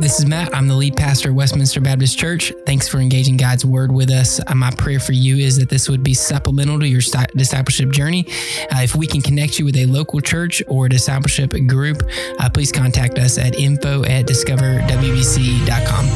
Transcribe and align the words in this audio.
This 0.00 0.20
is 0.20 0.26
Matt. 0.26 0.54
I'm 0.54 0.68
the 0.68 0.76
lead 0.76 0.96
pastor 0.96 1.30
at 1.30 1.34
Westminster 1.34 1.80
Baptist 1.80 2.16
Church. 2.16 2.52
Thanks 2.64 2.86
for 2.86 2.98
engaging 2.98 3.36
God's 3.36 3.64
word 3.64 3.90
with 3.90 4.10
us. 4.10 4.40
Uh, 4.46 4.54
my 4.54 4.70
prayer 4.70 5.00
for 5.00 5.12
you 5.12 5.38
is 5.38 5.56
that 5.56 5.70
this 5.70 5.88
would 5.88 6.04
be 6.04 6.14
supplemental 6.14 6.78
to 6.78 6.86
your 6.86 7.00
discipleship 7.34 7.90
journey. 7.90 8.24
Uh, 8.70 8.82
if 8.82 8.94
we 8.94 9.08
can 9.08 9.20
connect 9.20 9.58
you 9.58 9.64
with 9.64 9.76
a 9.76 9.86
local 9.86 10.20
church 10.20 10.62
or 10.68 10.88
discipleship 10.88 11.50
group, 11.66 12.00
uh, 12.38 12.48
please 12.48 12.70
contact 12.70 13.18
us 13.18 13.38
at 13.38 13.58
info 13.58 14.04
at 14.04 14.24
discoverwbc.com. 14.24 16.06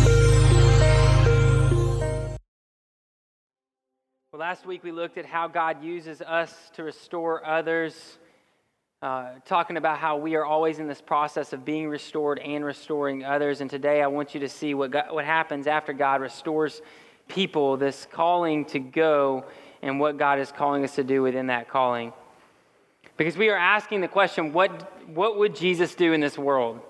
Well, 4.32 4.38
last 4.40 4.64
week 4.64 4.84
we 4.84 4.92
looked 4.92 5.18
at 5.18 5.26
how 5.26 5.48
God 5.48 5.82
uses 5.82 6.22
us 6.22 6.70
to 6.74 6.84
restore 6.84 7.44
others 7.44 8.18
uh, 9.02 9.30
talking 9.44 9.76
about 9.76 9.98
how 9.98 10.16
we 10.16 10.36
are 10.36 10.44
always 10.44 10.78
in 10.78 10.86
this 10.86 11.00
process 11.00 11.52
of 11.52 11.64
being 11.64 11.88
restored 11.88 12.38
and 12.38 12.64
restoring 12.64 13.24
others. 13.24 13.60
And 13.60 13.68
today 13.68 14.00
I 14.00 14.06
want 14.06 14.32
you 14.32 14.40
to 14.40 14.48
see 14.48 14.74
what, 14.74 14.92
God, 14.92 15.06
what 15.10 15.24
happens 15.24 15.66
after 15.66 15.92
God 15.92 16.20
restores 16.20 16.80
people, 17.26 17.76
this 17.76 18.06
calling 18.12 18.64
to 18.66 18.78
go, 18.78 19.44
and 19.82 19.98
what 19.98 20.18
God 20.18 20.38
is 20.38 20.52
calling 20.52 20.84
us 20.84 20.94
to 20.94 21.02
do 21.02 21.20
within 21.20 21.48
that 21.48 21.68
calling. 21.68 22.12
Because 23.16 23.36
we 23.36 23.48
are 23.48 23.58
asking 23.58 24.02
the 24.02 24.08
question 24.08 24.52
what, 24.52 25.08
what 25.08 25.36
would 25.36 25.56
Jesus 25.56 25.96
do 25.96 26.12
in 26.12 26.20
this 26.20 26.38
world? 26.38 26.80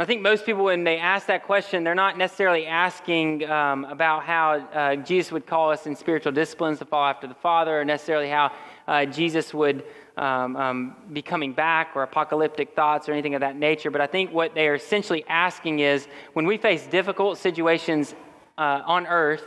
I 0.00 0.04
think 0.04 0.22
most 0.22 0.46
people, 0.46 0.62
when 0.62 0.84
they 0.84 0.98
ask 0.98 1.26
that 1.26 1.42
question, 1.42 1.82
they're 1.82 1.92
not 1.92 2.16
necessarily 2.16 2.66
asking 2.66 3.50
um, 3.50 3.84
about 3.84 4.22
how 4.22 4.52
uh, 4.52 4.94
Jesus 4.94 5.32
would 5.32 5.44
call 5.44 5.72
us 5.72 5.88
in 5.88 5.96
spiritual 5.96 6.30
disciplines 6.30 6.78
to 6.78 6.84
follow 6.84 7.08
after 7.08 7.26
the 7.26 7.34
Father, 7.34 7.80
or 7.80 7.84
necessarily 7.84 8.28
how 8.28 8.52
uh, 8.86 9.06
Jesus 9.06 9.52
would 9.52 9.82
um, 10.18 10.56
um, 10.56 10.96
be 11.12 11.22
coming 11.22 11.52
back 11.52 11.92
or 11.94 12.02
apocalyptic 12.02 12.74
thoughts 12.74 13.08
or 13.08 13.12
anything 13.12 13.34
of 13.34 13.40
that 13.40 13.56
nature. 13.56 13.90
But 13.90 14.00
I 14.00 14.06
think 14.06 14.32
what 14.32 14.54
they 14.54 14.66
are 14.66 14.74
essentially 14.74 15.24
asking 15.28 15.78
is 15.78 16.08
when 16.32 16.44
we 16.46 16.58
face 16.58 16.86
difficult 16.86 17.38
situations 17.38 18.14
uh, 18.58 18.82
on 18.84 19.06
earth, 19.06 19.44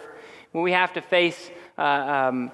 when 0.54 0.64
we 0.64 0.72
have 0.72 0.94
to 0.94 1.02
face 1.02 1.52
uh, 1.78 1.82
um, 1.82 2.52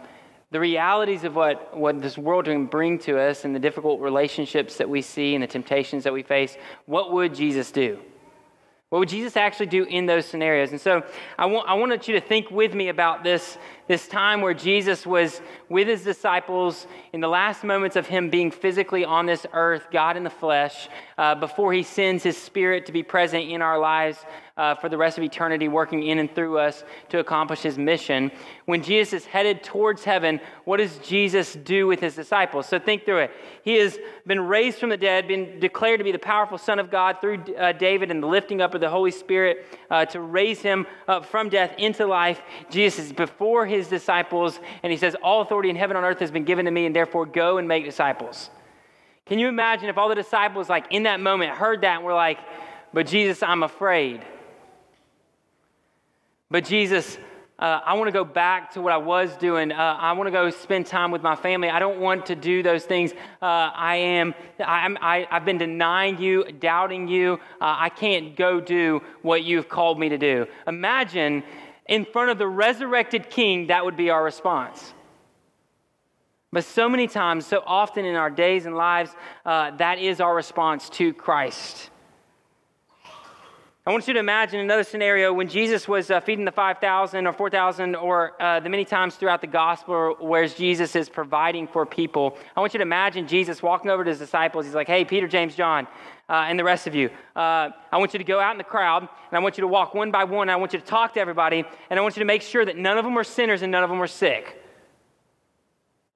the 0.49 0.59
realities 0.59 1.23
of 1.23 1.35
what, 1.35 1.77
what 1.77 2.01
this 2.01 2.17
world 2.17 2.45
can 2.45 2.65
bring 2.65 2.97
to 2.99 3.19
us 3.19 3.45
and 3.45 3.53
the 3.53 3.59
difficult 3.59 3.99
relationships 4.01 4.77
that 4.77 4.89
we 4.89 5.01
see 5.01 5.35
and 5.35 5.43
the 5.43 5.47
temptations 5.47 6.03
that 6.03 6.13
we 6.13 6.23
face, 6.23 6.57
what 6.85 7.11
would 7.13 7.35
Jesus 7.35 7.71
do? 7.71 7.99
What 8.89 8.99
would 8.99 9.09
Jesus 9.09 9.35
actually 9.35 9.65
do 9.65 9.83
in 9.83 10.05
those 10.05 10.25
scenarios? 10.25 10.71
And 10.71 10.79
so 10.79 11.03
I, 11.37 11.45
want, 11.47 11.67
I 11.67 11.73
wanted 11.73 12.07
you 12.07 12.13
to 12.13 12.25
think 12.25 12.49
with 12.49 12.73
me 12.73 12.87
about 12.87 13.21
this, 13.21 13.57
this 13.89 14.07
time 14.07 14.39
where 14.39 14.53
Jesus 14.53 15.05
was 15.05 15.41
with 15.67 15.89
his 15.89 16.05
disciples 16.05 16.87
in 17.11 17.19
the 17.19 17.27
last 17.27 17.65
moments 17.65 17.97
of 17.97 18.07
him 18.07 18.29
being 18.29 18.49
physically 18.49 19.03
on 19.03 19.25
this 19.25 19.45
earth, 19.51 19.87
God 19.91 20.15
in 20.15 20.23
the 20.23 20.29
flesh, 20.29 20.87
uh, 21.17 21.35
before 21.35 21.73
he 21.73 21.83
sends 21.83 22.23
his 22.23 22.37
spirit 22.37 22.85
to 22.85 22.93
be 22.93 23.03
present 23.03 23.49
in 23.49 23.61
our 23.61 23.77
lives 23.77 24.19
uh, 24.57 24.75
for 24.75 24.89
the 24.89 24.97
rest 24.97 25.17
of 25.17 25.23
eternity, 25.23 25.67
working 25.67 26.03
in 26.03 26.19
and 26.19 26.33
through 26.33 26.57
us 26.57 26.83
to 27.09 27.19
accomplish 27.19 27.61
his 27.61 27.77
mission. 27.77 28.31
When 28.65 28.81
Jesus 28.81 29.13
is 29.21 29.25
headed 29.25 29.63
towards 29.63 30.03
heaven, 30.03 30.39
what 30.65 30.77
does 30.77 30.97
Jesus 30.99 31.53
do 31.53 31.87
with 31.87 31.99
his 31.99 32.15
disciples? 32.15 32.67
So 32.67 32.79
think 32.79 33.05
through 33.05 33.19
it. 33.19 33.31
He 33.63 33.75
has 33.75 33.97
been 34.25 34.39
raised 34.39 34.79
from 34.79 34.89
the 34.89 34.97
dead, 34.97 35.27
been 35.27 35.59
declared 35.59 35.99
to 35.99 36.03
be 36.03 36.11
the 36.11 36.19
powerful 36.19 36.57
Son 36.57 36.79
of 36.79 36.89
God 36.89 37.21
through 37.21 37.43
uh, 37.55 37.73
David 37.73 38.11
and 38.11 38.21
the 38.21 38.27
lifting 38.27 38.61
up 38.61 38.73
of 38.73 38.81
the 38.81 38.89
Holy 38.89 39.11
Spirit 39.11 39.65
uh, 39.89 40.05
to 40.05 40.19
raise 40.19 40.61
him 40.61 40.87
up 41.07 41.25
from 41.25 41.49
death 41.49 41.73
into 41.77 42.05
life. 42.05 42.41
Jesus 42.69 43.05
is 43.05 43.13
before 43.13 43.65
his 43.65 43.87
disciples, 43.87 44.59
and 44.83 44.91
he 44.91 44.97
says, 44.97 45.15
All 45.21 45.41
authority 45.41 45.69
in 45.69 45.75
heaven 45.75 45.95
and 45.95 46.05
on 46.05 46.11
earth 46.11 46.19
has 46.19 46.31
been 46.31 46.45
given 46.45 46.65
to 46.65 46.71
me, 46.71 46.85
and 46.85 46.95
therefore 46.95 47.25
go 47.25 47.57
and 47.57 47.67
make 47.67 47.85
disciples. 47.85 48.49
Can 49.25 49.39
you 49.39 49.47
imagine 49.49 49.89
if 49.89 49.97
all 49.97 50.09
the 50.09 50.15
disciples, 50.15 50.69
like 50.69 50.85
in 50.89 51.03
that 51.03 51.19
moment, 51.19 51.51
heard 51.51 51.81
that 51.81 51.97
and 51.97 52.05
were 52.05 52.13
like, 52.13 52.39
But 52.93 53.07
Jesus, 53.07 53.43
I'm 53.43 53.63
afraid. 53.63 54.21
But 56.49 56.63
Jesus, 56.63 57.17
uh, 57.59 57.81
I 57.85 57.95
want 57.95 58.07
to 58.07 58.11
go 58.11 58.23
back 58.23 58.71
to 58.73 58.81
what 58.81 58.93
I 58.93 58.97
was 58.97 59.35
doing. 59.35 59.71
Uh, 59.71 59.75
I 59.75 60.13
want 60.13 60.27
to 60.27 60.31
go 60.31 60.49
spend 60.49 60.85
time 60.85 61.11
with 61.11 61.21
my 61.21 61.35
family. 61.35 61.69
I 61.69 61.79
don't 61.79 61.99
want 61.99 62.27
to 62.27 62.35
do 62.35 62.63
those 62.63 62.85
things. 62.85 63.11
Uh, 63.41 63.45
I 63.75 63.95
am, 63.95 64.33
I'm, 64.59 64.97
I, 65.01 65.27
have 65.29 65.43
been 65.43 65.57
denying 65.57 66.21
you, 66.21 66.45
doubting 66.51 67.07
you. 67.07 67.39
Uh, 67.59 67.75
I 67.79 67.89
can't 67.89 68.35
go 68.35 68.61
do 68.61 69.01
what 69.23 69.43
you've 69.43 69.67
called 69.67 69.99
me 69.99 70.09
to 70.09 70.17
do. 70.17 70.45
Imagine 70.67 71.43
in 71.87 72.05
front 72.05 72.29
of 72.29 72.37
the 72.37 72.47
resurrected 72.47 73.29
king, 73.29 73.67
that 73.67 73.83
would 73.83 73.97
be 73.97 74.09
our 74.09 74.23
response. 74.23 74.93
But 76.51 76.63
so 76.63 76.87
many 76.87 77.07
times, 77.07 77.45
so 77.45 77.61
often 77.65 78.05
in 78.05 78.15
our 78.15 78.29
days 78.29 78.65
and 78.65 78.75
lives, 78.75 79.11
uh, 79.45 79.71
that 79.77 79.99
is 79.99 80.21
our 80.21 80.33
response 80.33 80.89
to 80.91 81.13
Christ. 81.13 81.89
I 83.87 83.91
want 83.91 84.05
you 84.05 84.13
to 84.15 84.19
imagine 84.19 84.59
another 84.59 84.83
scenario 84.83 85.31
when 85.31 85.47
Jesus 85.47 85.87
was 85.87 86.11
uh, 86.11 86.19
feeding 86.19 86.43
the 86.43 86.51
5,000 86.51 87.25
or 87.25 87.31
4,000 87.31 87.95
or 87.95 88.33
uh, 88.37 88.59
the 88.59 88.67
many 88.67 88.83
times 88.83 89.15
throughout 89.15 89.39
the 89.39 89.47
gospel 89.47 90.17
where 90.19 90.45
Jesus 90.45 90.93
is 90.93 91.07
providing 91.07 91.69
for 91.69 91.85
people. 91.85 92.37
I 92.57 92.59
want 92.59 92.73
you 92.73 92.79
to 92.79 92.83
imagine 92.83 93.29
Jesus 93.29 93.63
walking 93.63 93.89
over 93.89 94.03
to 94.03 94.09
his 94.09 94.19
disciples. 94.19 94.65
He's 94.65 94.75
like, 94.75 94.87
hey, 94.87 95.05
Peter, 95.05 95.25
James, 95.25 95.55
John, 95.55 95.87
uh, 96.27 96.33
and 96.49 96.59
the 96.59 96.65
rest 96.65 96.85
of 96.85 96.95
you, 96.95 97.09
uh, 97.33 97.69
I 97.89 97.97
want 97.97 98.11
you 98.11 98.17
to 98.17 98.25
go 98.25 98.41
out 98.41 98.51
in 98.51 98.57
the 98.57 98.65
crowd 98.65 99.03
and 99.03 99.37
I 99.37 99.39
want 99.39 99.57
you 99.57 99.61
to 99.61 99.69
walk 99.69 99.93
one 99.93 100.11
by 100.11 100.25
one. 100.25 100.49
I 100.49 100.57
want 100.57 100.73
you 100.73 100.79
to 100.79 100.85
talk 100.85 101.13
to 101.13 101.21
everybody 101.21 101.63
and 101.89 101.97
I 101.97 102.01
want 102.01 102.17
you 102.17 102.19
to 102.19 102.25
make 102.25 102.41
sure 102.41 102.65
that 102.65 102.75
none 102.75 102.97
of 102.97 103.05
them 103.05 103.17
are 103.17 103.23
sinners 103.23 103.61
and 103.61 103.71
none 103.71 103.85
of 103.85 103.89
them 103.89 104.01
are 104.01 104.07
sick. 104.07 104.61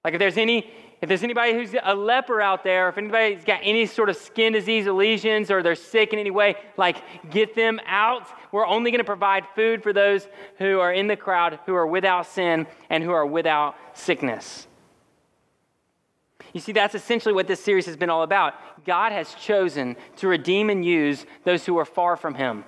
Like 0.04 0.14
if 0.14 0.20
there's 0.20 0.38
any 0.38 0.70
if 1.02 1.08
there's 1.08 1.24
anybody 1.24 1.54
who's 1.54 1.74
a 1.82 1.96
leper 1.96 2.42
out 2.42 2.64
there, 2.64 2.88
if 2.88 2.98
anybody's 2.98 3.44
got 3.44 3.62
any 3.64 3.88
sort 3.88 4.10
of 4.10 4.16
skin 4.16 4.54
disease 4.54 4.86
or 4.86 4.94
lesions 4.94 5.50
or 5.50 5.64
they're 5.64 5.74
sick 5.74 6.14
in 6.14 6.20
any 6.20 6.30
way, 6.30 6.56
like 6.78 6.98
get 7.32 7.56
them 7.56 7.80
out. 7.88 8.28
We're 8.52 8.68
only 8.68 8.92
going 8.92 9.00
to 9.00 9.06
provide 9.06 9.46
food 9.56 9.82
for 9.82 9.94
those 9.94 10.28
who 10.60 10.80
are 10.80 10.94
in 10.94 11.08
the 11.08 11.16
crowd 11.16 11.60
who 11.66 11.74
are 11.74 11.88
without 11.88 12.28
sin 12.28 12.68
and 12.92 13.04
who 13.04 13.10
are 13.12 13.26
without 13.26 13.76
sickness. 13.94 14.68
You 16.54 16.60
see, 16.60 16.72
that's 16.72 16.94
essentially 16.94 17.34
what 17.34 17.48
this 17.48 17.64
series 17.64 17.88
has 17.88 17.98
been 17.98 18.12
all 18.12 18.22
about. 18.22 18.54
God 18.86 19.12
has 19.12 19.34
chosen 19.36 19.96
to 20.18 20.28
redeem 20.28 20.70
and 20.70 20.86
use 20.86 21.26
those 21.46 21.66
who 21.66 21.80
are 21.80 21.86
far 21.86 22.16
from 22.16 22.36
Him. 22.36 22.64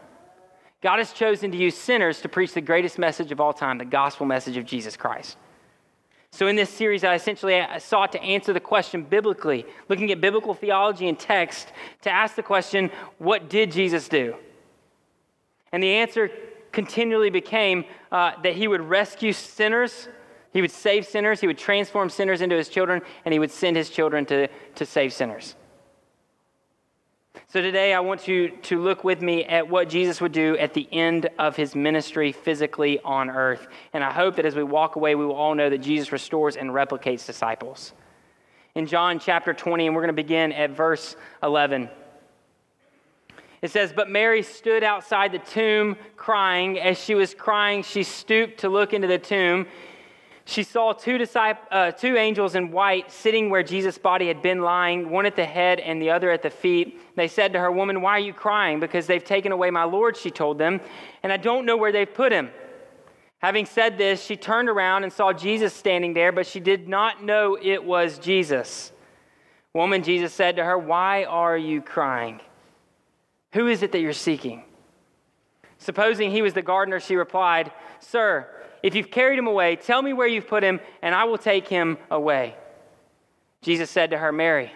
God 0.81 0.97
has 0.97 1.13
chosen 1.13 1.51
to 1.51 1.57
use 1.57 1.77
sinners 1.77 2.21
to 2.21 2.29
preach 2.29 2.53
the 2.53 2.61
greatest 2.61 2.97
message 2.97 3.31
of 3.31 3.39
all 3.39 3.53
time, 3.53 3.77
the 3.77 3.85
gospel 3.85 4.25
message 4.25 4.57
of 4.57 4.65
Jesus 4.65 4.97
Christ. 4.97 5.37
So, 6.33 6.47
in 6.47 6.55
this 6.55 6.71
series, 6.71 7.03
I 7.03 7.13
essentially 7.13 7.63
sought 7.77 8.11
to 8.13 8.23
answer 8.23 8.53
the 8.53 8.59
question 8.59 9.03
biblically, 9.03 9.67
looking 9.87 10.11
at 10.11 10.19
biblical 10.19 10.55
theology 10.55 11.07
and 11.07 11.17
text 11.17 11.71
to 12.01 12.09
ask 12.09 12.33
the 12.35 12.41
question 12.41 12.89
what 13.19 13.51
did 13.51 13.71
Jesus 13.71 14.09
do? 14.09 14.35
And 15.71 15.83
the 15.83 15.93
answer 15.93 16.31
continually 16.71 17.29
became 17.29 17.85
uh, 18.11 18.31
that 18.41 18.55
he 18.55 18.67
would 18.67 18.81
rescue 18.81 19.31
sinners, 19.31 20.07
he 20.51 20.61
would 20.61 20.71
save 20.71 21.05
sinners, 21.05 21.39
he 21.39 21.45
would 21.45 21.59
transform 21.59 22.09
sinners 22.09 22.41
into 22.41 22.55
his 22.55 22.67
children, 22.67 23.03
and 23.25 23.31
he 23.31 23.37
would 23.37 23.51
send 23.51 23.77
his 23.77 23.91
children 23.91 24.25
to, 24.25 24.47
to 24.73 24.87
save 24.87 25.13
sinners. 25.13 25.53
So 27.53 27.61
today 27.61 27.93
I 27.93 27.99
want 27.99 28.27
you 28.27 28.49
to 28.63 28.81
look 28.81 29.03
with 29.03 29.21
me 29.21 29.45
at 29.45 29.69
what 29.69 29.87
Jesus 29.87 30.19
would 30.19 30.31
do 30.31 30.57
at 30.57 30.73
the 30.73 30.91
end 30.91 31.29
of 31.37 31.55
his 31.55 31.75
ministry 31.75 32.31
physically 32.31 32.99
on 33.01 33.29
earth. 33.29 33.67
And 33.93 34.03
I 34.03 34.11
hope 34.11 34.37
that 34.37 34.45
as 34.47 34.55
we 34.55 34.63
walk 34.63 34.95
away, 34.95 35.13
we 35.13 35.23
will 35.23 35.35
all 35.35 35.53
know 35.53 35.69
that 35.69 35.77
Jesus 35.77 36.11
restores 36.11 36.55
and 36.55 36.71
replicates 36.71 37.27
disciples. 37.27 37.93
In 38.73 38.87
John 38.87 39.19
chapter 39.19 39.53
20, 39.53 39.85
and 39.85 39.95
we're 39.95 40.01
going 40.01 40.07
to 40.07 40.13
begin 40.13 40.51
at 40.51 40.71
verse 40.71 41.15
11. 41.43 41.91
It 43.61 43.69
says, 43.69 43.93
But 43.93 44.09
Mary 44.09 44.41
stood 44.41 44.83
outside 44.83 45.31
the 45.31 45.37
tomb 45.37 45.95
crying. 46.17 46.79
As 46.79 46.97
she 46.97 47.13
was 47.13 47.35
crying, 47.35 47.83
she 47.83 48.01
stooped 48.01 48.61
to 48.61 48.69
look 48.69 48.93
into 48.93 49.07
the 49.07 49.19
tomb 49.19 49.67
she 50.45 50.63
saw 50.63 50.91
two, 50.91 51.17
disciples, 51.17 51.67
uh, 51.71 51.91
two 51.91 52.17
angels 52.17 52.55
in 52.55 52.71
white 52.71 53.11
sitting 53.11 53.49
where 53.49 53.63
Jesus' 53.63 53.97
body 53.97 54.27
had 54.27 54.41
been 54.41 54.61
lying, 54.61 55.09
one 55.09 55.25
at 55.25 55.37
the 55.37 55.45
head 55.45 55.79
and 55.79 56.01
the 56.01 56.09
other 56.09 56.31
at 56.31 56.41
the 56.41 56.49
feet. 56.49 56.99
They 57.15 57.29
said 57.29 57.53
to 57.53 57.59
her, 57.59 57.71
Woman, 57.71 58.01
why 58.01 58.11
are 58.11 58.19
you 58.19 58.33
crying? 58.33 58.81
Because 58.81 59.07
they've 59.07 59.23
taken 59.23 59.53
away 59.53 59.71
my 59.71 59.85
Lord, 59.85 60.17
she 60.17 60.31
told 60.31 60.57
them, 60.57 60.81
and 61.23 61.31
I 61.31 61.37
don't 61.37 61.65
know 61.65 61.77
where 61.77 61.93
they've 61.93 62.13
put 62.13 62.33
him. 62.33 62.51
Having 63.39 63.65
said 63.67 63.97
this, 63.97 64.23
she 64.23 64.35
turned 64.35 64.69
around 64.69 65.03
and 65.03 65.11
saw 65.11 65.31
Jesus 65.31 65.73
standing 65.73 66.13
there, 66.13 66.31
but 66.31 66.45
she 66.45 66.59
did 66.59 66.87
not 66.87 67.23
know 67.23 67.57
it 67.61 67.83
was 67.83 68.17
Jesus. 68.19 68.91
Woman, 69.73 70.03
Jesus 70.03 70.33
said 70.33 70.57
to 70.57 70.63
her, 70.63 70.77
Why 70.77 71.23
are 71.23 71.57
you 71.57 71.81
crying? 71.81 72.41
Who 73.53 73.67
is 73.67 73.81
it 73.81 73.91
that 73.93 73.99
you're 73.99 74.13
seeking? 74.13 74.63
Supposing 75.77 76.31
he 76.31 76.41
was 76.41 76.53
the 76.53 76.61
gardener, 76.61 76.99
she 76.99 77.15
replied, 77.15 77.71
Sir, 77.99 78.47
if 78.83 78.95
you've 78.95 79.09
carried 79.09 79.39
him 79.39 79.47
away, 79.47 79.77
tell 79.77 80.01
me 80.01 80.11
where 80.11 80.27
you've 80.27 80.47
put 80.47 80.61
him, 80.61 80.81
and 81.01 81.15
I 81.15 81.23
will 81.23 81.37
take 81.37 81.67
him 81.67 81.97
away. 82.11 82.55
Jesus 83.61 83.89
said 83.89 84.11
to 84.11 84.17
her, 84.17 84.31
Mary. 84.31 84.71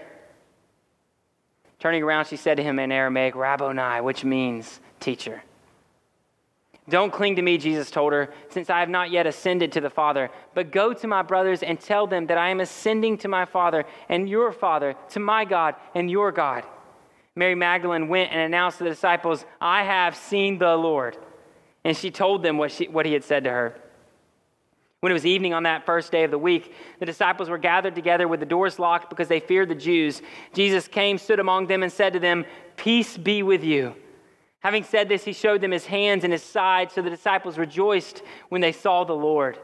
Turning 1.80 2.02
around, 2.02 2.26
she 2.26 2.38
said 2.38 2.58
to 2.58 2.64
him 2.64 2.80
in 2.80 2.92
Aramaic, 2.92 3.36
Rabboni, 3.36 4.02
which 4.02 4.24
means 4.24 4.80
teacher. 5.00 5.44
Don't 6.90 7.12
cling 7.12 7.36
to 7.36 7.42
me, 7.42 7.58
Jesus 7.58 7.92
told 7.92 8.14
her, 8.14 8.34
since 8.50 8.70
I 8.70 8.80
have 8.80 8.88
not 8.88 9.12
yet 9.12 9.28
ascended 9.28 9.74
to 9.74 9.82
the 9.82 9.90
Father. 9.90 10.32
But 10.54 10.72
go 10.72 10.94
to 10.94 11.08
my 11.08 11.22
brothers 11.22 11.62
and 11.62 11.80
tell 11.80 12.08
them 12.08 12.28
that 12.28 12.38
I 12.38 12.50
am 12.50 12.62
ascending 12.62 13.18
to 13.20 13.28
my 13.28 13.44
Father 13.44 13.86
and 14.08 14.30
your 14.30 14.54
Father, 14.54 14.96
to 15.10 15.20
my 15.20 15.44
God 15.44 15.76
and 15.94 16.10
your 16.10 16.32
God. 16.32 16.64
Mary 17.36 17.56
Magdalene 17.56 18.08
went 18.08 18.32
and 18.32 18.40
announced 18.40 18.78
to 18.78 18.86
the 18.86 18.90
disciples, 18.90 19.46
I 19.60 19.84
have 19.84 20.16
seen 20.16 20.60
the 20.60 20.76
Lord. 20.78 21.18
And 21.84 21.96
she 21.96 22.10
told 22.10 22.42
them 22.42 22.58
what, 22.58 22.72
she, 22.72 22.88
what 22.88 23.06
he 23.06 23.14
had 23.14 23.26
said 23.26 23.44
to 23.44 23.50
her. 23.50 23.76
When 25.00 25.12
it 25.12 25.14
was 25.14 25.28
evening 25.28 25.54
on 25.54 25.64
that 25.64 25.86
first 25.86 26.12
day 26.12 26.24
of 26.24 26.32
the 26.32 26.40
week, 26.40 26.74
the 27.00 27.06
disciples 27.06 27.50
were 27.50 27.60
gathered 27.60 27.94
together 27.94 28.28
with 28.28 28.40
the 28.40 28.48
doors 28.48 28.80
locked 28.80 29.12
because 29.12 29.28
they 29.28 29.40
feared 29.40 29.70
the 29.70 29.76
Jews. 29.76 30.24
Jesus 30.54 30.88
came, 30.88 31.20
stood 31.20 31.40
among 31.40 31.68
them, 31.68 31.84
and 31.84 31.92
said 31.92 32.14
to 32.14 32.20
them, 32.20 32.46
Peace 32.78 33.16
be 33.16 33.44
with 33.44 33.64
you. 33.64 33.96
Having 34.62 34.86
said 34.86 35.08
this, 35.08 35.24
he 35.24 35.34
showed 35.34 35.62
them 35.62 35.72
his 35.72 35.86
hands 35.86 36.24
and 36.24 36.34
his 36.34 36.42
side, 36.42 36.92
so 36.92 37.04
the 37.04 37.12
disciples 37.12 37.60
rejoiced 37.60 38.24
when 38.50 38.60
they 38.60 38.72
saw 38.72 39.04
the 39.04 39.14
Lord. 39.14 39.60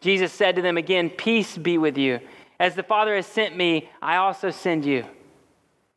Jesus 0.00 0.32
said 0.32 0.56
to 0.56 0.62
them 0.62 0.76
again, 0.76 1.08
Peace 1.08 1.56
be 1.56 1.78
with 1.78 1.96
you. 1.96 2.18
As 2.58 2.74
the 2.74 2.82
Father 2.82 3.14
has 3.14 3.26
sent 3.26 3.56
me, 3.56 3.88
I 4.02 4.16
also 4.16 4.50
send 4.50 4.84
you. 4.84 5.04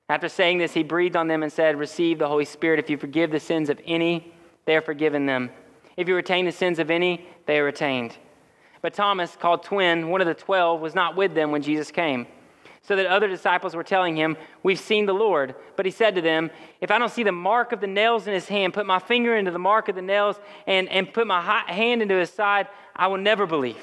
After 0.08 0.30
saying 0.30 0.60
this, 0.60 0.74
he 0.74 0.84
breathed 0.84 1.16
on 1.16 1.28
them 1.28 1.42
and 1.42 1.52
said, 1.52 1.78
Receive 1.78 2.20
the 2.20 2.28
Holy 2.28 2.46
Spirit. 2.46 2.80
If 2.80 2.92
you 2.92 2.98
forgive 2.98 3.32
the 3.32 3.40
sins 3.40 3.70
of 3.70 3.82
any, 3.86 4.34
they 4.66 4.76
are 4.76 4.82
forgiven 4.82 5.26
them. 5.26 5.50
If 5.98 6.08
you 6.08 6.16
retain 6.16 6.46
the 6.46 6.52
sins 6.52 6.78
of 6.78 6.92
any, 6.92 7.26
they 7.48 7.60
are 7.60 7.66
retained. 7.66 8.16
But 8.82 8.94
Thomas, 8.94 9.36
called 9.36 9.64
twin, 9.64 10.10
one 10.10 10.22
of 10.22 10.28
the 10.28 10.34
twelve, 10.34 10.82
was 10.82 10.96
not 10.96 11.16
with 11.16 11.34
them 11.34 11.52
when 11.52 11.62
Jesus 11.62 11.92
came. 11.92 12.28
So 12.84 12.96
that 12.96 13.06
other 13.06 13.28
disciples 13.28 13.76
were 13.76 13.84
telling 13.84 14.16
him, 14.16 14.38
We've 14.64 14.80
seen 14.80 15.06
the 15.06 15.14
Lord. 15.14 15.56
But 15.76 15.86
he 15.86 15.92
said 15.92 16.16
to 16.16 16.22
them, 16.22 16.50
If 16.80 16.90
I 16.90 16.98
don't 16.98 17.12
see 17.12 17.24
the 17.24 17.32
mark 17.32 17.74
of 17.74 17.82
the 17.82 17.88
nails 17.88 18.28
in 18.28 18.34
his 18.34 18.48
hand, 18.48 18.74
put 18.74 18.86
my 18.86 19.00
finger 19.00 19.36
into 19.36 19.52
the 19.52 19.60
mark 19.60 19.90
of 19.90 19.96
the 19.96 20.02
nails, 20.02 20.40
and, 20.66 20.88
and 20.90 21.12
put 21.12 21.28
my 21.28 21.42
hand 21.42 22.02
into 22.02 22.16
his 22.16 22.30
side, 22.30 22.68
I 22.96 23.08
will 23.08 23.18
never 23.18 23.46
believe. 23.46 23.82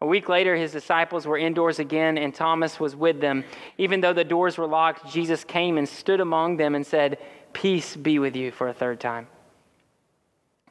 A 0.00 0.06
week 0.06 0.28
later, 0.28 0.56
his 0.56 0.72
disciples 0.72 1.28
were 1.28 1.38
indoors 1.38 1.78
again, 1.78 2.18
and 2.18 2.34
Thomas 2.34 2.80
was 2.80 2.96
with 2.96 3.20
them. 3.20 3.44
Even 3.78 4.00
though 4.00 4.12
the 4.12 4.24
doors 4.24 4.58
were 4.58 4.66
locked, 4.66 5.12
Jesus 5.12 5.44
came 5.44 5.78
and 5.78 5.88
stood 5.88 6.18
among 6.18 6.56
them 6.56 6.74
and 6.74 6.84
said, 6.84 7.18
Peace 7.52 7.94
be 7.94 8.18
with 8.18 8.34
you 8.34 8.50
for 8.50 8.66
a 8.66 8.74
third 8.74 8.98
time. 8.98 9.28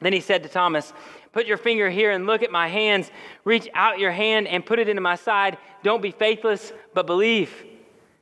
Then 0.02 0.12
he 0.12 0.20
said 0.20 0.42
to 0.42 0.48
Thomas, 0.48 0.92
Put 1.32 1.46
your 1.46 1.56
finger 1.56 1.88
here 1.88 2.10
and 2.10 2.26
look 2.26 2.42
at 2.42 2.50
my 2.50 2.68
hands. 2.68 3.10
Reach 3.44 3.68
out 3.74 3.98
your 3.98 4.10
hand 4.10 4.46
and 4.46 4.64
put 4.64 4.78
it 4.78 4.88
into 4.88 5.00
my 5.00 5.16
side. 5.16 5.56
Don't 5.82 6.02
be 6.02 6.10
faithless, 6.10 6.72
but 6.92 7.06
believe. 7.06 7.50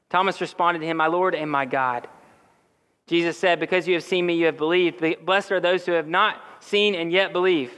Thomas 0.09 0.41
responded 0.41 0.81
to 0.81 0.87
him, 0.87 0.97
My 0.97 1.09
Lord 1.09 1.35
and 1.35 1.51
my 1.51 1.65
God. 1.65 2.09
Jesus 3.07 3.37
said, 3.37 3.59
Because 3.59 3.89
you 3.89 3.95
have 3.95 4.05
seen 4.05 4.27
me, 4.27 4.35
you 4.35 4.47
have 4.47 4.57
believed. 4.57 5.05
Blessed 5.25 5.53
are 5.53 5.61
those 5.61 5.85
who 5.85 5.93
have 5.93 6.07
not 6.07 6.41
seen 6.61 6.95
and 6.95 7.11
yet 7.11 7.33
believe. 7.33 7.77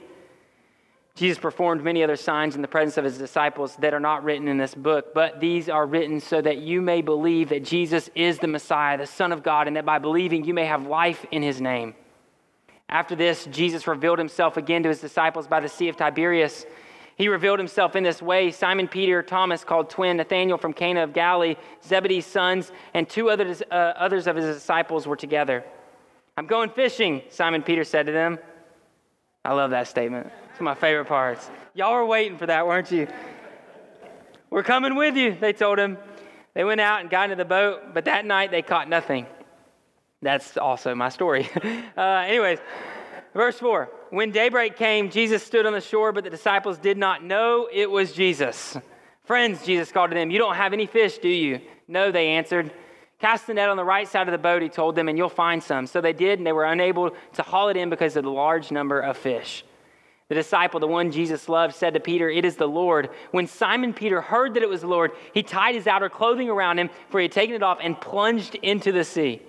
Jesus 1.15 1.39
performed 1.39 1.85
many 1.85 2.03
other 2.03 2.17
signs 2.17 2.57
in 2.57 2.63
the 2.63 2.69
presence 2.69 2.97
of 2.97 3.05
his 3.05 3.19
disciples 3.19 3.77
that 3.77 3.93
are 3.93 4.01
not 4.01 4.25
written 4.25 4.49
in 4.49 4.57
this 4.57 4.75
book, 4.75 5.13
but 5.13 5.41
these 5.41 5.69
are 5.69 5.87
written 5.87 6.21
so 6.21 6.41
that 6.41 6.59
you 6.59 6.81
may 6.81 7.03
believe 7.03 7.51
that 7.51 7.65
Jesus 7.65 8.09
is 8.15 8.39
the 8.39 8.47
Messiah, 8.47 8.97
the 8.97 9.07
Son 9.07 9.31
of 9.31 9.43
God, 9.43 9.67
and 9.67 9.77
that 9.77 9.85
by 9.85 9.99
believing 9.99 10.45
you 10.45 10.55
may 10.55 10.65
have 10.65 10.87
life 10.87 11.27
in 11.31 11.43
his 11.43 11.61
name. 11.61 11.95
After 12.93 13.17
this, 13.17 13.47
Jesus 13.47 13.87
revealed 13.87 14.19
himself 14.19 14.59
again 14.59 14.83
to 14.83 14.91
his 14.91 15.01
disciples 15.01 15.47
by 15.47 15.61
the 15.61 15.69
Sea 15.69 15.89
of 15.89 15.97
Tiberias. 15.97 16.67
He 17.17 17.29
revealed 17.29 17.59
himself 17.59 17.97
in 17.97 18.05
this 18.05 18.21
way 18.21 18.51
Simon 18.51 18.87
Peter, 18.87 19.23
Thomas, 19.23 19.65
called 19.65 19.89
twin, 19.89 20.19
Nathanael 20.19 20.59
from 20.59 20.75
Cana 20.75 21.03
of 21.03 21.15
Galilee, 21.15 21.57
Zebedee's 21.83 22.27
sons, 22.27 22.71
and 22.93 23.09
two 23.09 23.31
others, 23.31 23.63
uh, 23.71 23.75
others 23.75 24.27
of 24.27 24.37
his 24.37 24.45
disciples 24.45 25.07
were 25.07 25.17
together. 25.17 25.65
I'm 26.37 26.47
going 26.47 26.69
fishing, 26.69 27.23
Simon 27.31 27.63
Peter 27.63 27.83
said 27.83 28.05
to 28.07 28.13
them. 28.13 28.39
I 29.43 29.55
love 29.55 29.71
that 29.71 29.89
statement. 29.89 30.31
It's 30.51 30.61
my 30.61 30.75
favorite 30.75 31.07
parts. 31.07 31.51
Y'all 31.73 31.95
were 31.95 32.05
waiting 32.05 32.37
for 32.37 32.45
that, 32.45 32.67
weren't 32.67 32.93
you? 32.93 33.09
We're 34.51 34.63
coming 34.63 34.97
with 34.97 35.17
you, 35.17 35.35
they 35.35 35.55
told 35.55 35.79
him. 35.79 35.97
They 36.53 36.63
went 36.63 36.83
out 36.83 37.01
and 37.01 37.09
got 37.09 37.25
into 37.31 37.37
the 37.37 37.47
boat, 37.47 37.95
but 37.95 38.05
that 38.05 38.27
night 38.27 38.51
they 38.51 38.61
caught 38.61 38.87
nothing. 38.87 39.27
That's 40.23 40.57
also 40.57 40.95
my 40.95 41.09
story. 41.09 41.51
uh, 41.97 42.01
anyways, 42.01 42.61
verse 43.35 43.59
4 43.59 43.91
When 44.11 44.31
daybreak 44.31 44.77
came, 44.77 45.11
Jesus 45.11 45.43
stood 45.43 45.67
on 45.67 45.73
the 45.73 45.81
shore, 45.81 46.13
but 46.13 46.25
the 46.25 46.31
disciples 46.31 46.79
did 46.79 46.97
not 46.97 47.25
know 47.25 47.69
it 47.71 47.91
was 47.91 48.13
Jesus. 48.13 48.77
Friends, 49.25 49.65
Jesus 49.67 49.93
called 49.93 50.11
to 50.11 50.15
them, 50.15 50.31
You 50.31 50.39
don't 50.39 50.55
have 50.55 50.73
any 50.73 50.87
fish, 50.87 51.19
do 51.19 51.29
you? 51.29 51.61
No, 51.89 52.13
they 52.13 52.29
answered. 52.29 52.73
Cast 53.19 53.47
the 53.47 53.55
net 53.55 53.69
on 53.69 53.77
the 53.77 53.85
right 53.85 54.09
side 54.09 54.27
of 54.27 54.33
the 54.33 54.39
boat, 54.39 54.63
he 54.63 54.69
told 54.69 54.97
them, 54.97 55.09
and 55.09 55.17
you'll 55.17 55.29
find 55.29 55.63
some. 55.63 55.87
So 55.87 56.01
they 56.01 56.13
did, 56.13 56.41
and 56.41 56.47
they 56.47 56.53
were 56.53 56.65
unable 56.65 57.13
to 57.35 57.43
haul 57.43 57.69
it 57.69 57.77
in 57.77 57.89
because 57.89 58.17
of 58.17 58.25
the 58.25 58.31
large 58.31 58.73
number 58.73 58.99
of 58.99 59.17
fish. 59.17 59.65
The 60.29 60.35
disciple, 60.35 60.81
the 60.81 60.89
one 60.89 61.13
Jesus 61.13 61.49
loved, 61.49 61.75
said 61.75 61.95
to 61.95 62.01
Peter, 62.01 62.29
It 62.29 62.45
is 62.45 62.57
the 62.57 62.67
Lord. 62.67 63.11
When 63.31 63.47
Simon 63.47 63.93
Peter 63.93 64.21
heard 64.21 64.55
that 64.55 64.63
it 64.63 64.69
was 64.69 64.81
the 64.81 64.89
Lord, 64.89 65.13
he 65.35 65.43
tied 65.43 65.75
his 65.75 65.87
outer 65.87 66.09
clothing 66.09 66.49
around 66.49 66.79
him, 66.79 66.91
for 67.11 67.21
he 67.21 67.25
had 67.25 67.33
taken 67.33 67.55
it 67.55 67.63
off, 67.63 67.79
and 67.81 68.01
plunged 68.01 68.55
into 68.57 68.91
the 68.91 69.05
sea. 69.05 69.43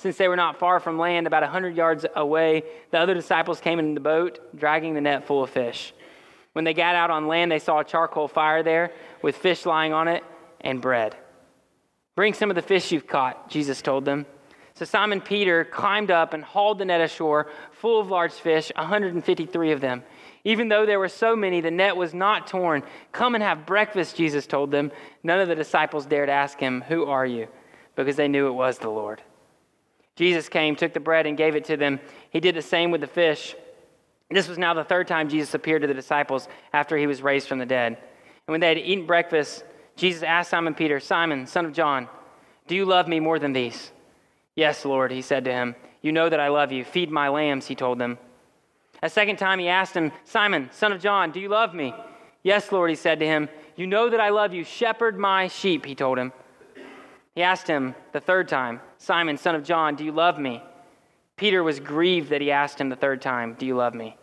Since 0.00 0.16
they 0.16 0.28
were 0.28 0.36
not 0.36 0.58
far 0.58 0.80
from 0.80 0.98
land, 0.98 1.26
about 1.26 1.42
a 1.42 1.46
hundred 1.46 1.76
yards 1.76 2.06
away, 2.16 2.62
the 2.90 2.98
other 2.98 3.12
disciples 3.12 3.60
came 3.60 3.78
in 3.78 3.92
the 3.92 4.00
boat, 4.00 4.56
dragging 4.58 4.94
the 4.94 5.00
net 5.02 5.26
full 5.26 5.44
of 5.44 5.50
fish. 5.50 5.92
When 6.54 6.64
they 6.64 6.72
got 6.72 6.94
out 6.94 7.10
on 7.10 7.28
land, 7.28 7.52
they 7.52 7.58
saw 7.58 7.80
a 7.80 7.84
charcoal 7.84 8.26
fire 8.26 8.62
there 8.62 8.92
with 9.20 9.36
fish 9.36 9.66
lying 9.66 9.92
on 9.92 10.08
it 10.08 10.24
and 10.62 10.80
bread. 10.80 11.16
Bring 12.16 12.32
some 12.32 12.50
of 12.50 12.56
the 12.56 12.62
fish 12.62 12.90
you've 12.90 13.06
caught, 13.06 13.50
Jesus 13.50 13.82
told 13.82 14.06
them. 14.06 14.24
So 14.72 14.86
Simon 14.86 15.20
Peter 15.20 15.66
climbed 15.66 16.10
up 16.10 16.32
and 16.32 16.42
hauled 16.42 16.78
the 16.78 16.86
net 16.86 17.02
ashore, 17.02 17.50
full 17.72 18.00
of 18.00 18.08
large 18.08 18.32
fish, 18.32 18.72
153 18.76 19.72
of 19.72 19.82
them. 19.82 20.02
Even 20.44 20.68
though 20.68 20.86
there 20.86 20.98
were 20.98 21.08
so 21.08 21.36
many, 21.36 21.60
the 21.60 21.70
net 21.70 21.94
was 21.94 22.14
not 22.14 22.46
torn. 22.46 22.82
Come 23.12 23.34
and 23.34 23.44
have 23.44 23.66
breakfast, 23.66 24.16
Jesus 24.16 24.46
told 24.46 24.70
them. 24.70 24.90
None 25.22 25.40
of 25.40 25.48
the 25.48 25.54
disciples 25.54 26.06
dared 26.06 26.30
ask 26.30 26.58
him, 26.58 26.80
Who 26.88 27.04
are 27.04 27.26
you? 27.26 27.48
because 27.96 28.16
they 28.16 28.28
knew 28.28 28.46
it 28.46 28.52
was 28.52 28.78
the 28.78 28.88
Lord. 28.88 29.22
Jesus 30.20 30.50
came, 30.50 30.76
took 30.76 30.92
the 30.92 31.00
bread, 31.00 31.24
and 31.24 31.34
gave 31.34 31.56
it 31.56 31.64
to 31.64 31.78
them. 31.78 31.98
He 32.28 32.40
did 32.40 32.54
the 32.54 32.60
same 32.60 32.90
with 32.90 33.00
the 33.00 33.06
fish. 33.06 33.56
This 34.30 34.48
was 34.48 34.58
now 34.58 34.74
the 34.74 34.84
third 34.84 35.08
time 35.08 35.30
Jesus 35.30 35.54
appeared 35.54 35.80
to 35.80 35.88
the 35.88 35.94
disciples 35.94 36.46
after 36.74 36.98
he 36.98 37.06
was 37.06 37.22
raised 37.22 37.48
from 37.48 37.58
the 37.58 37.64
dead. 37.64 37.94
And 37.94 38.52
when 38.52 38.60
they 38.60 38.68
had 38.68 38.76
eaten 38.76 39.06
breakfast, 39.06 39.64
Jesus 39.96 40.22
asked 40.22 40.50
Simon 40.50 40.74
Peter, 40.74 41.00
Simon, 41.00 41.46
son 41.46 41.64
of 41.64 41.72
John, 41.72 42.06
do 42.66 42.74
you 42.74 42.84
love 42.84 43.08
me 43.08 43.18
more 43.18 43.38
than 43.38 43.54
these? 43.54 43.92
Yes, 44.54 44.84
Lord, 44.84 45.10
he 45.10 45.22
said 45.22 45.46
to 45.46 45.52
him. 45.52 45.74
You 46.02 46.12
know 46.12 46.28
that 46.28 46.38
I 46.38 46.48
love 46.48 46.70
you. 46.70 46.84
Feed 46.84 47.10
my 47.10 47.30
lambs, 47.30 47.66
he 47.66 47.74
told 47.74 47.98
them. 47.98 48.18
A 49.02 49.08
second 49.08 49.38
time 49.38 49.58
he 49.58 49.68
asked 49.68 49.94
him, 49.94 50.12
Simon, 50.26 50.68
son 50.70 50.92
of 50.92 51.00
John, 51.00 51.30
do 51.30 51.40
you 51.40 51.48
love 51.48 51.72
me? 51.72 51.94
Yes, 52.42 52.70
Lord, 52.70 52.90
he 52.90 52.96
said 52.96 53.20
to 53.20 53.26
him. 53.26 53.48
You 53.74 53.86
know 53.86 54.10
that 54.10 54.20
I 54.20 54.28
love 54.28 54.52
you. 54.52 54.64
Shepherd 54.64 55.18
my 55.18 55.48
sheep, 55.48 55.86
he 55.86 55.94
told 55.94 56.18
him. 56.18 56.34
He 57.34 57.42
asked 57.42 57.66
him 57.66 57.94
the 58.12 58.20
third 58.20 58.48
time, 58.48 58.80
Simon, 58.98 59.36
son 59.36 59.54
of 59.54 59.64
John, 59.64 59.94
do 59.94 60.04
you 60.04 60.12
love 60.12 60.38
me? 60.38 60.62
Peter 61.36 61.62
was 61.62 61.80
grieved 61.80 62.30
that 62.30 62.40
he 62.40 62.50
asked 62.50 62.80
him 62.80 62.88
the 62.88 62.96
third 62.96 63.22
time, 63.22 63.54
Do 63.54 63.64
you 63.64 63.76
love 63.76 63.94
me? 63.94 64.16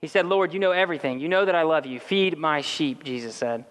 He 0.00 0.08
said, 0.08 0.26
Lord, 0.26 0.52
you 0.52 0.58
know 0.58 0.72
everything. 0.72 1.20
You 1.20 1.28
know 1.28 1.44
that 1.44 1.54
I 1.54 1.62
love 1.62 1.86
you. 1.86 2.00
Feed 2.00 2.38
my 2.38 2.60
sheep, 2.60 3.04
Jesus 3.04 3.34
said. 3.34 3.64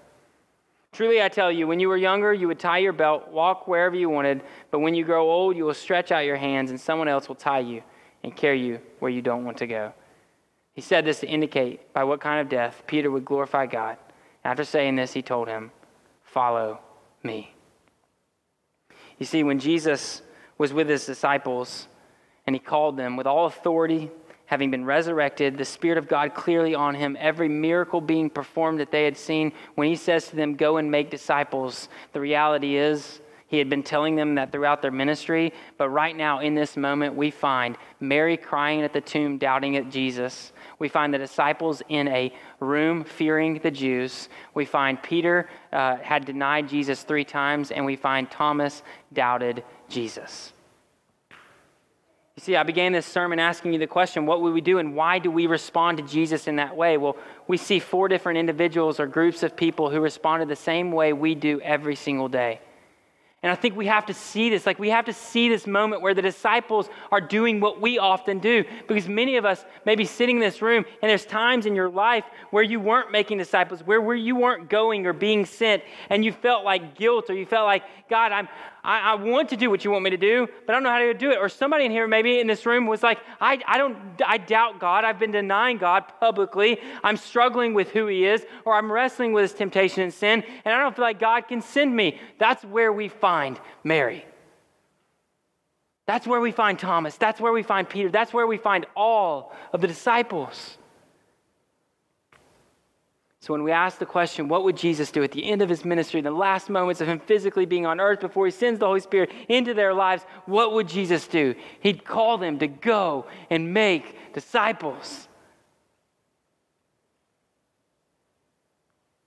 Truly, 0.93 1.21
I 1.21 1.29
tell 1.29 1.51
you, 1.51 1.67
when 1.67 1.79
you 1.79 1.89
were 1.89 1.97
younger, 1.97 2.33
you 2.33 2.47
would 2.47 2.59
tie 2.59 2.79
your 2.79 2.93
belt, 2.93 3.29
walk 3.29 3.67
wherever 3.67 3.95
you 3.95 4.09
wanted, 4.09 4.41
but 4.71 4.79
when 4.79 4.93
you 4.93 5.05
grow 5.05 5.29
old, 5.29 5.55
you 5.55 5.63
will 5.65 5.73
stretch 5.73 6.11
out 6.11 6.25
your 6.25 6.35
hands, 6.35 6.69
and 6.69 6.79
someone 6.79 7.07
else 7.07 7.27
will 7.27 7.35
tie 7.35 7.59
you 7.59 7.81
and 8.23 8.35
carry 8.35 8.61
you 8.61 8.79
where 8.99 9.11
you 9.11 9.21
don't 9.21 9.45
want 9.45 9.57
to 9.57 9.67
go. 9.67 9.93
He 10.73 10.81
said 10.81 11.05
this 11.05 11.21
to 11.21 11.27
indicate 11.27 11.93
by 11.93 12.03
what 12.03 12.21
kind 12.21 12.41
of 12.41 12.49
death 12.49 12.83
Peter 12.87 13.09
would 13.09 13.25
glorify 13.25 13.65
God. 13.65 13.97
After 14.43 14.63
saying 14.63 14.95
this, 14.95 15.13
he 15.13 15.21
told 15.21 15.47
him, 15.47 15.71
Follow 16.23 16.79
me. 17.23 17.53
You 19.21 19.25
see, 19.25 19.43
when 19.43 19.59
Jesus 19.59 20.23
was 20.57 20.73
with 20.73 20.89
his 20.89 21.05
disciples 21.05 21.87
and 22.47 22.55
he 22.55 22.59
called 22.59 22.97
them 22.97 23.17
with 23.17 23.27
all 23.27 23.45
authority, 23.45 24.09
having 24.47 24.71
been 24.71 24.83
resurrected, 24.83 25.59
the 25.59 25.63
Spirit 25.63 25.99
of 25.99 26.07
God 26.07 26.33
clearly 26.33 26.73
on 26.73 26.95
him, 26.95 27.15
every 27.19 27.47
miracle 27.47 28.01
being 28.01 28.31
performed 28.31 28.79
that 28.79 28.89
they 28.89 29.05
had 29.05 29.15
seen, 29.15 29.51
when 29.75 29.87
he 29.87 29.95
says 29.95 30.29
to 30.29 30.35
them, 30.35 30.55
Go 30.55 30.77
and 30.77 30.89
make 30.89 31.11
disciples, 31.11 31.87
the 32.13 32.19
reality 32.19 32.77
is, 32.77 33.21
he 33.45 33.59
had 33.59 33.69
been 33.69 33.83
telling 33.83 34.15
them 34.15 34.33
that 34.35 34.51
throughout 34.51 34.81
their 34.81 34.89
ministry, 34.89 35.53
but 35.77 35.89
right 35.89 36.17
now 36.17 36.39
in 36.39 36.55
this 36.55 36.75
moment, 36.75 37.13
we 37.13 37.29
find 37.29 37.77
Mary 37.99 38.37
crying 38.37 38.81
at 38.81 38.91
the 38.91 39.01
tomb, 39.01 39.37
doubting 39.37 39.77
at 39.77 39.91
Jesus. 39.91 40.51
We 40.81 40.89
find 40.89 41.13
the 41.13 41.19
disciples 41.19 41.83
in 41.89 42.07
a 42.07 42.33
room 42.59 43.03
fearing 43.03 43.59
the 43.59 43.69
Jews. 43.69 44.29
We 44.55 44.65
find 44.65 44.99
Peter 45.03 45.47
uh, 45.71 45.97
had 45.97 46.25
denied 46.25 46.69
Jesus 46.69 47.03
three 47.03 47.23
times, 47.23 47.69
and 47.69 47.85
we 47.85 47.95
find 47.95 48.31
Thomas 48.31 48.81
doubted 49.13 49.63
Jesus. 49.89 50.53
You 51.29 52.41
see, 52.41 52.55
I 52.55 52.63
began 52.63 52.93
this 52.93 53.05
sermon 53.05 53.37
asking 53.37 53.73
you 53.73 53.77
the 53.77 53.85
question 53.85 54.25
what 54.25 54.41
would 54.41 54.53
we 54.53 54.61
do, 54.61 54.79
and 54.79 54.95
why 54.95 55.19
do 55.19 55.29
we 55.29 55.45
respond 55.45 55.99
to 55.99 56.03
Jesus 56.03 56.47
in 56.47 56.55
that 56.55 56.75
way? 56.75 56.97
Well, 56.97 57.15
we 57.47 57.57
see 57.57 57.77
four 57.77 58.07
different 58.07 58.39
individuals 58.39 58.99
or 58.99 59.05
groups 59.05 59.43
of 59.43 59.55
people 59.55 59.91
who 59.91 59.99
responded 59.99 60.47
the 60.47 60.55
same 60.55 60.91
way 60.91 61.13
we 61.13 61.35
do 61.35 61.61
every 61.61 61.95
single 61.95 62.27
day. 62.27 62.59
And 63.43 63.51
I 63.51 63.55
think 63.55 63.75
we 63.75 63.87
have 63.87 64.05
to 64.05 64.13
see 64.13 64.51
this. 64.51 64.67
Like, 64.67 64.77
we 64.77 64.91
have 64.91 65.05
to 65.05 65.13
see 65.13 65.49
this 65.49 65.65
moment 65.65 66.03
where 66.03 66.13
the 66.13 66.21
disciples 66.21 66.89
are 67.11 67.19
doing 67.19 67.59
what 67.59 67.81
we 67.81 67.97
often 67.97 68.37
do. 68.37 68.63
Because 68.87 69.07
many 69.07 69.37
of 69.37 69.45
us 69.45 69.65
may 69.83 69.95
be 69.95 70.05
sitting 70.05 70.35
in 70.35 70.41
this 70.41 70.61
room, 70.61 70.85
and 71.01 71.09
there's 71.09 71.25
times 71.25 71.65
in 71.65 71.75
your 71.75 71.89
life 71.89 72.23
where 72.51 72.61
you 72.61 72.79
weren't 72.79 73.11
making 73.11 73.39
disciples, 73.39 73.81
where, 73.81 73.99
where 73.99 74.15
you 74.15 74.35
weren't 74.35 74.69
going 74.69 75.07
or 75.07 75.13
being 75.13 75.45
sent, 75.45 75.81
and 76.11 76.23
you 76.23 76.31
felt 76.31 76.63
like 76.63 76.95
guilt, 76.95 77.31
or 77.31 77.33
you 77.33 77.47
felt 77.47 77.65
like, 77.65 77.83
God, 78.11 78.31
I'm, 78.31 78.47
I, 78.83 79.11
I 79.11 79.15
want 79.15 79.49
to 79.49 79.57
do 79.57 79.69
what 79.69 79.83
you 79.83 79.91
want 79.91 80.03
me 80.03 80.11
to 80.11 80.17
do, 80.17 80.47
but 80.65 80.73
I 80.73 80.75
don't 80.75 80.83
know 80.83 80.89
how 80.89 80.99
to 80.99 81.13
do 81.13 81.31
it. 81.31 81.37
Or 81.37 81.49
somebody 81.49 81.85
in 81.85 81.91
here, 81.91 82.07
maybe 82.07 82.39
in 82.39 82.47
this 82.47 82.65
room, 82.65 82.85
was 82.87 83.03
like, 83.03 83.19
I, 83.39 83.59
I 83.67 83.77
don't, 83.77 83.97
I 84.25 84.37
doubt 84.37 84.79
God. 84.79 85.03
I've 85.03 85.19
been 85.19 85.31
denying 85.31 85.77
God 85.77 86.05
publicly. 86.19 86.79
I'm 87.03 87.17
struggling 87.17 87.73
with 87.73 87.89
who 87.89 88.07
He 88.07 88.25
is, 88.25 88.45
or 88.65 88.75
I'm 88.75 88.91
wrestling 88.91 89.33
with 89.33 89.43
His 89.43 89.53
temptation 89.53 90.03
and 90.03 90.13
sin, 90.13 90.43
and 90.63 90.73
I 90.73 90.79
don't 90.79 90.95
feel 90.95 91.03
like 91.03 91.19
God 91.19 91.47
can 91.47 91.61
send 91.61 91.95
me. 91.95 92.19
That's 92.39 92.63
where 92.63 92.93
we 92.93 93.07
find 93.07 93.31
find 93.31 93.59
Mary. 93.83 94.25
That's 96.05 96.27
where 96.27 96.41
we 96.41 96.51
find 96.51 96.77
Thomas. 96.77 97.15
That's 97.15 97.39
where 97.39 97.53
we 97.53 97.63
find 97.63 97.87
Peter. 97.87 98.09
That's 98.09 98.33
where 98.33 98.45
we 98.45 98.57
find 98.57 98.85
all 98.95 99.53
of 99.71 99.81
the 99.81 99.87
disciples. 99.87 100.77
So, 103.41 103.55
when 103.55 103.63
we 103.63 103.71
ask 103.71 103.97
the 103.97 104.05
question, 104.05 104.47
what 104.47 104.63
would 104.65 104.77
Jesus 104.77 105.09
do 105.09 105.23
at 105.23 105.31
the 105.31 105.49
end 105.49 105.63
of 105.63 105.69
his 105.69 105.83
ministry, 105.83 106.21
the 106.21 106.29
last 106.29 106.69
moments 106.69 107.01
of 107.01 107.07
him 107.07 107.19
physically 107.19 107.65
being 107.65 107.87
on 107.87 107.99
earth 107.99 108.19
before 108.19 108.45
he 108.45 108.51
sends 108.51 108.79
the 108.79 108.85
Holy 108.85 108.99
Spirit 108.99 109.31
into 109.49 109.73
their 109.73 109.95
lives, 109.95 110.23
what 110.45 110.73
would 110.73 110.87
Jesus 110.87 111.27
do? 111.27 111.55
He'd 111.79 112.05
call 112.05 112.37
them 112.37 112.59
to 112.59 112.67
go 112.67 113.25
and 113.49 113.73
make 113.73 114.33
disciples. 114.33 115.27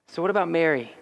So, 0.07 0.23
what 0.23 0.31
about 0.31 0.49
Mary? 0.49 0.95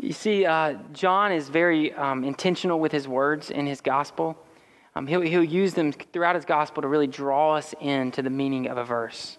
You 0.00 0.12
see, 0.12 0.44
uh, 0.44 0.74
John 0.92 1.30
is 1.30 1.48
very 1.48 1.92
um, 1.92 2.24
intentional 2.24 2.80
with 2.80 2.90
his 2.90 3.06
words 3.06 3.50
in 3.50 3.64
his 3.64 3.80
gospel. 3.80 4.36
Um, 4.96 5.06
he'll, 5.06 5.20
he'll 5.20 5.44
use 5.44 5.74
them 5.74 5.92
throughout 5.92 6.34
his 6.34 6.44
gospel 6.44 6.82
to 6.82 6.88
really 6.88 7.06
draw 7.06 7.54
us 7.54 7.76
into 7.80 8.22
the 8.22 8.30
meaning 8.30 8.66
of 8.66 8.76
a 8.76 8.84
verse. 8.84 9.38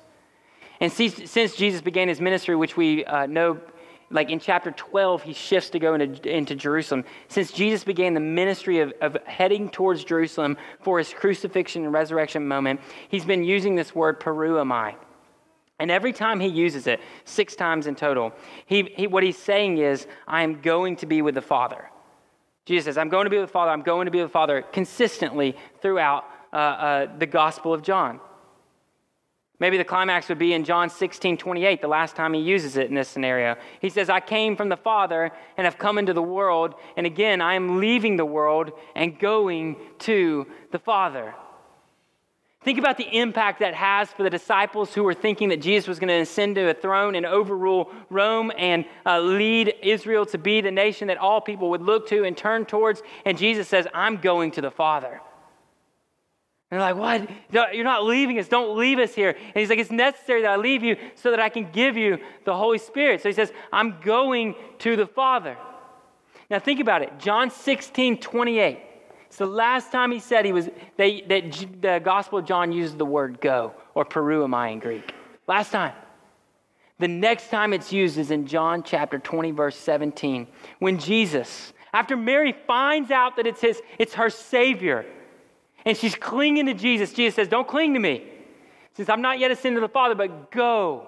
And 0.79 0.91
since 0.91 1.55
Jesus 1.55 1.81
began 1.81 2.07
his 2.07 2.21
ministry, 2.21 2.55
which 2.55 2.77
we 2.77 3.03
uh, 3.03 3.25
know, 3.25 3.59
like 4.11 4.29
in 4.29 4.39
chapter 4.39 4.71
12, 4.71 5.23
he 5.23 5.33
shifts 5.33 5.69
to 5.71 5.79
go 5.79 5.93
into, 5.93 6.29
into 6.29 6.55
Jerusalem. 6.55 7.03
Since 7.27 7.51
Jesus 7.51 7.83
began 7.83 8.13
the 8.13 8.19
ministry 8.19 8.79
of, 8.79 8.93
of 9.01 9.17
heading 9.25 9.69
towards 9.69 10.03
Jerusalem 10.03 10.57
for 10.81 10.97
his 10.97 11.13
crucifixion 11.13 11.83
and 11.83 11.93
resurrection 11.93 12.47
moment, 12.47 12.79
he's 13.09 13.25
been 13.25 13.43
using 13.43 13.75
this 13.75 13.93
word 13.93 14.19
peruamai. 14.19 14.95
And 15.79 15.91
every 15.91 16.11
time 16.11 16.39
he 16.39 16.47
uses 16.47 16.87
it, 16.87 16.99
six 17.23 17.55
times 17.55 17.87
in 17.87 17.95
total, 17.95 18.33
he, 18.65 18.91
he, 18.95 19.07
what 19.07 19.23
he's 19.23 19.37
saying 19.37 19.77
is, 19.77 20.07
I 20.27 20.43
am 20.43 20.61
going 20.61 20.97
to 20.97 21.05
be 21.05 21.21
with 21.21 21.35
the 21.35 21.41
Father. 21.41 21.89
Jesus 22.65 22.85
says, 22.85 22.97
I'm 22.97 23.09
going 23.09 23.25
to 23.25 23.29
be 23.29 23.37
with 23.37 23.47
the 23.47 23.53
Father, 23.53 23.71
I'm 23.71 23.81
going 23.81 24.05
to 24.05 24.11
be 24.11 24.19
with 24.19 24.29
the 24.29 24.33
Father 24.33 24.61
consistently 24.73 25.55
throughout 25.81 26.25
uh, 26.51 26.55
uh, 26.55 27.17
the 27.17 27.25
Gospel 27.25 27.73
of 27.73 27.81
John. 27.81 28.19
Maybe 29.59 29.77
the 29.77 29.83
climax 29.83 30.29
would 30.29 30.39
be 30.39 30.53
in 30.53 30.63
John 30.63 30.89
16, 30.89 31.37
28, 31.37 31.81
the 31.81 31.87
last 31.87 32.15
time 32.15 32.33
he 32.33 32.41
uses 32.41 32.77
it 32.77 32.87
in 32.87 32.95
this 32.95 33.09
scenario. 33.09 33.57
He 33.81 33.89
says, 33.89 34.09
I 34.09 34.21
came 34.21 34.55
from 34.55 34.69
the 34.69 34.77
Father 34.77 35.31
and 35.57 35.65
have 35.65 35.77
come 35.77 35.97
into 35.97 36.13
the 36.13 36.21
world, 36.21 36.75
and 36.95 37.05
again, 37.05 37.41
I 37.41 37.55
am 37.55 37.79
leaving 37.79 38.15
the 38.15 38.25
world 38.25 38.71
and 38.95 39.19
going 39.19 39.75
to 39.99 40.47
the 40.71 40.79
Father. 40.79 41.35
Think 42.61 42.77
about 42.77 42.97
the 42.97 43.17
impact 43.17 43.59
that 43.59 43.73
has 43.73 44.09
for 44.09 44.23
the 44.23 44.29
disciples 44.29 44.93
who 44.93 45.03
were 45.03 45.13
thinking 45.13 45.49
that 45.49 45.61
Jesus 45.61 45.87
was 45.87 45.97
going 45.99 46.09
to 46.09 46.15
ascend 46.15 46.55
to 46.55 46.69
a 46.69 46.73
throne 46.73 47.15
and 47.15 47.25
overrule 47.25 47.89
Rome 48.09 48.51
and 48.57 48.85
uh, 49.05 49.19
lead 49.19 49.73
Israel 49.81 50.25
to 50.27 50.37
be 50.37 50.59
the 50.59 50.71
nation 50.71 51.07
that 51.07 51.17
all 51.17 51.39
people 51.39 51.69
would 51.69 51.81
look 51.81 52.07
to 52.09 52.25
and 52.25 52.35
turn 52.35 52.65
towards. 52.65 53.01
And 53.25 53.37
Jesus 53.37 53.69
says, 53.69 53.87
I'm 53.93 54.17
going 54.17 54.51
to 54.51 54.61
the 54.61 54.71
Father. 54.71 55.21
And 56.71 56.79
they're 56.79 56.93
like, 56.93 56.95
What? 57.51 57.73
You're 57.73 57.83
not 57.83 58.05
leaving 58.05 58.37
us. 58.39 58.47
Don't 58.47 58.77
leave 58.77 58.99
us 58.99 59.15
here. 59.15 59.29
And 59.31 59.55
he's 59.55 59.69
like, 59.69 59.79
It's 59.79 59.91
necessary 59.91 60.43
that 60.43 60.51
I 60.51 60.55
leave 60.55 60.83
you 60.83 60.97
so 61.15 61.31
that 61.31 61.39
I 61.39 61.49
can 61.49 61.71
give 61.71 61.97
you 61.97 62.19
the 62.45 62.55
Holy 62.55 62.77
Spirit. 62.77 63.21
So 63.21 63.29
he 63.29 63.33
says, 63.33 63.51
I'm 63.71 63.99
going 64.01 64.55
to 64.79 64.95
the 64.95 65.07
Father. 65.07 65.57
Now 66.49 66.59
think 66.59 66.79
about 66.79 67.01
it. 67.01 67.19
John 67.19 67.51
16, 67.51 68.19
28. 68.19 68.79
It's 69.27 69.37
the 69.37 69.45
last 69.45 69.91
time 69.91 70.11
he 70.11 70.19
said 70.19 70.45
he 70.45 70.53
was, 70.53 70.69
they, 70.97 71.21
that 71.21 71.81
the 71.81 72.01
Gospel 72.03 72.39
of 72.39 72.45
John 72.45 72.71
uses 72.71 72.95
the 72.95 73.05
word 73.05 73.39
go, 73.39 73.73
or 73.93 74.03
peruamai 74.03 74.73
in 74.73 74.79
Greek. 74.79 75.13
Last 75.47 75.71
time. 75.71 75.93
The 76.97 77.07
next 77.07 77.49
time 77.49 77.71
it's 77.71 77.93
used 77.93 78.17
is 78.17 78.29
in 78.29 78.45
John 78.45 78.83
chapter 78.83 79.19
20, 79.19 79.51
verse 79.51 79.77
17, 79.77 80.47
when 80.79 80.99
Jesus, 80.99 81.71
after 81.93 82.17
Mary 82.17 82.53
finds 82.67 83.09
out 83.09 83.37
that 83.37 83.47
it's, 83.47 83.61
his, 83.61 83.81
it's 83.97 84.15
her 84.15 84.29
Savior, 84.29 85.05
and 85.89 85.97
she's 85.97 86.13
clinging 86.13 86.67
to 86.67 86.75
Jesus, 86.75 87.13
Jesus 87.13 87.35
says, 87.35 87.47
Don't 87.47 87.67
cling 87.67 87.95
to 87.95 87.99
me, 87.99 88.23
since 88.93 89.09
I'm 89.09 89.23
not 89.23 89.39
yet 89.39 89.49
ascended 89.49 89.81
to 89.81 89.87
the 89.87 89.91
Father, 89.91 90.13
but 90.13 90.51
go. 90.51 91.07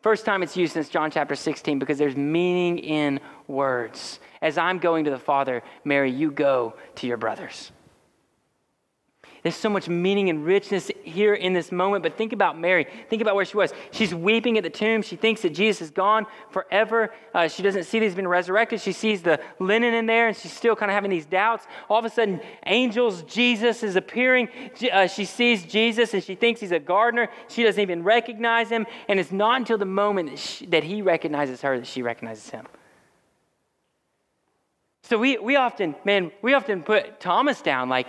First 0.00 0.24
time 0.24 0.44
it's 0.44 0.56
used 0.56 0.74
since 0.74 0.88
John 0.88 1.10
chapter 1.10 1.34
16 1.34 1.80
because 1.80 1.98
there's 1.98 2.14
meaning 2.14 2.78
in 2.78 3.18
words. 3.48 4.20
As 4.40 4.56
I'm 4.56 4.78
going 4.78 5.06
to 5.06 5.10
the 5.10 5.18
Father, 5.18 5.64
Mary, 5.84 6.12
you 6.12 6.30
go 6.30 6.74
to 6.94 7.08
your 7.08 7.16
brothers. 7.16 7.72
There's 9.42 9.56
so 9.56 9.70
much 9.70 9.88
meaning 9.88 10.28
and 10.28 10.44
richness 10.44 10.90
here 11.02 11.34
in 11.34 11.54
this 11.54 11.72
moment, 11.72 12.02
but 12.02 12.18
think 12.18 12.32
about 12.32 12.58
Mary. 12.58 12.86
Think 13.08 13.22
about 13.22 13.34
where 13.34 13.44
she 13.44 13.56
was. 13.56 13.72
She's 13.90 14.14
weeping 14.14 14.58
at 14.58 14.62
the 14.62 14.70
tomb. 14.70 15.00
She 15.00 15.16
thinks 15.16 15.40
that 15.42 15.50
Jesus 15.50 15.80
is 15.82 15.90
gone 15.90 16.26
forever. 16.50 17.12
Uh, 17.34 17.48
she 17.48 17.62
doesn't 17.62 17.84
see 17.84 17.98
that 17.98 18.04
he's 18.04 18.14
been 18.14 18.28
resurrected. 18.28 18.82
She 18.82 18.92
sees 18.92 19.22
the 19.22 19.40
linen 19.58 19.94
in 19.94 20.04
there, 20.04 20.28
and 20.28 20.36
she's 20.36 20.52
still 20.52 20.76
kind 20.76 20.90
of 20.90 20.94
having 20.94 21.10
these 21.10 21.24
doubts. 21.24 21.66
All 21.88 21.98
of 21.98 22.04
a 22.04 22.10
sudden, 22.10 22.40
angels, 22.66 23.22
Jesus 23.22 23.82
is 23.82 23.96
appearing. 23.96 24.48
Uh, 24.92 25.06
she 25.06 25.24
sees 25.24 25.64
Jesus, 25.64 26.12
and 26.12 26.22
she 26.22 26.34
thinks 26.34 26.60
he's 26.60 26.72
a 26.72 26.78
gardener. 26.78 27.28
She 27.48 27.62
doesn't 27.62 27.80
even 27.80 28.02
recognize 28.02 28.68
him, 28.68 28.86
and 29.08 29.18
it's 29.18 29.32
not 29.32 29.56
until 29.60 29.78
the 29.78 29.86
moment 29.86 30.30
that, 30.30 30.38
she, 30.38 30.66
that 30.66 30.84
he 30.84 31.00
recognizes 31.00 31.62
her 31.62 31.78
that 31.78 31.86
she 31.86 32.02
recognizes 32.02 32.50
him. 32.50 32.66
So 35.02 35.18
we, 35.18 35.38
we 35.38 35.56
often, 35.56 35.96
man, 36.04 36.30
we 36.42 36.54
often 36.54 36.82
put 36.82 37.20
Thomas 37.20 37.62
down 37.62 37.88
like, 37.88 38.06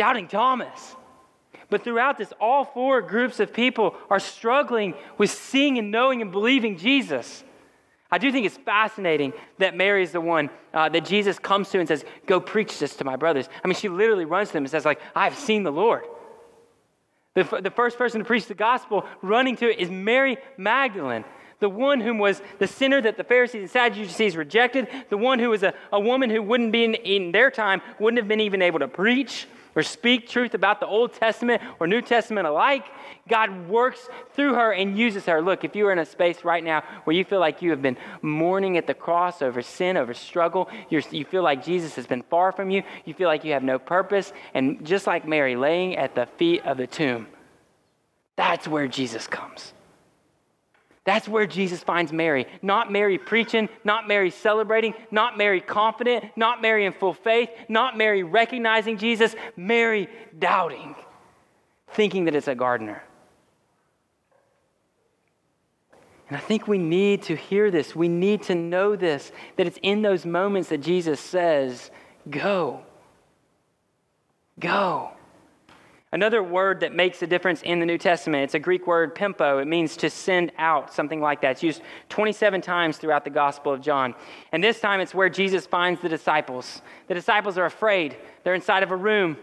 doubting 0.00 0.28
Thomas. 0.28 0.96
But 1.68 1.84
throughout 1.84 2.16
this, 2.16 2.32
all 2.40 2.64
four 2.64 3.02
groups 3.02 3.38
of 3.38 3.52
people 3.52 3.94
are 4.08 4.18
struggling 4.18 4.94
with 5.18 5.30
seeing 5.30 5.76
and 5.76 5.90
knowing 5.90 6.22
and 6.22 6.32
believing 6.32 6.78
Jesus. 6.78 7.44
I 8.10 8.16
do 8.16 8.32
think 8.32 8.46
it's 8.46 8.56
fascinating 8.56 9.34
that 9.58 9.76
Mary 9.76 10.02
is 10.02 10.12
the 10.12 10.20
one 10.22 10.48
uh, 10.72 10.88
that 10.88 11.04
Jesus 11.04 11.38
comes 11.38 11.68
to 11.72 11.80
and 11.80 11.86
says, 11.86 12.02
Go 12.24 12.40
preach 12.40 12.78
this 12.78 12.96
to 12.96 13.04
my 13.04 13.16
brothers. 13.16 13.50
I 13.62 13.68
mean, 13.68 13.74
she 13.74 13.90
literally 13.90 14.24
runs 14.24 14.48
to 14.48 14.54
them 14.54 14.62
and 14.62 14.70
says, 14.70 14.86
like, 14.86 15.02
I've 15.14 15.36
seen 15.36 15.64
the 15.64 15.70
Lord. 15.70 16.04
The, 17.34 17.60
the 17.62 17.70
first 17.70 17.98
person 17.98 18.20
to 18.20 18.24
preach 18.24 18.46
the 18.46 18.54
gospel 18.54 19.04
running 19.20 19.54
to 19.56 19.70
it 19.70 19.80
is 19.80 19.90
Mary 19.90 20.38
Magdalene, 20.56 21.26
the 21.58 21.68
one 21.68 22.00
whom 22.00 22.16
was 22.16 22.40
the 22.58 22.66
sinner 22.66 23.02
that 23.02 23.18
the 23.18 23.24
Pharisees 23.24 23.60
and 23.60 23.70
Sadducees 23.70 24.34
rejected, 24.34 24.88
the 25.10 25.18
one 25.18 25.38
who 25.38 25.50
was 25.50 25.62
a, 25.62 25.74
a 25.92 26.00
woman 26.00 26.30
who 26.30 26.42
wouldn't 26.42 26.72
be 26.72 26.84
in, 26.84 26.94
in 26.94 27.32
their 27.32 27.50
time, 27.50 27.82
wouldn't 27.98 28.18
have 28.18 28.28
been 28.28 28.40
even 28.40 28.62
able 28.62 28.78
to 28.78 28.88
preach 28.88 29.46
or 29.76 29.82
speak 29.82 30.28
truth 30.28 30.54
about 30.54 30.80
the 30.80 30.86
Old 30.86 31.12
Testament 31.12 31.62
or 31.78 31.86
New 31.86 32.02
Testament 32.02 32.46
alike, 32.46 32.84
God 33.28 33.68
works 33.68 34.08
through 34.34 34.54
her 34.54 34.72
and 34.72 34.98
uses 34.98 35.26
her. 35.26 35.40
Look, 35.40 35.64
if 35.64 35.76
you 35.76 35.86
are 35.86 35.92
in 35.92 35.98
a 35.98 36.06
space 36.06 36.44
right 36.44 36.62
now 36.62 36.82
where 37.04 37.14
you 37.14 37.24
feel 37.24 37.40
like 37.40 37.62
you 37.62 37.70
have 37.70 37.82
been 37.82 37.96
mourning 38.22 38.76
at 38.76 38.86
the 38.86 38.94
cross 38.94 39.42
over 39.42 39.62
sin, 39.62 39.96
over 39.96 40.14
struggle, 40.14 40.68
you 40.88 41.24
feel 41.24 41.42
like 41.42 41.64
Jesus 41.64 41.94
has 41.96 42.06
been 42.06 42.22
far 42.22 42.52
from 42.52 42.70
you, 42.70 42.82
you 43.04 43.14
feel 43.14 43.28
like 43.28 43.44
you 43.44 43.52
have 43.52 43.62
no 43.62 43.78
purpose, 43.78 44.32
and 44.54 44.84
just 44.84 45.06
like 45.06 45.26
Mary 45.26 45.56
laying 45.56 45.96
at 45.96 46.14
the 46.14 46.26
feet 46.36 46.64
of 46.64 46.76
the 46.76 46.86
tomb, 46.86 47.26
that's 48.36 48.66
where 48.66 48.88
Jesus 48.88 49.26
comes. 49.26 49.72
That's 51.10 51.26
where 51.26 51.44
Jesus 51.44 51.82
finds 51.82 52.12
Mary. 52.12 52.46
Not 52.62 52.92
Mary 52.92 53.18
preaching, 53.18 53.68
not 53.82 54.06
Mary 54.06 54.30
celebrating, 54.30 54.94
not 55.10 55.36
Mary 55.36 55.60
confident, 55.60 56.24
not 56.36 56.62
Mary 56.62 56.84
in 56.84 56.92
full 56.92 57.14
faith, 57.14 57.50
not 57.68 57.98
Mary 57.98 58.22
recognizing 58.22 58.96
Jesus, 58.96 59.34
Mary 59.56 60.08
doubting, 60.38 60.94
thinking 61.88 62.26
that 62.26 62.36
it's 62.36 62.46
a 62.46 62.54
gardener. 62.54 63.02
And 66.28 66.36
I 66.36 66.40
think 66.40 66.68
we 66.68 66.78
need 66.78 67.22
to 67.22 67.34
hear 67.34 67.72
this. 67.72 67.96
We 67.96 68.06
need 68.06 68.44
to 68.44 68.54
know 68.54 68.94
this 68.94 69.32
that 69.56 69.66
it's 69.66 69.80
in 69.82 70.02
those 70.02 70.24
moments 70.24 70.68
that 70.68 70.78
Jesus 70.78 71.18
says, 71.18 71.90
Go. 72.30 72.82
Go. 74.60 75.10
Another 76.12 76.42
word 76.42 76.80
that 76.80 76.92
makes 76.92 77.22
a 77.22 77.26
difference 77.26 77.62
in 77.62 77.78
the 77.78 77.86
New 77.86 77.98
Testament, 77.98 78.42
it's 78.42 78.54
a 78.54 78.58
Greek 78.58 78.84
word, 78.88 79.14
pimpo. 79.14 79.62
It 79.62 79.66
means 79.66 79.96
to 79.98 80.10
send 80.10 80.50
out, 80.58 80.92
something 80.92 81.20
like 81.20 81.40
that. 81.42 81.52
It's 81.52 81.62
used 81.62 81.82
27 82.08 82.60
times 82.62 82.96
throughout 82.96 83.22
the 83.22 83.30
Gospel 83.30 83.72
of 83.72 83.80
John. 83.80 84.16
And 84.50 84.62
this 84.62 84.80
time 84.80 85.00
it's 85.00 85.14
where 85.14 85.28
Jesus 85.28 85.66
finds 85.66 86.00
the 86.00 86.08
disciples. 86.08 86.82
The 87.06 87.14
disciples 87.14 87.56
are 87.58 87.64
afraid, 87.64 88.16
they're 88.42 88.54
inside 88.54 88.82
of 88.82 88.90
a 88.90 88.96
room. 88.96 89.36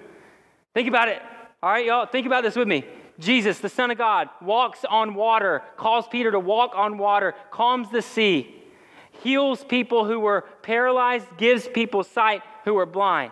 Think 0.74 0.90
about 0.90 1.08
it. 1.08 1.22
All 1.64 1.72
right, 1.72 1.86
y'all, 1.86 2.06
think 2.06 2.28
about 2.28 2.44
this 2.44 2.56
with 2.56 2.68
me. 2.68 2.84
Jesus, 3.18 3.60
the 3.60 3.70
Son 3.70 3.90
of 3.90 3.98
God, 3.98 4.30
walks 4.42 4.84
on 4.86 5.16
water, 5.16 5.64
calls 5.78 6.06
Peter 6.08 6.32
to 6.32 6.40
walk 6.40 6.74
on 6.76 6.98
water, 6.98 7.34
calms 7.50 7.90
the 7.90 8.02
sea. 8.02 8.54
heals 9.24 9.64
people 9.64 10.06
who 10.06 10.20
were 10.20 10.42
paralyzed, 10.62 11.26
gives 11.38 11.68
people 11.68 12.04
sight 12.04 12.44
who 12.66 12.74
were 12.76 12.86
blind. 12.86 13.32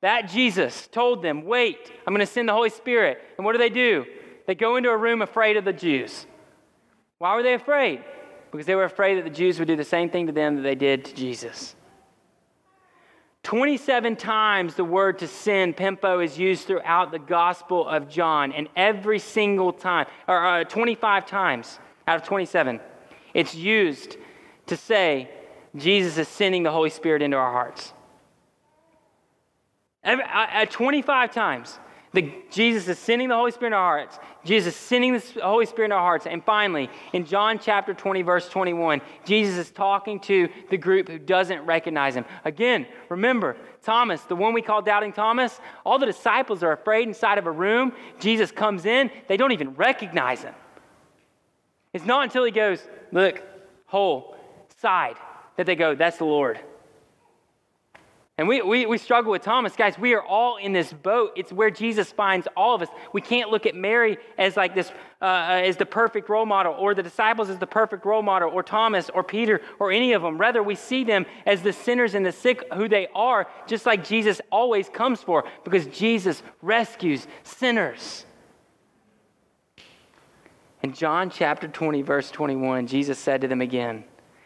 That 0.00 0.28
Jesus 0.28 0.86
told 0.86 1.22
them, 1.22 1.44
Wait, 1.44 1.92
I'm 2.06 2.14
going 2.14 2.26
to 2.26 2.32
send 2.32 2.48
the 2.48 2.52
Holy 2.52 2.70
Spirit. 2.70 3.18
And 3.36 3.44
what 3.44 3.52
do 3.52 3.58
they 3.58 3.68
do? 3.68 4.06
They 4.46 4.54
go 4.54 4.76
into 4.76 4.90
a 4.90 4.96
room 4.96 5.22
afraid 5.22 5.56
of 5.56 5.64
the 5.64 5.72
Jews. 5.72 6.26
Why 7.18 7.34
were 7.34 7.42
they 7.42 7.54
afraid? 7.54 8.02
Because 8.50 8.66
they 8.66 8.74
were 8.74 8.84
afraid 8.84 9.18
that 9.18 9.24
the 9.24 9.30
Jews 9.30 9.58
would 9.58 9.68
do 9.68 9.76
the 9.76 9.84
same 9.84 10.10
thing 10.10 10.26
to 10.26 10.32
them 10.32 10.56
that 10.56 10.62
they 10.62 10.74
did 10.74 11.04
to 11.04 11.14
Jesus. 11.14 11.76
27 13.42 14.16
times 14.16 14.74
the 14.74 14.84
word 14.84 15.18
to 15.18 15.28
send, 15.28 15.76
pimpo, 15.76 16.24
is 16.24 16.38
used 16.38 16.66
throughout 16.66 17.10
the 17.10 17.18
Gospel 17.18 17.88
of 17.88 18.08
John, 18.08 18.52
and 18.52 18.68
every 18.76 19.18
single 19.18 19.72
time, 19.72 20.06
or 20.28 20.44
uh, 20.44 20.64
25 20.64 21.26
times 21.26 21.78
out 22.06 22.16
of 22.16 22.22
27, 22.24 22.80
it's 23.32 23.54
used 23.54 24.16
to 24.66 24.76
say 24.76 25.30
Jesus 25.74 26.18
is 26.18 26.28
sending 26.28 26.62
the 26.62 26.70
Holy 26.70 26.90
Spirit 26.90 27.22
into 27.22 27.36
our 27.36 27.52
hearts. 27.52 27.92
Every, 30.02 30.24
uh, 30.24 30.64
25 30.66 31.32
times. 31.32 31.78
The, 32.12 32.34
Jesus 32.50 32.88
is 32.88 32.98
sending 32.98 33.28
the 33.28 33.36
Holy 33.36 33.52
Spirit 33.52 33.68
in 33.68 33.74
our 33.74 33.98
hearts. 33.98 34.18
Jesus 34.44 34.74
is 34.74 34.80
sending 34.80 35.12
the 35.12 35.22
Holy 35.42 35.64
Spirit 35.64 35.86
in 35.88 35.92
our 35.92 36.00
hearts. 36.00 36.26
And 36.26 36.42
finally, 36.42 36.90
in 37.12 37.24
John 37.24 37.60
chapter 37.60 37.94
20, 37.94 38.22
verse 38.22 38.48
21, 38.48 39.00
Jesus 39.24 39.56
is 39.56 39.70
talking 39.70 40.18
to 40.20 40.48
the 40.70 40.76
group 40.76 41.08
who 41.08 41.20
doesn't 41.20 41.64
recognize 41.66 42.16
him. 42.16 42.24
Again, 42.44 42.86
remember, 43.08 43.56
Thomas, 43.82 44.22
the 44.22 44.34
one 44.34 44.54
we 44.54 44.62
call 44.62 44.82
Doubting 44.82 45.12
Thomas, 45.12 45.60
all 45.86 46.00
the 46.00 46.06
disciples 46.06 46.64
are 46.64 46.72
afraid 46.72 47.06
inside 47.06 47.38
of 47.38 47.46
a 47.46 47.52
room. 47.52 47.92
Jesus 48.18 48.50
comes 48.50 48.86
in, 48.86 49.10
they 49.28 49.36
don't 49.36 49.52
even 49.52 49.74
recognize 49.74 50.42
him. 50.42 50.54
It's 51.92 52.04
not 52.04 52.24
until 52.24 52.42
he 52.44 52.50
goes, 52.50 52.82
Look, 53.12 53.40
whole, 53.86 54.36
side, 54.80 55.16
that 55.56 55.66
they 55.66 55.76
go, 55.76 55.94
That's 55.94 56.18
the 56.18 56.24
Lord. 56.24 56.58
And 58.40 58.48
we, 58.48 58.62
we, 58.62 58.86
we 58.86 58.96
struggle 58.96 59.32
with 59.32 59.42
Thomas. 59.42 59.76
Guys, 59.76 59.98
we 59.98 60.14
are 60.14 60.22
all 60.22 60.56
in 60.56 60.72
this 60.72 60.94
boat. 60.94 61.32
It's 61.36 61.52
where 61.52 61.70
Jesus 61.70 62.10
finds 62.10 62.48
all 62.56 62.74
of 62.74 62.80
us. 62.80 62.88
We 63.12 63.20
can't 63.20 63.50
look 63.50 63.66
at 63.66 63.74
Mary 63.74 64.16
as 64.38 64.56
like 64.56 64.74
this, 64.74 64.90
uh, 65.20 65.26
uh, 65.26 65.60
as 65.62 65.76
the 65.76 65.84
perfect 65.84 66.30
role 66.30 66.46
model, 66.46 66.72
or 66.72 66.94
the 66.94 67.02
disciples 67.02 67.50
as 67.50 67.58
the 67.58 67.66
perfect 67.66 68.06
role 68.06 68.22
model, 68.22 68.48
or 68.48 68.62
Thomas, 68.62 69.10
or 69.10 69.22
Peter, 69.22 69.60
or 69.78 69.92
any 69.92 70.14
of 70.14 70.22
them. 70.22 70.38
Rather, 70.38 70.62
we 70.62 70.74
see 70.74 71.04
them 71.04 71.26
as 71.44 71.60
the 71.60 71.74
sinners 71.74 72.14
and 72.14 72.24
the 72.24 72.32
sick 72.32 72.64
who 72.72 72.88
they 72.88 73.08
are, 73.14 73.46
just 73.66 73.84
like 73.84 74.08
Jesus 74.08 74.40
always 74.50 74.88
comes 74.88 75.22
for, 75.22 75.44
because 75.62 75.86
Jesus 75.88 76.42
rescues 76.62 77.26
sinners. 77.42 78.24
In 80.82 80.94
John 80.94 81.28
chapter 81.28 81.68
20, 81.68 82.00
verse 82.00 82.30
21, 82.30 82.86
Jesus 82.86 83.18
said 83.18 83.42
to 83.42 83.48
them 83.48 83.60
again, 83.60 84.04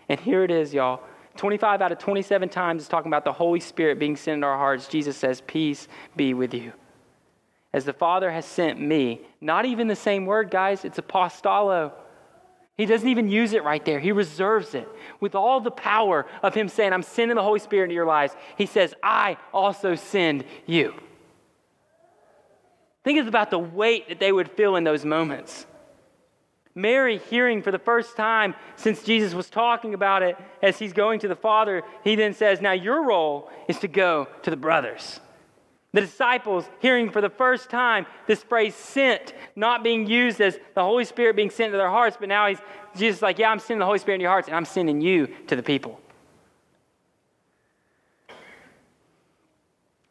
and 0.08 0.18
here 0.18 0.42
it 0.42 0.50
is, 0.50 0.74
y'all. 0.74 1.00
25 1.36 1.82
out 1.82 1.92
of 1.92 1.98
27 1.98 2.48
times 2.48 2.82
is 2.82 2.88
talking 2.88 3.10
about 3.10 3.24
the 3.24 3.32
Holy 3.32 3.60
Spirit 3.60 3.98
being 3.98 4.16
sent 4.16 4.38
in 4.38 4.44
our 4.44 4.56
hearts. 4.56 4.86
Jesus 4.86 5.16
says, 5.16 5.42
Peace 5.46 5.88
be 6.16 6.34
with 6.34 6.54
you. 6.54 6.72
As 7.72 7.84
the 7.84 7.92
Father 7.92 8.30
has 8.30 8.46
sent 8.46 8.80
me, 8.80 9.20
not 9.40 9.64
even 9.64 9.88
the 9.88 9.96
same 9.96 10.26
word, 10.26 10.50
guys, 10.50 10.84
it's 10.84 10.98
apostolo. 10.98 11.92
He 12.76 12.86
doesn't 12.86 13.08
even 13.08 13.28
use 13.28 13.52
it 13.52 13.64
right 13.64 13.84
there. 13.84 14.00
He 14.00 14.12
reserves 14.12 14.74
it. 14.74 14.88
With 15.20 15.34
all 15.34 15.60
the 15.60 15.70
power 15.70 16.26
of 16.42 16.54
Him 16.54 16.68
saying, 16.68 16.92
I'm 16.92 17.02
sending 17.02 17.36
the 17.36 17.42
Holy 17.42 17.60
Spirit 17.60 17.84
into 17.84 17.94
your 17.94 18.06
lives, 18.06 18.34
He 18.56 18.66
says, 18.66 18.94
I 19.02 19.36
also 19.52 19.94
send 19.94 20.44
you. 20.66 20.94
Think 23.04 23.28
about 23.28 23.50
the 23.50 23.58
weight 23.58 24.08
that 24.08 24.18
they 24.18 24.32
would 24.32 24.50
feel 24.52 24.76
in 24.76 24.84
those 24.84 25.04
moments. 25.04 25.66
Mary 26.74 27.18
hearing 27.30 27.62
for 27.62 27.70
the 27.70 27.78
first 27.78 28.16
time 28.16 28.54
since 28.76 29.02
Jesus 29.02 29.32
was 29.32 29.48
talking 29.48 29.94
about 29.94 30.22
it 30.22 30.36
as 30.62 30.78
he's 30.78 30.92
going 30.92 31.20
to 31.20 31.28
the 31.28 31.36
Father, 31.36 31.82
he 32.02 32.16
then 32.16 32.34
says, 32.34 32.60
Now 32.60 32.72
your 32.72 33.04
role 33.04 33.50
is 33.68 33.78
to 33.80 33.88
go 33.88 34.28
to 34.42 34.50
the 34.50 34.56
brothers. 34.56 35.20
The 35.92 36.00
disciples 36.00 36.68
hearing 36.80 37.10
for 37.10 37.20
the 37.20 37.30
first 37.30 37.70
time 37.70 38.06
this 38.26 38.42
phrase 38.42 38.74
sent, 38.74 39.32
not 39.54 39.84
being 39.84 40.08
used 40.08 40.40
as 40.40 40.58
the 40.74 40.82
Holy 40.82 41.04
Spirit 41.04 41.36
being 41.36 41.50
sent 41.50 41.70
to 41.72 41.78
their 41.78 41.90
hearts, 41.90 42.16
but 42.18 42.28
now 42.28 42.48
he's 42.48 42.58
Jesus 42.96 43.22
like, 43.22 43.38
Yeah, 43.38 43.50
I'm 43.50 43.60
sending 43.60 43.78
the 43.78 43.86
Holy 43.86 44.00
Spirit 44.00 44.16
in 44.16 44.20
your 44.22 44.30
hearts, 44.30 44.48
and 44.48 44.56
I'm 44.56 44.64
sending 44.64 45.00
you 45.00 45.28
to 45.46 45.54
the 45.54 45.62
people. 45.62 46.00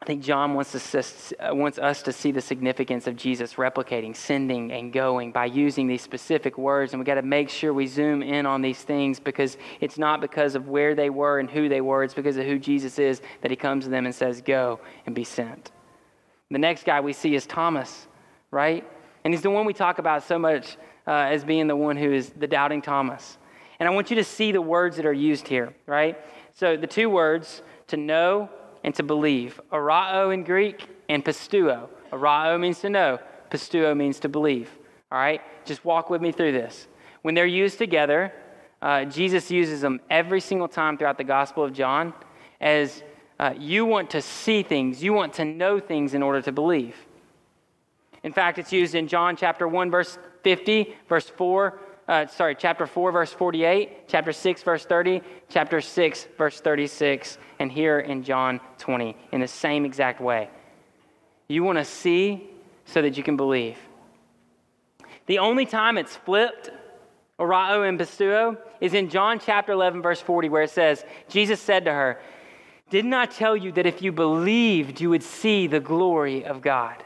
I 0.04 0.06
think 0.06 0.22
John 0.22 0.52
wants 0.52 0.74
us, 0.74 1.32
uh, 1.40 1.54
wants 1.54 1.78
us 1.78 2.02
to 2.02 2.12
see 2.12 2.30
the 2.30 2.42
significance 2.42 3.06
of 3.06 3.16
Jesus 3.16 3.54
replicating, 3.54 4.14
sending, 4.14 4.70
and 4.70 4.92
going 4.92 5.32
by 5.32 5.46
using 5.46 5.86
these 5.86 6.02
specific 6.02 6.58
words. 6.58 6.92
And 6.92 7.00
we 7.00 7.06
got 7.06 7.14
to 7.14 7.22
make 7.22 7.48
sure 7.48 7.72
we 7.72 7.86
zoom 7.86 8.22
in 8.22 8.44
on 8.44 8.60
these 8.60 8.82
things 8.82 9.18
because 9.18 9.56
it's 9.80 9.96
not 9.96 10.20
because 10.20 10.56
of 10.56 10.68
where 10.68 10.94
they 10.94 11.08
were 11.08 11.38
and 11.38 11.48
who 11.48 11.70
they 11.70 11.80
were, 11.80 12.04
it's 12.04 12.12
because 12.12 12.36
of 12.36 12.44
who 12.44 12.58
Jesus 12.58 12.98
is 12.98 13.22
that 13.40 13.50
he 13.50 13.56
comes 13.56 13.84
to 13.84 13.90
them 13.90 14.04
and 14.04 14.14
says, 14.14 14.42
Go 14.42 14.78
and 15.06 15.14
be 15.14 15.24
sent. 15.24 15.70
The 16.50 16.58
next 16.58 16.84
guy 16.84 17.00
we 17.00 17.14
see 17.14 17.34
is 17.34 17.46
Thomas, 17.46 18.06
right? 18.50 18.86
And 19.24 19.32
he's 19.32 19.42
the 19.42 19.48
one 19.48 19.64
we 19.64 19.72
talk 19.72 19.98
about 19.98 20.22
so 20.22 20.38
much 20.38 20.76
uh, 21.06 21.12
as 21.12 21.46
being 21.46 21.66
the 21.66 21.76
one 21.76 21.96
who 21.96 22.12
is 22.12 22.28
the 22.28 22.46
doubting 22.46 22.82
Thomas. 22.82 23.38
And 23.78 23.88
I 23.88 23.92
want 23.92 24.10
you 24.10 24.16
to 24.16 24.24
see 24.24 24.52
the 24.52 24.60
words 24.60 24.96
that 24.96 25.06
are 25.06 25.14
used 25.14 25.48
here, 25.48 25.74
right? 25.86 26.20
So 26.52 26.76
the 26.76 26.86
two 26.86 27.08
words, 27.08 27.62
to 27.86 27.96
know 27.96 28.50
and 28.84 28.94
to 28.94 29.02
believe. 29.02 29.60
Arao 29.72 30.32
in 30.32 30.44
Greek 30.44 30.86
and 31.08 31.24
pisteuo. 31.24 31.88
Arao 32.12 32.60
means 32.60 32.80
to 32.80 32.90
know, 32.90 33.18
pisteuo 33.50 33.96
means 33.96 34.20
to 34.20 34.28
believe. 34.28 34.70
All 35.10 35.18
right? 35.18 35.40
Just 35.64 35.84
walk 35.84 36.10
with 36.10 36.22
me 36.22 36.30
through 36.30 36.52
this. 36.52 36.86
When 37.22 37.34
they're 37.34 37.46
used 37.46 37.78
together, 37.78 38.32
uh, 38.82 39.06
Jesus 39.06 39.50
uses 39.50 39.80
them 39.80 40.00
every 40.10 40.40
single 40.40 40.68
time 40.68 40.98
throughout 40.98 41.18
the 41.18 41.24
Gospel 41.24 41.64
of 41.64 41.72
John 41.72 42.12
as 42.60 43.02
uh, 43.40 43.54
you 43.58 43.86
want 43.86 44.10
to 44.10 44.22
see 44.22 44.62
things, 44.62 45.02
you 45.02 45.12
want 45.12 45.32
to 45.34 45.44
know 45.44 45.80
things 45.80 46.14
in 46.14 46.22
order 46.22 46.42
to 46.42 46.52
believe. 46.52 46.94
In 48.22 48.32
fact, 48.32 48.58
it's 48.58 48.72
used 48.72 48.94
in 48.94 49.08
John 49.08 49.36
chapter 49.36 49.66
1, 49.66 49.90
verse 49.90 50.18
50, 50.42 50.94
verse 51.08 51.28
4, 51.28 51.78
uh, 52.06 52.26
sorry, 52.26 52.54
chapter 52.54 52.86
4, 52.86 53.12
verse 53.12 53.32
48, 53.32 54.08
chapter 54.08 54.32
6, 54.32 54.62
verse 54.62 54.84
30, 54.84 55.22
chapter 55.48 55.80
6, 55.80 56.28
verse 56.36 56.60
36, 56.60 57.38
and 57.58 57.72
here 57.72 58.00
in 58.00 58.22
John 58.22 58.60
20 58.78 59.16
in 59.32 59.40
the 59.40 59.48
same 59.48 59.84
exact 59.84 60.20
way. 60.20 60.50
You 61.48 61.64
want 61.64 61.78
to 61.78 61.84
see 61.84 62.50
so 62.84 63.00
that 63.00 63.16
you 63.16 63.22
can 63.22 63.36
believe. 63.36 63.78
The 65.26 65.38
only 65.38 65.64
time 65.64 65.96
it's 65.96 66.14
flipped, 66.14 66.70
orao 67.38 67.88
and 67.88 67.98
pisteuo, 67.98 68.58
is 68.80 68.92
in 68.92 69.08
John 69.08 69.38
chapter 69.38 69.72
11, 69.72 70.02
verse 70.02 70.20
40, 70.20 70.50
where 70.50 70.62
it 70.62 70.70
says, 70.70 71.04
Jesus 71.28 71.60
said 71.60 71.86
to 71.86 71.92
her, 71.92 72.20
Didn't 72.90 73.14
I 73.14 73.24
tell 73.24 73.56
you 73.56 73.72
that 73.72 73.86
if 73.86 74.02
you 74.02 74.12
believed, 74.12 75.00
you 75.00 75.08
would 75.08 75.22
see 75.22 75.66
the 75.66 75.80
glory 75.80 76.44
of 76.44 76.60
God? 76.60 77.02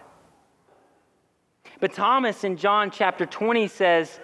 But 1.78 1.92
Thomas 1.92 2.42
in 2.42 2.56
John 2.56 2.90
chapter 2.90 3.24
20 3.24 3.68
says, 3.68 4.18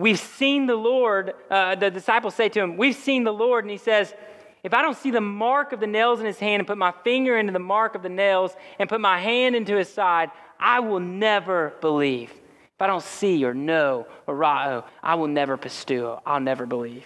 We've 0.00 0.18
seen 0.18 0.64
the 0.64 0.76
Lord. 0.76 1.34
Uh, 1.50 1.74
the 1.74 1.90
disciples 1.90 2.34
say 2.34 2.48
to 2.48 2.60
him, 2.60 2.78
We've 2.78 2.96
seen 2.96 3.22
the 3.22 3.32
Lord. 3.32 3.64
And 3.64 3.70
he 3.70 3.76
says, 3.76 4.14
If 4.62 4.72
I 4.72 4.80
don't 4.80 4.96
see 4.96 5.10
the 5.10 5.20
mark 5.20 5.72
of 5.72 5.80
the 5.80 5.86
nails 5.86 6.20
in 6.20 6.26
his 6.26 6.38
hand 6.38 6.60
and 6.60 6.66
put 6.66 6.78
my 6.78 6.94
finger 7.04 7.36
into 7.38 7.52
the 7.52 7.58
mark 7.58 7.94
of 7.94 8.02
the 8.02 8.08
nails 8.08 8.56
and 8.78 8.88
put 8.88 9.00
my 9.00 9.20
hand 9.20 9.54
into 9.54 9.76
his 9.76 9.92
side, 9.92 10.30
I 10.58 10.80
will 10.80 11.00
never 11.00 11.74
believe. 11.82 12.30
If 12.30 12.80
I 12.80 12.86
don't 12.86 13.02
see 13.02 13.44
or 13.44 13.52
know 13.52 14.06
or 14.26 14.34
ra'o, 14.34 14.84
I 15.02 15.16
will 15.16 15.28
never 15.28 15.58
pisteuo. 15.58 16.22
I'll 16.24 16.40
never 16.40 16.64
believe. 16.64 17.04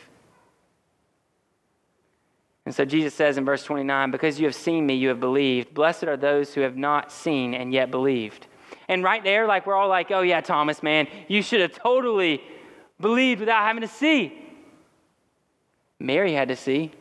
And 2.64 2.72
so 2.72 2.85
Jesus 2.85 3.12
says 3.12 3.38
in 3.38 3.44
verse 3.44 3.64
29, 3.64 4.12
Because 4.12 4.38
you 4.38 4.46
have 4.46 4.54
seen 4.54 4.87
me, 4.87 4.94
you 4.94 5.09
have 5.09 5.18
believed. 5.18 5.74
Blessed 5.74 6.04
are 6.04 6.16
those 6.16 6.54
who 6.54 6.61
have 6.61 6.76
not 6.76 7.11
seen 7.11 7.54
and 7.54 7.72
yet 7.72 7.90
believed. 7.90 8.46
And 8.87 9.02
right 9.02 9.24
there, 9.24 9.48
like 9.48 9.66
we're 9.66 9.74
all 9.74 9.88
like, 9.88 10.12
oh 10.12 10.20
yeah, 10.20 10.40
Thomas, 10.40 10.80
man, 10.80 11.09
you 11.26 11.42
should 11.42 11.61
have 11.61 11.72
totally 11.72 12.40
believed 13.00 13.40
without 13.40 13.64
having 13.64 13.83
to 13.83 13.88
see. 13.88 14.40
Mary 15.98 16.33
had 16.33 16.48
to 16.48 16.57
see. 16.57 16.92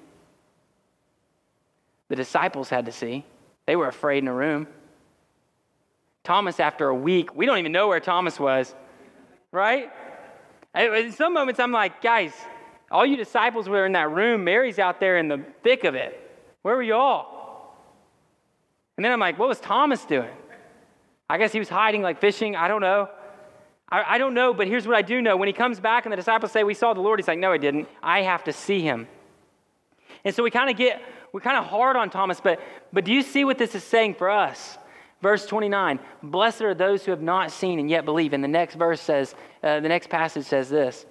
The 2.09 2.15
disciples 2.15 2.69
had 2.69 2.85
to 2.85 2.91
see. 2.91 3.25
They 3.65 3.75
were 3.75 3.87
afraid 3.87 4.19
in 4.19 4.27
a 4.27 4.33
room. 4.33 4.67
Thomas, 6.23 6.59
after 6.59 6.87
a 6.87 6.95
week, 6.95 7.35
we 7.35 7.45
don't 7.45 7.57
even 7.57 7.71
know 7.71 7.87
where 7.87 7.99
Thomas 7.99 8.39
was, 8.39 8.73
right? 9.51 9.91
In 10.75 11.11
some 11.11 11.33
moments, 11.33 11.59
I'm 11.59 11.71
like, 11.71 12.01
guys, 12.01 12.31
all 12.89 13.05
you 13.05 13.17
disciples 13.17 13.67
were 13.67 13.85
in 13.85 13.91
that 13.93 14.11
room. 14.11 14.43
Mary's 14.43 14.79
out 14.79 14.99
there 14.99 15.17
in 15.17 15.27
the 15.27 15.43
thick 15.63 15.83
of 15.83 15.95
it. 15.95 16.19
Where 16.61 16.75
were 16.75 16.83
you 16.83 16.95
all? 16.95 17.77
And 18.95 19.03
then 19.03 19.11
I'm 19.11 19.19
like, 19.19 19.37
what 19.37 19.49
was 19.49 19.59
Thomas 19.59 20.05
doing? 20.05 20.29
I 21.29 21.37
guess 21.37 21.51
he 21.51 21.59
was 21.59 21.69
hiding, 21.69 22.01
like 22.01 22.21
fishing. 22.21 22.55
I 22.55 22.67
don't 22.67 22.81
know. 22.81 23.09
I, 23.89 24.15
I 24.15 24.17
don't 24.17 24.33
know, 24.33 24.53
but 24.53 24.67
here's 24.67 24.87
what 24.87 24.95
I 24.95 25.01
do 25.01 25.21
know. 25.21 25.37
When 25.37 25.47
he 25.47 25.53
comes 25.53 25.79
back 25.79 26.05
and 26.05 26.11
the 26.11 26.17
disciples 26.17 26.51
say, 26.51 26.63
We 26.63 26.73
saw 26.73 26.93
the 26.93 27.01
Lord, 27.01 27.19
he's 27.19 27.27
like, 27.27 27.39
No, 27.39 27.51
I 27.51 27.57
didn't. 27.57 27.87
I 28.01 28.21
have 28.21 28.43
to 28.45 28.53
see 28.53 28.81
him. 28.81 29.07
And 30.25 30.33
so 30.33 30.43
we 30.43 30.51
kind 30.51 30.69
of 30.69 30.77
get, 30.77 31.01
we're 31.31 31.41
kind 31.41 31.57
of 31.57 31.65
hard 31.65 31.95
on 31.95 32.09
Thomas, 32.09 32.39
but, 32.39 32.59
but 32.91 33.03
do 33.03 33.11
you 33.11 33.21
see 33.21 33.43
what 33.45 33.57
this 33.57 33.75
is 33.75 33.83
saying 33.83 34.15
for 34.15 34.29
us? 34.29 34.77
Verse 35.21 35.45
29 35.45 35.99
Blessed 36.21 36.61
are 36.61 36.73
those 36.73 37.05
who 37.05 37.11
have 37.11 37.21
not 37.21 37.51
seen 37.51 37.79
and 37.79 37.89
yet 37.89 38.05
believe. 38.05 38.33
And 38.33 38.43
the 38.43 38.47
next 38.49 38.75
verse 38.75 39.01
says, 39.01 39.35
uh, 39.63 39.79
the 39.79 39.89
next 39.89 40.09
passage 40.09 40.45
says 40.45 40.69
this 40.69 41.05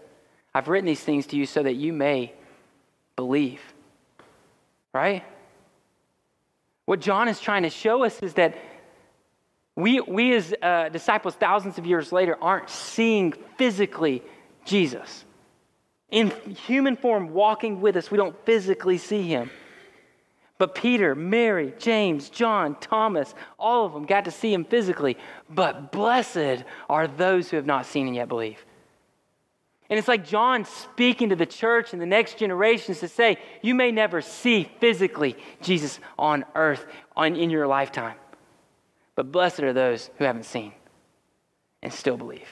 I've 0.54 0.68
written 0.68 0.86
these 0.86 1.00
things 1.00 1.26
to 1.28 1.36
you 1.36 1.46
so 1.46 1.62
that 1.62 1.74
you 1.74 1.92
may 1.92 2.32
believe. 3.16 3.60
Right? 4.92 5.24
What 6.84 7.00
John 7.00 7.28
is 7.28 7.40
trying 7.40 7.62
to 7.62 7.70
show 7.70 8.04
us 8.04 8.22
is 8.22 8.34
that 8.34 8.56
we, 9.76 10.00
we 10.00 10.34
as 10.34 10.54
uh, 10.60 10.88
disciples, 10.90 11.34
thousands 11.34 11.78
of 11.78 11.86
years 11.86 12.12
later, 12.12 12.36
aren't 12.40 12.68
seeing 12.68 13.32
physically 13.56 14.22
Jesus. 14.64 15.24
In 16.10 16.30
human 16.66 16.96
form, 16.96 17.30
walking 17.30 17.80
with 17.80 17.96
us, 17.96 18.10
we 18.10 18.18
don't 18.18 18.36
physically 18.44 18.98
see 18.98 19.22
him. 19.22 19.50
But 20.58 20.74
Peter, 20.74 21.14
Mary, 21.14 21.74
James, 21.78 22.28
John, 22.28 22.76
Thomas, 22.80 23.34
all 23.58 23.86
of 23.86 23.94
them 23.94 24.04
got 24.04 24.26
to 24.26 24.30
see 24.30 24.52
him 24.52 24.64
physically. 24.64 25.16
But 25.48 25.90
blessed 25.90 26.64
are 26.88 27.08
those 27.08 27.50
who 27.50 27.56
have 27.56 27.66
not 27.66 27.86
seen 27.86 28.06
and 28.06 28.14
yet 28.14 28.28
believe. 28.28 28.64
And 29.88 29.98
it's 29.98 30.08
like 30.08 30.26
John 30.26 30.64
speaking 30.64 31.30
to 31.30 31.36
the 31.36 31.46
church 31.46 31.92
and 31.92 32.00
the 32.00 32.06
next 32.06 32.38
generations 32.38 33.00
to 33.00 33.08
say, 33.08 33.38
you 33.62 33.74
may 33.74 33.90
never 33.90 34.20
see 34.20 34.70
physically 34.80 35.36
Jesus 35.62 35.98
on 36.18 36.44
earth 36.54 36.86
on, 37.16 37.36
in 37.36 37.50
your 37.50 37.66
lifetime. 37.66 38.14
But 39.14 39.30
blessed 39.30 39.60
are 39.60 39.72
those 39.72 40.10
who 40.18 40.24
haven't 40.24 40.44
seen 40.44 40.72
and 41.82 41.92
still 41.92 42.16
believe. 42.16 42.48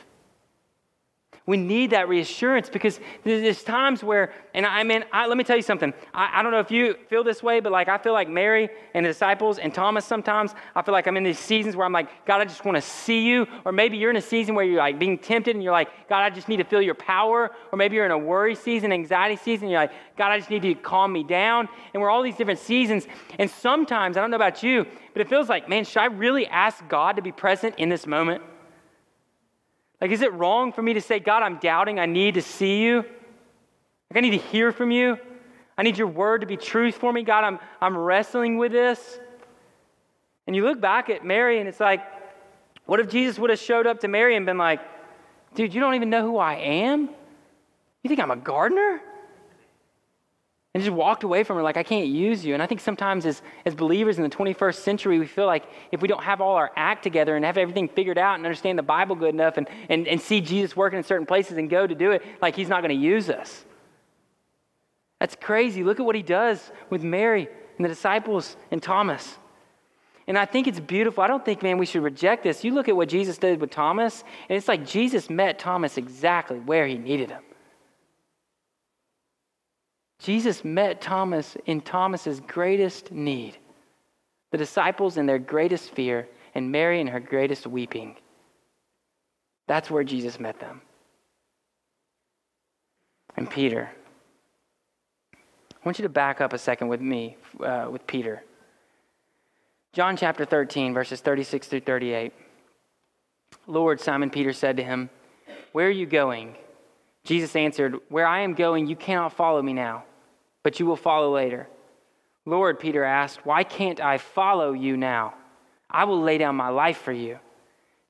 We 1.50 1.56
need 1.56 1.90
that 1.90 2.08
reassurance 2.08 2.70
because 2.70 3.00
there's 3.24 3.64
times 3.64 4.04
where, 4.04 4.32
and 4.54 4.64
I 4.64 4.84
mean, 4.84 5.04
I, 5.12 5.26
let 5.26 5.36
me 5.36 5.42
tell 5.42 5.56
you 5.56 5.64
something. 5.64 5.92
I, 6.14 6.38
I, 6.38 6.42
don't 6.44 6.52
know 6.52 6.60
if 6.60 6.70
you 6.70 6.94
feel 7.08 7.24
this 7.24 7.42
way, 7.42 7.58
but 7.58 7.72
like 7.72 7.88
I 7.88 7.98
feel 7.98 8.12
like 8.12 8.28
Mary 8.28 8.68
and 8.94 9.04
the 9.04 9.10
disciples 9.10 9.58
and 9.58 9.74
Thomas 9.74 10.04
sometimes, 10.04 10.54
I 10.76 10.82
feel 10.82 10.92
like 10.92 11.08
I'm 11.08 11.16
in 11.16 11.24
these 11.24 11.40
seasons 11.40 11.74
where 11.74 11.84
I'm 11.84 11.92
like, 11.92 12.24
God, 12.24 12.40
I 12.40 12.44
just 12.44 12.64
want 12.64 12.76
to 12.76 12.80
see 12.80 13.26
you. 13.26 13.48
Or 13.64 13.72
maybe 13.72 13.96
you're 13.96 14.10
in 14.10 14.16
a 14.16 14.22
season 14.22 14.54
where 14.54 14.64
you're 14.64 14.78
like 14.78 15.00
being 15.00 15.18
tempted 15.18 15.56
and 15.56 15.64
you're 15.64 15.72
like, 15.72 15.88
God, 16.08 16.20
I 16.20 16.30
just 16.30 16.48
need 16.48 16.58
to 16.58 16.64
feel 16.64 16.80
your 16.80 16.94
power. 16.94 17.50
Or 17.72 17.76
maybe 17.76 17.96
you're 17.96 18.06
in 18.06 18.12
a 18.12 18.18
worry 18.18 18.54
season, 18.54 18.92
anxiety 18.92 19.34
season, 19.34 19.70
you're 19.70 19.80
like, 19.80 19.92
God, 20.16 20.30
I 20.30 20.38
just 20.38 20.50
need 20.50 20.62
you 20.62 20.76
to 20.76 20.80
calm 20.80 21.12
me 21.12 21.24
down. 21.24 21.68
And 21.92 22.00
we're 22.00 22.10
all 22.10 22.22
these 22.22 22.36
different 22.36 22.60
seasons. 22.60 23.08
And 23.40 23.50
sometimes, 23.50 24.16
I 24.16 24.20
don't 24.20 24.30
know 24.30 24.36
about 24.36 24.62
you, 24.62 24.86
but 25.14 25.20
it 25.20 25.28
feels 25.28 25.48
like, 25.48 25.68
man, 25.68 25.84
should 25.84 25.98
I 25.98 26.06
really 26.06 26.46
ask 26.46 26.86
God 26.86 27.16
to 27.16 27.22
be 27.22 27.32
present 27.32 27.74
in 27.76 27.88
this 27.88 28.06
moment? 28.06 28.44
Like, 30.00 30.10
is 30.10 30.22
it 30.22 30.32
wrong 30.32 30.72
for 30.72 30.82
me 30.82 30.94
to 30.94 31.00
say, 31.00 31.18
God, 31.20 31.42
I'm 31.42 31.58
doubting, 31.58 31.98
I 31.98 32.06
need 32.06 32.34
to 32.34 32.42
see 32.42 32.82
you? 32.82 32.96
Like, 32.96 34.16
I 34.16 34.20
need 34.20 34.30
to 34.30 34.38
hear 34.38 34.72
from 34.72 34.90
you. 34.90 35.18
I 35.76 35.82
need 35.82 35.98
your 35.98 36.06
word 36.06 36.40
to 36.40 36.46
be 36.46 36.56
truth 36.56 36.96
for 36.96 37.12
me. 37.12 37.22
God, 37.22 37.44
I'm, 37.44 37.58
I'm 37.80 37.96
wrestling 37.96 38.58
with 38.58 38.72
this. 38.72 39.18
And 40.46 40.56
you 40.56 40.64
look 40.64 40.80
back 40.80 41.10
at 41.10 41.24
Mary, 41.24 41.60
and 41.60 41.68
it's 41.68 41.80
like, 41.80 42.00
what 42.86 42.98
if 42.98 43.08
Jesus 43.08 43.38
would 43.38 43.50
have 43.50 43.58
showed 43.58 43.86
up 43.86 44.00
to 44.00 44.08
Mary 44.08 44.36
and 44.36 44.46
been 44.46 44.58
like, 44.58 44.80
dude, 45.54 45.74
you 45.74 45.80
don't 45.80 45.94
even 45.94 46.10
know 46.10 46.22
who 46.22 46.38
I 46.38 46.54
am? 46.54 47.08
You 48.02 48.08
think 48.08 48.20
I'm 48.20 48.30
a 48.30 48.36
gardener? 48.36 49.00
And 50.72 50.84
just 50.84 50.94
walked 50.94 51.24
away 51.24 51.42
from 51.42 51.56
her 51.56 51.62
like, 51.62 51.76
I 51.76 51.82
can't 51.82 52.06
use 52.06 52.44
you. 52.44 52.54
And 52.54 52.62
I 52.62 52.66
think 52.66 52.80
sometimes 52.80 53.26
as, 53.26 53.42
as 53.64 53.74
believers 53.74 54.18
in 54.18 54.22
the 54.22 54.30
21st 54.30 54.76
century, 54.76 55.18
we 55.18 55.26
feel 55.26 55.46
like 55.46 55.64
if 55.90 56.00
we 56.00 56.06
don't 56.06 56.22
have 56.22 56.40
all 56.40 56.54
our 56.54 56.70
act 56.76 57.02
together 57.02 57.34
and 57.34 57.44
have 57.44 57.58
everything 57.58 57.88
figured 57.88 58.18
out 58.18 58.36
and 58.36 58.46
understand 58.46 58.78
the 58.78 58.84
Bible 58.84 59.16
good 59.16 59.34
enough 59.34 59.56
and, 59.56 59.68
and, 59.88 60.06
and 60.06 60.20
see 60.20 60.40
Jesus 60.40 60.76
working 60.76 60.98
in 60.98 61.04
certain 61.04 61.26
places 61.26 61.58
and 61.58 61.68
go 61.68 61.86
to 61.86 61.94
do 61.94 62.12
it, 62.12 62.22
like 62.40 62.54
he's 62.54 62.68
not 62.68 62.82
going 62.82 62.96
to 62.96 63.04
use 63.04 63.28
us. 63.28 63.64
That's 65.18 65.34
crazy. 65.34 65.82
Look 65.82 65.98
at 65.98 66.06
what 66.06 66.14
he 66.14 66.22
does 66.22 66.70
with 66.88 67.02
Mary 67.02 67.48
and 67.76 67.84
the 67.84 67.88
disciples 67.88 68.56
and 68.70 68.80
Thomas. 68.80 69.38
And 70.28 70.38
I 70.38 70.44
think 70.44 70.68
it's 70.68 70.78
beautiful. 70.78 71.24
I 71.24 71.26
don't 71.26 71.44
think, 71.44 71.64
man, 71.64 71.78
we 71.78 71.86
should 71.86 72.04
reject 72.04 72.44
this. 72.44 72.62
You 72.62 72.72
look 72.72 72.88
at 72.88 72.94
what 72.94 73.08
Jesus 73.08 73.38
did 73.38 73.60
with 73.60 73.70
Thomas, 73.70 74.22
and 74.48 74.56
it's 74.56 74.68
like 74.68 74.86
Jesus 74.86 75.28
met 75.28 75.58
Thomas 75.58 75.98
exactly 75.98 76.60
where 76.60 76.86
he 76.86 76.96
needed 76.96 77.30
him. 77.30 77.42
Jesus 80.20 80.64
met 80.64 81.00
Thomas 81.00 81.56
in 81.64 81.80
Thomas's 81.80 82.40
greatest 82.40 83.10
need, 83.10 83.56
the 84.50 84.58
disciples 84.58 85.16
in 85.16 85.24
their 85.24 85.38
greatest 85.38 85.90
fear, 85.94 86.28
and 86.54 86.70
Mary 86.70 87.00
in 87.00 87.06
her 87.06 87.20
greatest 87.20 87.66
weeping. 87.66 88.16
That's 89.66 89.90
where 89.90 90.04
Jesus 90.04 90.38
met 90.38 90.60
them. 90.60 90.82
And 93.36 93.48
Peter. 93.48 93.90
I 95.32 95.78
want 95.84 95.98
you 95.98 96.02
to 96.02 96.10
back 96.10 96.42
up 96.42 96.52
a 96.52 96.58
second 96.58 96.88
with 96.88 97.00
me, 97.00 97.38
uh, 97.58 97.88
with 97.90 98.06
Peter. 98.06 98.42
John 99.94 100.18
chapter 100.18 100.44
13, 100.44 100.92
verses 100.92 101.20
36 101.20 101.66
through 101.66 101.80
38. 101.80 102.34
Lord, 103.66 104.00
Simon 104.00 104.28
Peter 104.28 104.52
said 104.52 104.76
to 104.76 104.84
him, 104.84 105.08
Where 105.72 105.86
are 105.86 105.90
you 105.90 106.04
going? 106.04 106.56
Jesus 107.24 107.56
answered, 107.56 107.96
Where 108.10 108.26
I 108.26 108.40
am 108.40 108.52
going, 108.52 108.86
you 108.86 108.96
cannot 108.96 109.32
follow 109.32 109.62
me 109.62 109.72
now 109.72 110.04
but 110.62 110.80
you 110.80 110.86
will 110.86 110.96
follow 110.96 111.34
later. 111.34 111.68
Lord, 112.46 112.78
Peter 112.80 113.04
asked, 113.04 113.44
Why 113.44 113.64
can't 113.64 114.00
I 114.00 114.18
follow 114.18 114.72
you 114.72 114.96
now? 114.96 115.34
I 115.88 116.04
will 116.04 116.20
lay 116.20 116.38
down 116.38 116.56
my 116.56 116.68
life 116.68 116.98
for 116.98 117.12
you. 117.12 117.38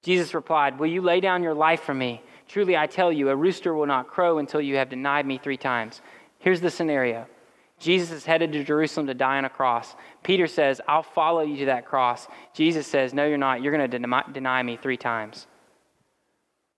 Jesus 0.03 0.35
replied, 0.35 0.79
Will 0.79 0.87
you 0.87 1.03
lay 1.03 1.21
down 1.21 1.43
your 1.43 1.55
life 1.55 1.83
for 1.83 1.95
me? 1.95 2.23
Truly, 2.49 2.77
I 2.77 2.87
tell 2.87 3.13
you, 3.13 3.29
a 3.29 3.37
rooster 3.37 3.75
will 3.75 3.87
not 3.87 4.09
crow 4.09 4.39
until 4.39 4.61
you 4.61 4.77
have 4.77 4.89
denied 4.89 5.27
me 5.27 5.39
three 5.39 5.57
times. 5.57 6.01
Here's 6.39 6.61
the 6.61 6.71
scenario 6.71 7.27
Jesus 7.79 8.11
is 8.11 8.25
headed 8.27 8.53
to 8.53 8.65
Jerusalem 8.65 9.07
to 9.07 9.15
die 9.15 9.39
on 9.39 9.45
a 9.45 9.51
cross. 9.51 9.95
Peter 10.23 10.47
says, 10.47 10.81
I'll 10.87 11.03
follow 11.03 11.41
you 11.41 11.57
to 11.59 11.67
that 11.67 11.87
cross. 11.87 12.29
Jesus 12.53 12.87
says, 12.87 13.15
No, 13.15 13.27
you're 13.27 13.39
not. 13.39 13.63
You're 13.63 13.77
going 13.77 13.91
to 13.91 14.23
deny 14.33 14.63
me 14.63 14.77
three 14.77 14.97
times. 14.97 15.47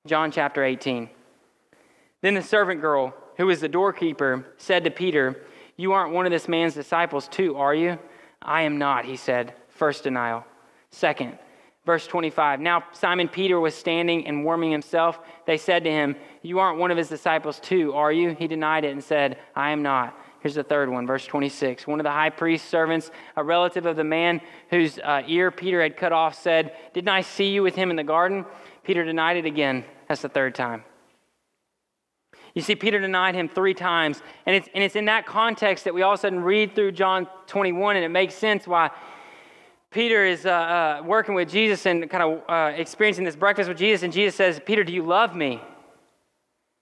John 0.07 0.31
chapter 0.31 0.65
18. 0.65 1.09
Then 2.23 2.35
the 2.35 2.43
servant 2.43 2.81
girl, 2.81 3.15
who 3.37 3.47
was 3.47 3.61
the 3.61 3.69
doorkeeper, 3.69 4.47
said 4.57 4.85
to 4.85 4.91
Peter, 4.91 5.43
you 5.83 5.93
aren't 5.93 6.15
one 6.15 6.27
of 6.27 6.33
this 6.33 6.47
man's 6.47 6.75
disciples, 6.75 7.27
too, 7.27 7.57
are 7.57 7.75
you? 7.75 7.99
I 8.41 8.63
am 8.63 8.79
not, 8.79 9.05
he 9.05 9.17
said. 9.17 9.55
First 9.69 10.05
denial. 10.05 10.45
Second, 10.91 11.37
verse 11.85 12.07
25. 12.07 12.61
Now 12.61 12.85
Simon 12.93 13.29
Peter 13.29 13.59
was 13.59 13.75
standing 13.75 14.29
and 14.29 14.45
warming 14.45 14.71
himself. 14.71 15.19
They 15.45 15.59
said 15.59 15.83
to 15.83 15.91
him, 15.91 16.15
You 16.41 16.61
aren't 16.61 16.79
one 16.79 16.93
of 16.93 16.97
his 16.97 17.09
disciples, 17.09 17.59
too, 17.59 17.95
are 17.95 18.13
you? 18.13 18.31
He 18.31 18.47
denied 18.47 18.85
it 18.85 18.93
and 18.93 19.03
said, 19.03 19.39
I 19.57 19.71
am 19.71 19.83
not. 19.83 20.17
Here's 20.39 20.55
the 20.55 20.63
third 20.63 20.89
one, 20.89 21.05
verse 21.05 21.27
26. 21.27 21.85
One 21.89 21.99
of 21.99 22.05
the 22.05 22.13
high 22.13 22.31
priest's 22.31 22.69
servants, 22.69 23.11
a 23.37 23.43
relative 23.43 23.85
of 23.85 23.97
the 23.97 24.05
man 24.05 24.41
whose 24.71 25.01
uh, 25.01 25.23
ear 25.27 25.51
Peter 25.51 25.83
had 25.83 25.97
cut 25.97 26.13
off, 26.13 26.41
said, 26.41 26.77
Didn't 26.95 27.09
I 27.09 27.23
see 27.23 27.51
you 27.51 27.65
with 27.65 27.75
him 27.75 27.91
in 27.91 27.97
the 27.97 28.05
garden? 28.05 28.45
Peter 28.85 29.05
denied 29.05 29.37
it 29.37 29.47
again. 29.47 29.85
That's 30.09 30.23
the 30.23 30.29
third 30.29 30.55
time. 30.55 30.85
You 32.55 32.61
see, 32.63 32.75
Peter 32.75 32.99
denied 32.99 33.35
him 33.35 33.49
three 33.49 33.75
times. 33.75 34.23
And 34.45 34.55
it's, 34.55 34.69
and 34.75 34.85
it's 34.85 34.97
in 34.97 35.07
that 35.07 35.27
context 35.27 35.85
that 35.85 35.95
we 35.95 36.03
all 36.03 36.13
of 36.13 36.19
a 36.19 36.21
sudden 36.21 36.43
read 36.43 36.75
through 36.75 36.93
John 36.93 37.27
21, 37.47 37.97
and 37.97 38.05
it 38.05 38.11
makes 38.11 38.35
sense 38.35 38.67
why 38.67 38.91
Peter 39.91 40.25
is 40.25 40.45
uh, 40.47 40.51
uh, 40.51 41.03
working 41.05 41.35
with 41.35 41.51
Jesus 41.51 41.87
and 41.87 42.09
kind 42.11 42.23
of 42.23 42.43
uh, 42.49 42.73
experiencing 42.77 43.25
this 43.25 43.37
breakfast 43.37 43.69
with 43.69 43.79
Jesus. 43.79 44.03
And 44.03 44.13
Jesus 44.13 44.35
says, 44.35 44.61
Peter, 44.65 44.85
do 44.85 44.93
you 44.93 45.03
love 45.03 45.35
me? 45.35 45.61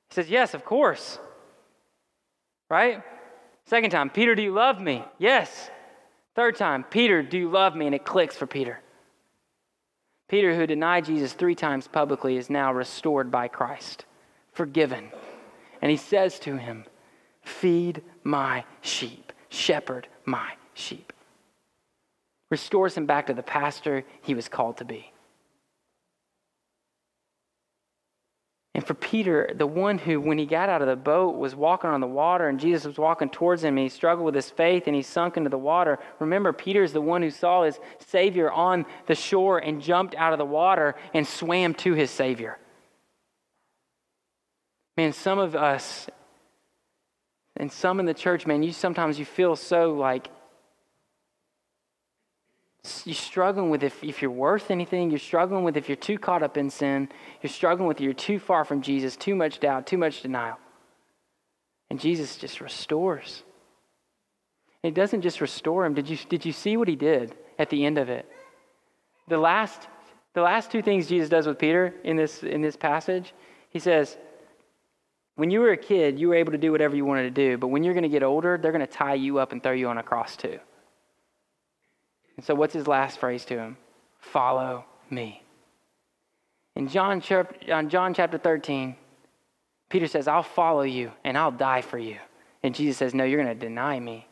He 0.09 0.15
says, 0.15 0.29
Yes, 0.29 0.55
of 0.55 0.65
course. 0.65 1.19
Right? 2.69 3.03
Second 3.67 3.91
time, 3.91 4.11
Peter, 4.11 4.35
do 4.35 4.43
you 4.43 4.53
love 4.53 4.81
me? 4.81 5.05
Yes. 5.19 5.71
Third 6.37 6.57
time, 6.57 6.85
Peter, 6.85 7.23
do 7.23 7.37
you 7.37 7.51
love 7.51 7.75
me? 7.75 7.87
And 7.87 7.95
it 7.95 8.05
clicks 8.05 8.37
for 8.37 8.47
Peter. 8.47 8.81
Peter, 10.29 10.55
who 10.55 10.67
denied 10.67 11.05
Jesus 11.05 11.33
three 11.33 11.57
times 11.57 11.89
publicly, 11.89 12.37
is 12.37 12.49
now 12.49 12.73
restored 12.73 13.33
by 13.33 13.49
Christ, 13.49 14.05
forgiven 14.53 15.11
and 15.83 15.91
he 15.91 15.97
says 15.97 16.39
to 16.41 16.57
him, 16.57 16.85
Feed 17.43 18.03
my 18.23 18.65
sheep, 18.81 19.33
shepherd 19.49 20.09
my 20.25 20.53
sheep. 20.75 21.13
Restores 22.51 22.97
him 22.97 23.07
back 23.07 23.27
to 23.27 23.35
the 23.35 23.43
pastor 23.43 24.05
he 24.23 24.35
was 24.35 24.49
called 24.49 24.77
to 24.79 24.85
be. 24.85 25.13
And 28.81 28.87
for 28.87 28.95
Peter, 28.95 29.51
the 29.55 29.67
one 29.67 29.99
who, 29.99 30.21
when 30.21 30.39
he 30.39 30.47
got 30.47 30.69
out 30.69 30.81
of 30.81 30.89
the 30.89 30.97
boat, 30.97 31.37
was 31.37 31.55
walking 31.55 31.91
on 31.91 32.01
the 32.01 32.07
water 32.07 32.49
and 32.49 32.59
Jesus 32.59 32.87
was 32.87 32.99
walking 32.99 33.29
towards 33.29 33.63
him 33.63 33.77
and 33.77 33.85
he 33.85 33.89
struggled 33.89 34.25
with 34.25 34.35
his 34.35 34.49
faith 34.49 34.85
and 34.87 34.95
he 34.95 35.03
sunk 35.03 35.37
into 35.37 35.51
the 35.51 35.59
water. 35.59 35.99
Remember, 36.19 36.53
Peter 36.53 36.83
is 36.83 36.93
the 36.93 37.01
one 37.01 37.21
who 37.21 37.31
saw 37.31 37.65
his 37.65 37.79
Savior 37.99 38.51
on 38.51 38.87
the 39.07 39.15
shore 39.15 39.59
and 39.59 39.83
jumped 39.83 40.15
out 40.15 40.33
of 40.33 40.39
the 40.39 40.45
water 40.45 40.95
and 41.13 41.27
swam 41.27 41.75
to 41.75 41.95
his 41.95 42.11
Savior. 42.11 42.59
Man, 44.97 45.13
some 45.13 45.39
of 45.39 45.55
us 45.55 46.09
and 47.57 47.71
some 47.71 48.01
in 48.01 48.07
the 48.07 48.15
church, 48.15 48.47
man, 48.47 48.63
you 48.63 48.73
sometimes 48.73 49.19
you 49.19 49.25
feel 49.25 49.57
so 49.57 49.93
like 49.93 50.29
you're 53.05 53.15
struggling 53.15 53.71
with 53.71 53.83
if, 53.83 54.03
if 54.03 54.23
you're 54.23 54.31
worth 54.31 54.71
anything. 54.71 55.11
You're 55.11 55.19
struggling 55.19 55.65
with 55.65 55.77
if 55.77 55.89
you're 55.89 55.97
too 55.97 56.19
caught 56.19 56.43
up 56.43 56.57
in 56.57 56.71
sin. 56.71 57.11
You're 57.43 57.51
struggling 57.51 57.87
with 57.87 58.01
you're 58.01 58.15
too 58.15 58.39
far 58.39 58.65
from 58.65 58.81
Jesus, 58.81 59.17
too 59.17 59.35
much 59.35 59.61
doubt, 59.61 59.87
too 59.87 59.99
much 59.99 60.23
denial. 60.23 60.59
And 61.91 62.01
Jesus 62.01 62.37
just 62.37 62.61
restores. 62.61 63.43
It 64.83 64.95
doesn't 64.95 65.21
just 65.21 65.41
restore 65.41 65.85
him. 65.85 65.93
Did 65.93 66.09
you, 66.09 66.17
did 66.29 66.47
you 66.47 66.53
see 66.53 66.77
what 66.77 66.89
he 66.89 66.97
did 66.97 67.35
at 67.59 67.69
the 67.69 67.85
end 67.85 67.99
of 67.99 68.09
it? 68.09 68.27
The 69.29 69.37
last, 69.37 69.89
the 70.33 70.41
last 70.41 70.71
two 70.71 70.81
things 70.81 71.07
Jesus 71.07 71.29
does 71.29 71.47
with 71.47 71.59
Peter 71.59 71.95
in 72.03 72.17
this, 72.17 72.43
in 72.43 72.63
this 72.63 72.77
passage, 72.77 73.35
he 73.69 73.79
says, 73.79 74.17
When 75.37 75.51
you 75.51 75.61
were 75.61 75.71
a 75.71 75.77
kid, 75.77 76.19
you 76.19 76.29
were 76.29 76.35
able 76.35 76.53
to 76.53 76.59
do 76.59 76.73
whatever 76.73 76.95
you 76.95 77.05
wanted 77.05 77.23
to 77.23 77.31
do, 77.31 77.59
but 77.59 77.69
when 77.69 77.83
you're 77.83 77.95
going 77.95 78.03
to 78.03 78.09
get 78.09 78.23
older, 78.23 78.59
they're 78.59 78.73
going 78.73 78.87
to 78.87 78.93
tie 78.93 79.15
you 79.15 79.39
up 79.39 79.53
and 79.53 79.63
throw 79.63 79.73
you 79.73 79.89
on 79.89 79.99
a 79.99 80.03
cross 80.03 80.37
too. 80.37 80.59
And 82.37 82.45
so, 82.45 82.55
what's 82.55 82.75
his 82.75 82.87
last 82.87 83.19
phrase 83.19 83.45
to 83.47 83.59
him? 83.59 83.77
Follow 84.19 84.85
me. 85.09 85.43
In 86.77 86.89
John, 86.89 87.23
on 87.71 87.89
John 87.89 88.15
chapter 88.15 88.39
13, 88.39 88.97
Peter 89.89 90.07
says, 90.07 90.29
I'll 90.29 90.43
follow 90.43 90.83
you 90.83 91.13
and 91.25 91.37
I'll 91.37 91.51
die 91.51 91.83
for 91.83 91.99
you. 91.99 92.17
And 92.63 92.75
Jesus 92.75 92.97
says, 92.97 93.15
No, 93.15 93.25
you're 93.25 93.43
going 93.43 93.59
to 93.59 93.67
deny 93.67 93.99
me. 93.99 94.27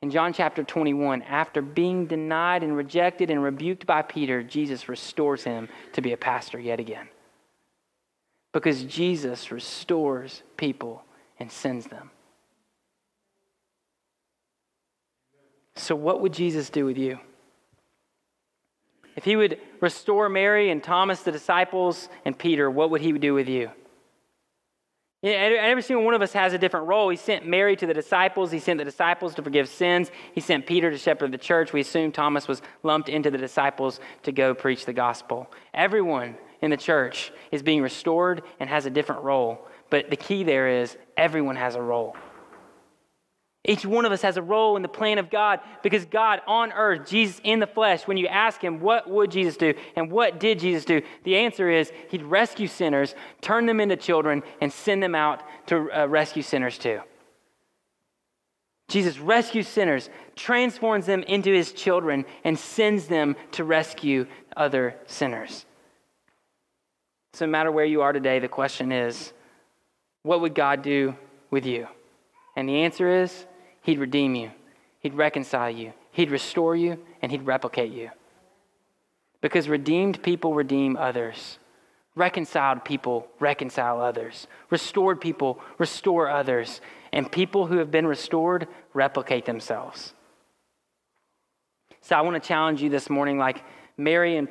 In 0.00 0.10
John 0.10 0.32
chapter 0.32 0.62
21, 0.62 1.22
after 1.22 1.60
being 1.60 2.06
denied 2.06 2.62
and 2.62 2.76
rejected 2.76 3.30
and 3.30 3.42
rebuked 3.42 3.84
by 3.84 4.02
Peter, 4.02 4.44
Jesus 4.44 4.88
restores 4.88 5.42
him 5.42 5.68
to 5.94 6.00
be 6.00 6.12
a 6.12 6.16
pastor 6.16 6.60
yet 6.60 6.78
again. 6.78 7.08
Because 8.52 8.84
Jesus 8.84 9.50
restores 9.50 10.42
people 10.56 11.04
and 11.38 11.50
sends 11.50 11.86
them. 11.86 12.10
So, 15.76 15.94
what 15.94 16.20
would 16.20 16.32
Jesus 16.32 16.70
do 16.70 16.84
with 16.84 16.98
you? 16.98 17.18
If 19.16 19.24
he 19.24 19.36
would 19.36 19.58
restore 19.80 20.28
Mary 20.28 20.70
and 20.70 20.82
Thomas, 20.82 21.22
the 21.22 21.32
disciples, 21.32 22.08
and 22.24 22.38
Peter, 22.38 22.70
what 22.70 22.90
would 22.90 23.00
he 23.00 23.12
do 23.12 23.34
with 23.34 23.48
you? 23.48 23.70
Yeah, 25.22 25.30
every 25.30 25.82
single 25.82 26.04
one 26.04 26.14
of 26.14 26.22
us 26.22 26.32
has 26.32 26.52
a 26.52 26.58
different 26.58 26.86
role. 26.86 27.08
He 27.08 27.16
sent 27.16 27.44
Mary 27.44 27.74
to 27.74 27.86
the 27.86 27.94
disciples. 27.94 28.52
He 28.52 28.60
sent 28.60 28.78
the 28.78 28.84
disciples 28.84 29.34
to 29.34 29.42
forgive 29.42 29.68
sins. 29.68 30.12
He 30.32 30.40
sent 30.40 30.66
Peter 30.66 30.92
to 30.92 30.96
shepherd 30.98 31.32
the 31.32 31.38
church. 31.38 31.72
We 31.72 31.80
assume 31.80 32.12
Thomas 32.12 32.46
was 32.46 32.62
lumped 32.84 33.08
into 33.08 33.28
the 33.28 33.38
disciples 33.38 33.98
to 34.22 34.30
go 34.30 34.54
preach 34.54 34.86
the 34.86 34.92
gospel. 34.92 35.50
Everyone 35.74 36.36
in 36.60 36.70
the 36.70 36.76
church 36.76 37.32
is 37.50 37.62
being 37.62 37.82
restored 37.82 38.42
and 38.60 38.68
has 38.68 38.86
a 38.86 38.90
different 38.90 39.22
role. 39.22 39.66
But 39.90 40.10
the 40.10 40.16
key 40.16 40.44
there 40.44 40.80
is 40.80 40.96
everyone 41.16 41.56
has 41.56 41.74
a 41.74 41.82
role. 41.82 42.16
Each 43.64 43.84
one 43.84 44.06
of 44.06 44.12
us 44.12 44.22
has 44.22 44.36
a 44.38 44.42
role 44.42 44.76
in 44.76 44.82
the 44.82 44.88
plan 44.88 45.18
of 45.18 45.30
God 45.30 45.60
because 45.82 46.06
God 46.06 46.40
on 46.46 46.72
earth, 46.72 47.08
Jesus 47.08 47.40
in 47.44 47.60
the 47.60 47.66
flesh, 47.66 48.06
when 48.06 48.16
you 48.16 48.26
ask 48.26 48.62
him, 48.62 48.80
what 48.80 49.10
would 49.10 49.30
Jesus 49.30 49.56
do 49.56 49.74
and 49.94 50.10
what 50.10 50.40
did 50.40 50.58
Jesus 50.58 50.84
do? 50.84 51.02
The 51.24 51.36
answer 51.36 51.68
is 51.68 51.92
he'd 52.08 52.22
rescue 52.22 52.66
sinners, 52.66 53.14
turn 53.42 53.66
them 53.66 53.80
into 53.80 53.96
children, 53.96 54.42
and 54.60 54.72
send 54.72 55.02
them 55.02 55.14
out 55.14 55.42
to 55.66 55.90
uh, 55.92 56.06
rescue 56.06 56.42
sinners 56.42 56.78
too. 56.78 57.00
Jesus 58.88 59.18
rescues 59.18 59.68
sinners, 59.68 60.08
transforms 60.34 61.04
them 61.04 61.22
into 61.24 61.52
his 61.52 61.72
children, 61.72 62.24
and 62.44 62.58
sends 62.58 63.06
them 63.06 63.36
to 63.52 63.64
rescue 63.64 64.26
other 64.56 64.96
sinners. 65.06 65.66
So, 67.34 67.46
no 67.46 67.52
matter 67.52 67.70
where 67.70 67.84
you 67.84 68.02
are 68.02 68.12
today, 68.12 68.38
the 68.38 68.48
question 68.48 68.90
is, 68.90 69.32
what 70.22 70.40
would 70.40 70.54
God 70.54 70.82
do 70.82 71.16
with 71.50 71.66
you? 71.66 71.86
And 72.56 72.68
the 72.68 72.82
answer 72.82 73.22
is, 73.22 73.46
He'd 73.82 73.98
redeem 73.98 74.34
you, 74.34 74.50
He'd 75.00 75.14
reconcile 75.14 75.70
you, 75.70 75.92
He'd 76.12 76.30
restore 76.30 76.74
you, 76.74 76.98
and 77.22 77.30
He'd 77.30 77.46
replicate 77.46 77.92
you. 77.92 78.10
Because 79.40 79.68
redeemed 79.68 80.22
people 80.22 80.54
redeem 80.54 80.96
others. 80.96 81.58
Reconciled 82.16 82.84
people 82.84 83.28
reconcile 83.38 84.00
others. 84.00 84.48
Restored 84.70 85.20
people 85.20 85.60
restore 85.78 86.28
others. 86.28 86.80
And 87.12 87.30
people 87.30 87.66
who 87.66 87.78
have 87.78 87.92
been 87.92 88.06
restored 88.06 88.66
replicate 88.92 89.46
themselves. 89.46 90.12
So 92.00 92.16
I 92.16 92.22
want 92.22 92.42
to 92.42 92.46
challenge 92.46 92.82
you 92.82 92.90
this 92.90 93.08
morning, 93.08 93.38
like 93.38 93.62
Mary 93.96 94.36
and 94.36 94.48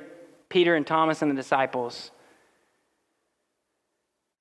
Peter 0.48 0.76
and 0.76 0.88
Thomas 0.88 1.22
and 1.22 1.30
the 1.30 1.36
disciples. 1.36 2.12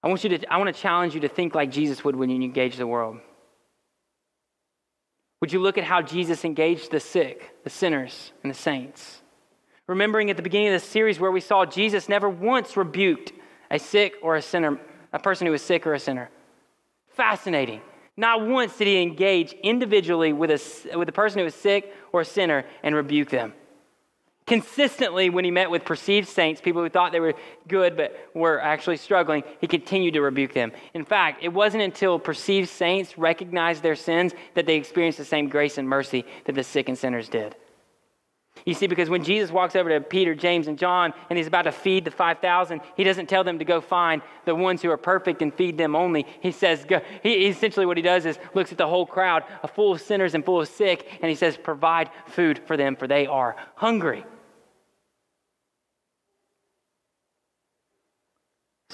I 0.07 0.09
want, 0.09 0.23
you 0.23 0.39
to, 0.39 0.53
I 0.53 0.59
want 0.59 0.73
to 0.73 0.81
challenge 0.81 1.15
you 1.15 1.21
to 1.23 1.29
think 1.29 1.57
like 1.57 1.69
Jesus 1.69 2.05
would 2.05 2.15
when 2.15 2.31
you 2.31 2.41
engage 2.41 2.77
the 2.77 2.87
world. 2.87 3.19
Would 5.41 5.53
you 5.53 5.59
look 5.59 5.79
at 5.79 5.83
how 5.83 6.01
Jesus 6.01 6.45
engaged 6.45 6.93
the 6.93 7.01
sick, 7.01 7.57
the 7.65 7.71
sinners, 7.71 8.31
and 8.45 8.55
the 8.55 8.57
saints? 8.57 9.21
Remembering 9.89 10.31
at 10.31 10.37
the 10.37 10.45
beginning 10.45 10.69
of 10.69 10.81
the 10.81 10.87
series 10.87 11.19
where 11.19 11.33
we 11.33 11.41
saw 11.41 11.67
Jesus 11.67 12.09
never 12.09 12.29
once 12.29 12.77
rebuked 12.77 13.33
a 13.69 13.81
sick 13.81 14.15
or 14.23 14.37
a 14.37 14.43
sinner, 14.43 14.79
a 15.13 15.19
person 15.19 15.45
who 15.45 15.51
was 15.51 15.63
sick 15.63 15.85
or 15.89 15.95
a 15.95 15.99
sinner. 15.99 16.31
Fascinating. 17.09 17.81
Not 18.17 18.47
once 18.47 18.77
did 18.77 18.87
he 18.87 19.03
engage 19.03 19.55
individually 19.55 20.33
with 20.33 20.53
a, 20.53 20.97
with 20.97 21.09
a 21.09 21.13
person 21.13 21.41
who 21.41 21.45
was 21.47 21.57
sick 21.57 21.93
or 22.13 22.21
a 22.21 22.25
sinner 22.25 22.65
and 22.85 22.95
rebuke 22.95 23.31
them. 23.31 23.55
Consistently, 24.47 25.29
when 25.29 25.45
he 25.45 25.51
met 25.51 25.71
with 25.71 25.85
perceived 25.85 26.29
saints, 26.29 26.61
people 26.61 26.81
who 26.81 26.89
thought 26.89 27.11
they 27.11 27.19
were 27.19 27.35
good 27.67 27.97
but 27.97 28.17
were 28.33 28.61
actually 28.61 28.97
struggling, 28.97 29.43
he 29.61 29.67
continued 29.67 30.15
to 30.15 30.21
rebuke 30.21 30.55
them. 30.55 30.71
In 30.95 31.05
fact, 31.05 31.43
it 31.43 31.49
wasn't 31.49 31.83
until 31.83 32.21
perceived 32.21 32.69
saints 32.69 33.19
recognized 33.19 33.83
their 33.83 33.97
sins 33.97 34.35
that 34.55 34.65
they 34.65 34.77
experienced 34.77 35.19
the 35.19 35.25
same 35.25 35.49
grace 35.49 35.79
and 35.79 35.89
mercy 35.89 36.25
that 36.45 36.55
the 36.55 36.63
sick 36.63 36.89
and 36.89 36.97
sinners 36.97 37.29
did. 37.29 37.57
You 38.65 38.73
see, 38.73 38.87
because 38.87 39.11
when 39.11 39.25
Jesus 39.25 39.51
walks 39.51 39.77
over 39.77 39.91
to 39.91 40.01
Peter, 40.01 40.35
James, 40.35 40.69
and 40.69 40.79
John 40.79 41.13
and 41.29 41.37
he's 41.37 41.49
about 41.49 41.63
to 41.63 41.73
feed 41.73 42.05
the 42.05 42.11
5,000, 42.13 42.81
he 42.97 43.03
doesn't 43.05 43.29
tell 43.29 43.45
them 43.45 43.59
to 43.59 43.65
go 43.65 43.81
find 43.81 44.23
the 44.45 44.55
ones 44.55 44.81
who 44.81 44.91
are 44.91 44.97
perfect 44.97 45.43
and 45.43 45.53
feed 45.53 45.77
them 45.77 45.97
only. 45.97 46.25
He 46.41 46.53
says, 46.53 46.85
go, 46.85 47.01
he, 47.23 47.47
essentially 47.47 47.85
what 47.85 47.97
he 47.97 48.03
does 48.03 48.27
is 48.27 48.39
looks 48.55 48.71
at 48.71 48.79
the 48.79 48.87
whole 48.87 49.07
crowd, 49.07 49.43
a 49.65 49.69
full 49.69 49.93
of 49.93 50.01
sinners 50.01 50.35
and 50.35 50.45
full 50.45 50.61
of 50.61 50.69
sick, 50.69 51.19
and 51.21 51.29
he 51.29 51.35
says, 51.35 51.57
provide 51.57 52.11
food 52.27 52.61
for 52.67 52.77
them, 52.77 52.95
for 52.95 53.09
they 53.09 53.27
are 53.27 53.57
hungry. 53.75 54.25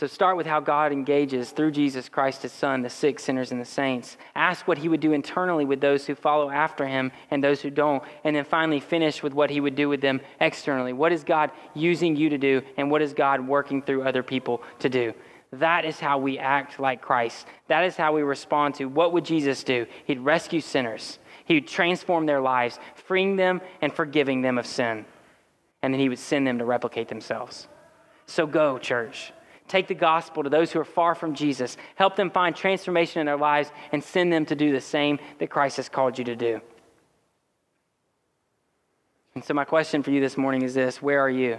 So 0.03 0.09
start 0.09 0.37
with 0.37 0.49
how 0.49 0.59
God 0.59 0.91
engages 0.91 1.53
through 1.53 1.71
Jesus 1.71 2.09
Christ, 2.09 2.43
his 2.43 2.51
Son, 2.51 2.83
the 2.83 2.91
sick, 2.91 3.21
sinners, 3.21 3.53
and 3.53 3.61
the 3.61 3.65
saints. 3.65 4.17
Ask 4.35 4.67
what 4.67 4.79
he 4.79 4.89
would 4.89 4.99
do 4.99 5.13
internally 5.13 5.65
with 5.65 5.81
those 5.81 6.05
who 6.05 6.17
follow 6.17 6.51
after 6.51 6.89
him 6.89 7.13
and 7.31 7.41
those 7.41 7.61
who 7.61 7.71
don't. 7.71 8.03
And 8.25 8.35
then 8.35 8.45
finally 8.45 8.81
finish 8.81 9.23
with 9.23 9.33
what 9.33 9.49
he 9.49 9.61
would 9.61 9.77
do 9.77 9.89
with 9.89 10.01
them 10.01 10.21
externally. 10.41 10.93
What 10.93 11.13
is 11.13 11.23
God 11.23 11.53
using 11.73 12.17
you 12.17 12.31
to 12.31 12.37
do, 12.37 12.63
and 12.77 12.91
what 12.91 13.01
is 13.01 13.15
God 13.15 13.47
working 13.47 13.81
through 13.81 14.03
other 14.03 14.25
people 14.25 14.65
to 14.81 14.89
do? 14.89 15.15
That 15.53 15.85
is 15.85 16.01
how 16.01 16.19
we 16.19 16.37
act 16.37 16.81
like 16.81 17.01
Christ. 17.01 17.47
That 17.69 17.85
is 17.85 17.95
how 17.95 18.13
we 18.13 18.23
respond 18.23 18.75
to 18.75 18.87
what 18.87 19.13
would 19.13 19.25
Jesus 19.25 19.63
do? 19.63 19.87
He'd 20.07 20.19
rescue 20.19 20.63
sinners. 20.63 21.21
He 21.45 21.55
would 21.55 21.69
transform 21.69 22.27
their 22.27 22.41
lives, 22.41 22.81
freeing 22.97 23.37
them 23.37 23.61
and 23.81 23.95
forgiving 23.95 24.43
them 24.43 24.59
of 24.59 24.67
sin. 24.67 25.05
And 25.81 25.95
then 25.95 26.01
he 26.01 26.09
would 26.09 26.19
send 26.19 26.45
them 26.45 26.59
to 26.59 26.65
replicate 26.65 27.07
themselves. 27.07 27.69
So 28.27 28.49
go, 28.49 28.79
church. 28.79 29.33
Take 29.73 29.89
the 29.89 29.95
gospel 29.95 30.43
to 30.43 30.51
those 30.51 30.71
who 30.71 30.81
are 30.81 30.85
far 30.85 31.15
from 31.15 31.35
Jesus. 31.35 31.79
Help 31.95 32.15
them 32.15 32.31
find 32.31 32.55
transformation 32.55 33.21
in 33.21 33.27
their 33.27 33.39
lives 33.39 33.73
and 33.91 34.05
send 34.05 34.31
them 34.31 34.45
to 34.45 34.55
do 34.55 34.71
the 34.71 34.83
same 34.83 35.19
that 35.39 35.49
Christ 35.49 35.79
has 35.79 35.89
called 35.89 36.19
you 36.19 36.27
to 36.27 36.37
do. 36.37 36.61
And 39.35 39.43
so, 39.43 39.55
my 39.55 39.65
question 39.65 40.03
for 40.03 40.11
you 40.11 40.21
this 40.21 40.37
morning 40.37 40.61
is 40.61 40.75
this 40.75 41.01
Where 41.01 41.21
are 41.21 41.31
you? 41.31 41.59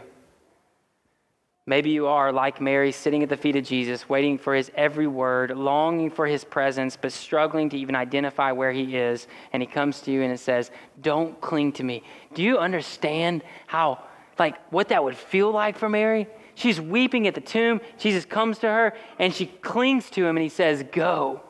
Maybe 1.65 1.89
you 1.89 2.05
are 2.05 2.31
like 2.31 2.61
Mary, 2.61 2.91
sitting 2.91 3.23
at 3.23 3.29
the 3.29 3.35
feet 3.35 3.55
of 3.55 3.65
Jesus, 3.65 4.07
waiting 4.07 4.37
for 4.37 4.53
his 4.53 4.69
every 4.75 5.07
word, 5.07 5.49
longing 5.57 6.11
for 6.11 6.27
his 6.27 6.43
presence, 6.43 6.95
but 6.95 7.11
struggling 7.11 7.67
to 7.71 7.79
even 7.79 7.95
identify 7.95 8.51
where 8.51 8.71
he 8.71 8.95
is. 8.95 9.25
And 9.53 9.63
he 9.63 9.65
comes 9.65 10.01
to 10.01 10.11
you 10.11 10.21
and 10.21 10.31
it 10.31 10.39
says, 10.39 10.69
Don't 11.01 11.41
cling 11.41 11.71
to 11.71 11.83
me. 11.83 12.03
Do 12.35 12.43
you 12.43 12.59
understand 12.59 13.43
how, 13.65 14.03
like, 14.37 14.55
what 14.71 14.89
that 14.89 15.03
would 15.03 15.17
feel 15.17 15.49
like 15.49 15.79
for 15.79 15.89
Mary? 15.89 16.27
She's 16.63 16.79
weeping 16.79 17.27
at 17.27 17.35
the 17.35 17.41
tomb. 17.41 17.81
Jesus 17.97 18.23
comes 18.23 18.59
to 18.59 18.67
her 18.67 18.93
and 19.19 19.33
she 19.33 19.47
clings 19.47 20.09
to 20.11 20.25
him 20.25 20.37
and 20.37 20.43
he 20.43 20.47
says, 20.47 20.81
Go. 20.93 21.41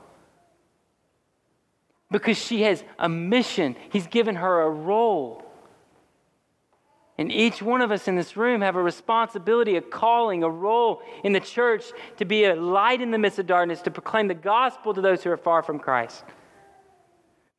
Because 2.10 2.36
she 2.36 2.64
has 2.64 2.84
a 2.98 3.08
mission, 3.08 3.76
he's 3.92 4.08
given 4.08 4.34
her 4.38 4.62
a 4.62 4.70
role. 4.72 5.46
And 7.20 7.32
each 7.32 7.62
one 7.62 7.82
of 7.82 7.92
us 7.92 8.08
in 8.08 8.16
this 8.16 8.36
room 8.36 8.62
have 8.62 8.76
a 8.76 8.82
responsibility, 8.82 9.76
a 9.76 9.82
calling, 9.82 10.42
a 10.42 10.50
role 10.50 11.04
in 11.24 11.32
the 11.32 11.40
church 11.40 11.84
to 12.18 12.26
be 12.26 12.46
a 12.46 12.56
light 12.56 13.00
in 13.00 13.12
the 13.12 13.20
midst 13.20 13.38
of 13.38 13.46
darkness, 13.46 13.84
to 13.84 13.92
proclaim 13.92 14.28
the 14.28 14.34
gospel 14.34 14.96
to 14.96 15.02
those 15.02 15.24
who 15.24 15.30
are 15.30 15.38
far 15.38 15.62
from 15.62 15.78
Christ. 15.78 16.24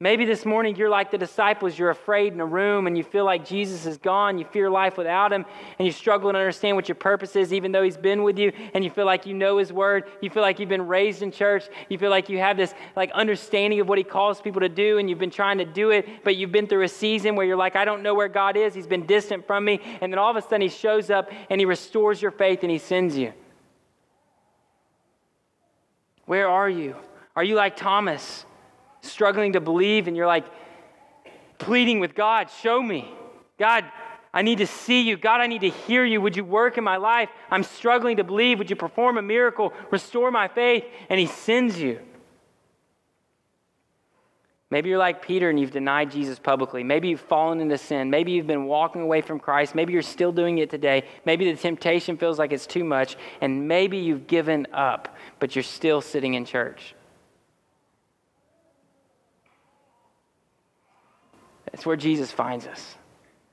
Maybe 0.00 0.24
this 0.24 0.44
morning 0.44 0.74
you're 0.74 0.90
like 0.90 1.12
the 1.12 1.18
disciples, 1.18 1.78
you're 1.78 1.90
afraid 1.90 2.32
in 2.32 2.40
a 2.40 2.44
room 2.44 2.88
and 2.88 2.98
you 2.98 3.04
feel 3.04 3.24
like 3.24 3.46
Jesus 3.46 3.86
is 3.86 3.96
gone, 3.96 4.38
you 4.38 4.44
fear 4.44 4.68
life 4.68 4.98
without 4.98 5.32
him, 5.32 5.46
and 5.78 5.86
you 5.86 5.92
struggle 5.92 6.32
to 6.32 6.36
understand 6.36 6.74
what 6.74 6.88
your 6.88 6.96
purpose 6.96 7.36
is, 7.36 7.52
even 7.52 7.70
though 7.70 7.82
he's 7.84 7.96
been 7.96 8.24
with 8.24 8.36
you, 8.36 8.52
and 8.74 8.82
you 8.82 8.90
feel 8.90 9.06
like 9.06 9.24
you 9.24 9.34
know 9.34 9.58
his 9.58 9.72
word, 9.72 10.04
you 10.20 10.30
feel 10.30 10.42
like 10.42 10.58
you've 10.58 10.68
been 10.68 10.88
raised 10.88 11.22
in 11.22 11.30
church, 11.30 11.68
you 11.88 11.96
feel 11.96 12.10
like 12.10 12.28
you 12.28 12.38
have 12.38 12.56
this 12.56 12.74
like 12.96 13.12
understanding 13.12 13.78
of 13.78 13.88
what 13.88 13.96
he 13.96 14.02
calls 14.02 14.40
people 14.40 14.60
to 14.62 14.68
do, 14.68 14.98
and 14.98 15.08
you've 15.08 15.20
been 15.20 15.30
trying 15.30 15.58
to 15.58 15.64
do 15.64 15.90
it, 15.90 16.08
but 16.24 16.34
you've 16.34 16.52
been 16.52 16.66
through 16.66 16.82
a 16.82 16.88
season 16.88 17.36
where 17.36 17.46
you're 17.46 17.56
like, 17.56 17.76
I 17.76 17.84
don't 17.84 18.02
know 18.02 18.14
where 18.14 18.28
God 18.28 18.56
is, 18.56 18.74
he's 18.74 18.88
been 18.88 19.06
distant 19.06 19.46
from 19.46 19.64
me, 19.64 19.80
and 20.00 20.12
then 20.12 20.18
all 20.18 20.30
of 20.30 20.36
a 20.36 20.42
sudden 20.42 20.62
he 20.62 20.68
shows 20.68 21.08
up 21.08 21.30
and 21.48 21.60
he 21.60 21.66
restores 21.66 22.20
your 22.20 22.32
faith 22.32 22.62
and 22.62 22.70
he 22.70 22.78
sends 22.78 23.16
you. 23.16 23.32
Where 26.26 26.48
are 26.48 26.68
you? 26.68 26.96
Are 27.36 27.44
you 27.44 27.54
like 27.54 27.76
Thomas? 27.76 28.44
Struggling 29.04 29.52
to 29.52 29.60
believe 29.60 30.08
and 30.08 30.16
you're 30.16 30.26
like 30.26 30.46
pleading 31.58 32.00
with 32.00 32.14
God, 32.14 32.50
show 32.62 32.82
me. 32.82 33.12
God, 33.58 33.84
I 34.32 34.42
need 34.42 34.58
to 34.58 34.66
see 34.66 35.02
you. 35.02 35.16
God, 35.16 35.40
I 35.40 35.46
need 35.46 35.60
to 35.60 35.70
hear 35.70 36.04
you. 36.04 36.20
Would 36.20 36.36
you 36.36 36.44
work 36.44 36.76
in 36.76 36.84
my 36.84 36.96
life? 36.96 37.28
I'm 37.50 37.62
struggling 37.62 38.16
to 38.16 38.24
believe. 38.24 38.58
Would 38.58 38.68
you 38.68 38.76
perform 38.76 39.16
a 39.16 39.22
miracle? 39.22 39.72
Restore 39.90 40.30
my 40.32 40.48
faith. 40.48 40.84
And 41.08 41.20
he 41.20 41.26
sends 41.26 41.78
you. 41.78 42.00
Maybe 44.70 44.88
you're 44.88 44.98
like 44.98 45.22
Peter 45.22 45.50
and 45.50 45.60
you've 45.60 45.70
denied 45.70 46.10
Jesus 46.10 46.40
publicly. 46.40 46.82
Maybe 46.82 47.08
you've 47.08 47.20
fallen 47.20 47.60
into 47.60 47.78
sin. 47.78 48.10
Maybe 48.10 48.32
you've 48.32 48.48
been 48.48 48.64
walking 48.64 49.02
away 49.02 49.20
from 49.20 49.38
Christ. 49.38 49.76
Maybe 49.76 49.92
you're 49.92 50.02
still 50.02 50.32
doing 50.32 50.58
it 50.58 50.68
today. 50.68 51.04
Maybe 51.24 51.48
the 51.52 51.56
temptation 51.56 52.16
feels 52.16 52.40
like 52.40 52.50
it's 52.50 52.66
too 52.66 52.82
much. 52.82 53.16
And 53.40 53.68
maybe 53.68 53.98
you've 53.98 54.26
given 54.26 54.66
up, 54.72 55.16
but 55.38 55.54
you're 55.54 55.62
still 55.62 56.00
sitting 56.00 56.34
in 56.34 56.44
church. 56.44 56.96
That's 61.74 61.84
where 61.84 61.96
Jesus 61.96 62.30
finds 62.30 62.68
us. 62.68 62.94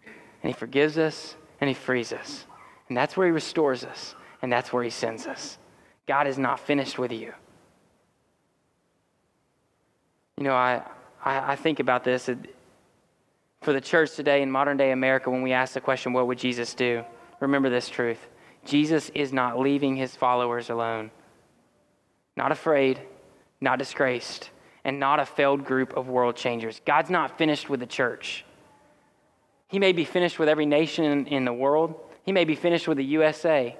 And 0.06 0.54
he 0.54 0.54
forgives 0.54 1.00
us 1.00 1.36
and 1.60 1.68
he 1.68 1.74
frees 1.74 2.14
us. 2.14 2.46
And 2.88 2.96
that's 2.96 3.18
where 3.18 3.26
he 3.26 3.34
restores 3.34 3.84
us. 3.84 4.14
And 4.44 4.54
that's 4.54 4.72
where 4.72 4.84
he 4.84 4.92
sends 4.92 5.26
us. 5.26 5.58
God 6.08 6.28
is 6.28 6.38
not 6.38 6.60
finished 6.60 7.00
with 7.00 7.12
you. 7.12 7.34
You 10.38 10.44
know, 10.44 10.54
I, 10.54 10.84
I, 11.26 11.54
I 11.54 11.56
think 11.56 11.80
about 11.80 12.04
this. 12.04 12.30
For 13.62 13.74
the 13.74 13.82
church 13.82 14.16
today 14.16 14.44
in 14.44 14.52
modern 14.52 14.78
day 14.78 14.92
America, 14.92 15.32
when 15.32 15.42
we 15.42 15.54
ask 15.54 15.74
the 15.74 15.82
question, 15.82 16.14
what 16.14 16.28
would 16.28 16.38
Jesus 16.38 16.76
do? 16.76 17.04
Remember 17.40 17.72
this 17.72 17.90
truth 17.90 18.28
Jesus 18.64 19.10
is 19.16 19.34
not 19.34 19.58
leaving 19.58 19.96
his 19.96 20.16
followers 20.16 20.70
alone, 20.70 21.10
not 22.38 22.52
afraid, 22.52 23.02
not 23.60 23.80
disgraced, 23.80 24.52
and 24.84 25.00
not 25.00 25.20
a 25.20 25.26
failed 25.26 25.66
group 25.66 25.96
of 25.96 26.08
world 26.08 26.36
changers. 26.36 26.82
God's 26.86 27.10
not 27.10 27.38
finished 27.38 27.70
with 27.70 27.80
the 27.80 27.86
church. 27.86 28.46
He 29.68 29.80
may 29.80 29.92
be 29.92 30.06
finished 30.06 30.40
with 30.40 30.50
every 30.50 30.66
nation 30.66 31.06
in, 31.06 31.28
in 31.28 31.46
the 31.46 31.54
world, 31.54 31.96
he 32.24 32.32
may 32.32 32.46
be 32.46 32.56
finished 32.56 32.88
with 32.88 32.98
the 32.98 33.06
USA, 33.06 33.76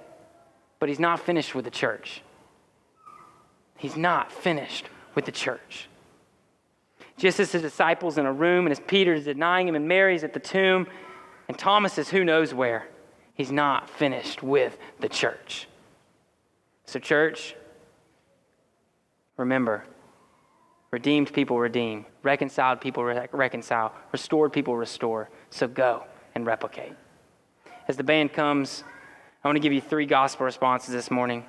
but 0.80 0.90
he's 0.90 1.00
not 1.00 1.20
finished 1.20 1.54
with 1.54 1.66
the 1.66 1.72
church. 1.72 2.22
He's 3.78 3.96
not 3.96 4.32
finished 4.32 4.86
with 5.16 5.26
the 5.26 5.32
church. 5.32 5.88
Just 7.18 7.40
as 7.40 7.52
his 7.52 7.62
disciples 7.62 8.18
in 8.18 8.26
a 8.26 8.34
room, 8.34 8.66
and 8.66 8.72
as 8.72 8.80
Peter 8.80 9.14
is 9.14 9.26
denying 9.26 9.68
him, 9.68 9.76
and 9.76 9.88
Mary's 9.88 10.24
at 10.24 10.34
the 10.34 10.40
tomb, 10.40 10.88
and 11.48 11.58
Thomas 11.58 11.98
is 11.98 12.10
who 12.10 12.24
knows 12.24 12.54
where. 12.54 12.88
He's 13.34 13.52
not 13.52 13.90
finished 13.90 14.42
with 14.42 14.78
the 15.00 15.10
church. 15.10 15.68
So, 16.86 17.00
church, 17.00 17.56
remember 19.38 19.84
redeemed 20.92 21.32
people 21.32 21.58
redeem, 21.58 22.06
reconciled 22.22 22.82
people 22.82 23.04
re- 23.04 23.28
reconcile, 23.32 23.94
restored 24.12 24.52
people 24.52 24.76
restore. 24.76 25.30
So, 25.50 25.68
go 25.68 26.04
and 26.36 26.46
replicate. 26.46 26.94
As 27.88 27.98
the 27.98 28.04
band 28.04 28.34
comes, 28.34 28.84
I 29.44 29.48
want 29.48 29.56
to 29.56 29.62
give 29.62 29.74
you 29.74 29.82
three 29.82 30.06
gospel 30.06 30.46
responses 30.46 30.94
this 30.94 31.10
morning. 31.10 31.46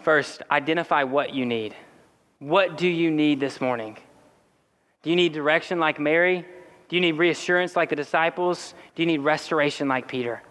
First, 0.00 0.42
identify 0.50 1.04
what 1.04 1.32
you 1.32 1.46
need. 1.46 1.74
What 2.40 2.76
do 2.76 2.88
you 2.88 3.10
need 3.10 3.38
this 3.38 3.60
morning? 3.60 3.96
Do 5.02 5.10
you 5.10 5.16
need 5.16 5.32
direction 5.32 5.78
like 5.78 6.00
Mary? 6.00 6.44
Do 6.88 6.96
you 6.96 7.00
need 7.00 7.12
reassurance 7.12 7.76
like 7.76 7.88
the 7.88 7.96
disciples? 7.96 8.74
Do 8.94 9.02
you 9.02 9.06
need 9.06 9.20
restoration 9.20 9.86
like 9.86 10.08
Peter? 10.08 10.42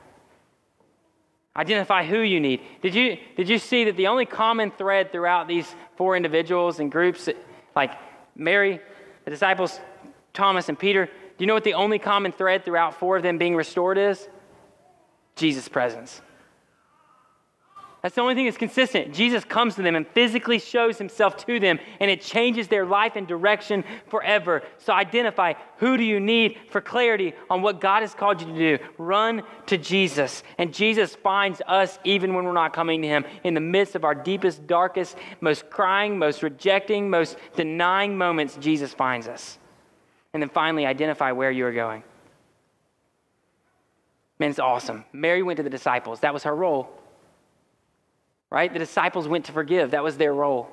Identify 1.55 2.05
who 2.05 2.19
you 2.19 2.39
need. 2.39 2.61
Did 2.81 2.95
you, 2.95 3.17
did 3.35 3.49
you 3.49 3.57
see 3.57 3.83
that 3.85 3.97
the 3.97 4.07
only 4.07 4.25
common 4.25 4.71
thread 4.71 5.11
throughout 5.11 5.47
these 5.47 5.75
four 5.97 6.15
individuals 6.15 6.79
and 6.79 6.91
groups, 6.91 7.27
like 7.75 7.91
Mary, 8.35 8.79
the 9.25 9.31
disciples, 9.31 9.79
Thomas, 10.33 10.69
and 10.69 10.79
Peter, 10.79 11.05
do 11.05 11.11
you 11.43 11.47
know 11.47 11.53
what 11.53 11.65
the 11.65 11.73
only 11.73 11.99
common 11.99 12.31
thread 12.31 12.63
throughout 12.63 12.95
four 12.95 13.17
of 13.17 13.23
them 13.23 13.37
being 13.37 13.55
restored 13.55 13.97
is? 13.97 14.27
Jesus' 15.35 15.67
presence. 15.67 16.21
That's 18.01 18.15
the 18.15 18.21
only 18.21 18.33
thing 18.33 18.45
that's 18.45 18.57
consistent. 18.57 19.13
Jesus 19.13 19.45
comes 19.45 19.75
to 19.75 19.83
them 19.83 19.95
and 19.95 20.07
physically 20.07 20.57
shows 20.57 20.97
himself 20.97 21.37
to 21.45 21.59
them, 21.59 21.79
and 21.99 22.09
it 22.09 22.21
changes 22.21 22.67
their 22.67 22.83
life 22.83 23.15
and 23.15 23.27
direction 23.27 23.83
forever. 24.07 24.63
So 24.79 24.91
identify 24.91 25.53
who 25.77 25.97
do 25.97 26.03
you 26.03 26.19
need 26.19 26.57
for 26.71 26.81
clarity 26.81 27.33
on 27.47 27.61
what 27.61 27.79
God 27.79 28.01
has 28.01 28.15
called 28.15 28.41
you 28.41 28.47
to 28.47 28.77
do. 28.77 28.83
Run 28.97 29.43
to 29.67 29.77
Jesus. 29.77 30.41
And 30.57 30.73
Jesus 30.73 31.13
finds 31.15 31.61
us 31.67 31.99
even 32.03 32.33
when 32.33 32.45
we're 32.45 32.53
not 32.53 32.73
coming 32.73 33.03
to 33.03 33.07
him. 33.07 33.23
In 33.43 33.53
the 33.53 33.59
midst 33.59 33.93
of 33.93 34.03
our 34.03 34.15
deepest, 34.15 34.65
darkest, 34.65 35.15
most 35.39 35.69
crying, 35.69 36.17
most 36.17 36.41
rejecting, 36.41 37.07
most 37.07 37.37
denying 37.55 38.17
moments, 38.17 38.57
Jesus 38.59 38.91
finds 38.95 39.27
us. 39.27 39.59
And 40.33 40.41
then 40.41 40.49
finally, 40.49 40.87
identify 40.87 41.33
where 41.33 41.51
you 41.51 41.67
are 41.67 41.73
going. 41.73 42.01
Man, 44.39 44.49
it's 44.49 44.57
awesome. 44.57 45.05
Mary 45.13 45.43
went 45.43 45.57
to 45.57 45.63
the 45.63 45.69
disciples. 45.69 46.21
That 46.21 46.33
was 46.33 46.43
her 46.43 46.55
role 46.55 47.00
right? 48.51 48.71
The 48.71 48.79
disciples 48.79 49.27
went 49.27 49.45
to 49.45 49.51
forgive, 49.53 49.91
that 49.91 50.03
was 50.03 50.17
their 50.17 50.33
role. 50.33 50.69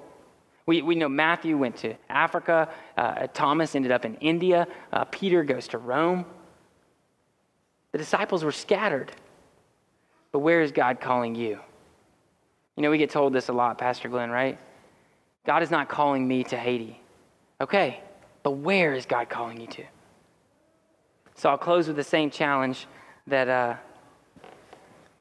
We, 0.67 0.83
we 0.83 0.97
know 0.97 1.09
Matthew 1.09 1.57
went 1.57 1.77
to 1.79 1.95
Africa, 2.11 2.69
uh, 2.97 3.29
Thomas 3.29 3.75
ended 3.75 3.93
up 3.93 4.05
in 4.05 4.17
India, 4.17 4.67
uh, 4.93 5.05
Peter 5.05 5.43
goes 5.45 5.69
to 5.69 5.79
Rome. 5.79 6.27
The 7.93 7.99
disciples 7.99 8.45
were 8.45 8.53
scattered. 8.53 9.13
But 10.31 10.41
where 10.41 10.61
is 10.61 10.73
God 10.73 11.01
calling 11.01 11.35
you? 11.35 11.59
You 12.77 12.83
know, 12.83 12.91
we 12.91 12.99
get 12.99 13.09
told 13.09 13.33
this 13.33 13.49
a 13.49 13.53
lot, 13.53 13.79
Pastor 13.79 14.11
Glenn, 14.11 14.31
right? 14.31 14.59
God 15.47 15.63
is 15.63 15.71
not 15.71 15.89
calling 15.89 16.29
me 16.29 16.45
to 16.45 16.57
Haiti. 16.57 17.01
Okay, 17.61 18.01
but 18.43 18.51
where 18.51 18.93
is 18.93 19.07
God 19.07 19.31
calling 19.31 19.59
you 19.59 19.67
to? 19.69 19.85
So 21.35 21.49
I'll 21.49 21.57
close 21.57 21.87
with 21.87 21.97
the 21.97 22.05
same 22.05 22.31
challenge 22.31 22.87
that, 23.27 23.49
uh, 23.49 23.77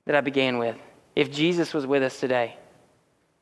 that 0.05 0.15
I 0.15 0.21
began 0.21 0.57
with 0.57 0.75
if 1.17 1.31
Jesus 1.31 1.73
was 1.73 1.87
with 1.87 2.03
us 2.03 2.19
today, 2.19 2.55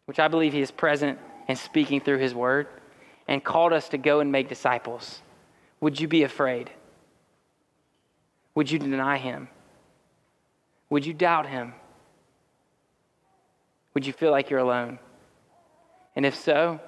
which 0.06 0.18
I 0.18 0.30
believe 0.30 0.54
he 0.54 0.62
is 0.62 0.72
present 0.72 1.20
and 1.50 1.58
speaking 1.58 2.00
through 2.00 2.20
his 2.20 2.34
word, 2.34 2.68
and 3.28 3.44
called 3.44 3.74
us 3.74 3.90
to 3.90 3.98
go 3.98 4.22
and 4.22 4.32
make 4.32 4.48
disciples, 4.48 5.22
would 5.82 6.00
you 6.00 6.08
be 6.08 6.24
afraid? 6.24 6.70
Would 8.56 8.72
you 8.72 8.80
deny 8.80 9.18
him? 9.18 9.50
Would 10.90 11.06
you 11.06 11.14
doubt 11.14 11.48
him? 11.48 11.74
Would 13.94 14.06
you 14.06 14.14
feel 14.14 14.32
like 14.32 14.50
you're 14.50 14.60
alone? 14.62 14.98
And 16.16 16.26
if 16.26 16.36
so, 16.36 16.80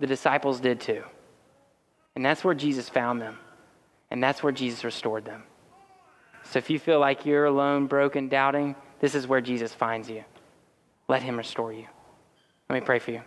the 0.00 0.06
disciples 0.06 0.60
did 0.60 0.82
too. 0.82 1.02
And 2.14 2.22
that's 2.22 2.44
where 2.44 2.54
Jesus 2.54 2.90
found 2.90 3.22
them. 3.22 3.38
And 4.10 4.22
that's 4.22 4.42
where 4.42 4.52
Jesus 4.52 4.84
restored 4.84 5.24
them. 5.24 5.44
So 6.50 6.58
if 6.58 6.68
you 6.68 6.78
feel 6.78 7.00
like 7.00 7.24
you're 7.24 7.46
alone, 7.46 7.86
broken, 7.86 8.28
doubting, 8.28 8.76
this 9.02 9.16
is 9.16 9.26
where 9.26 9.40
Jesus 9.40 9.74
finds 9.74 10.08
you. 10.08 10.24
Let 11.08 11.22
him 11.22 11.36
restore 11.36 11.72
you. 11.72 11.86
Let 12.70 12.80
me 12.80 12.86
pray 12.86 13.00
for 13.00 13.10
you. 13.10 13.20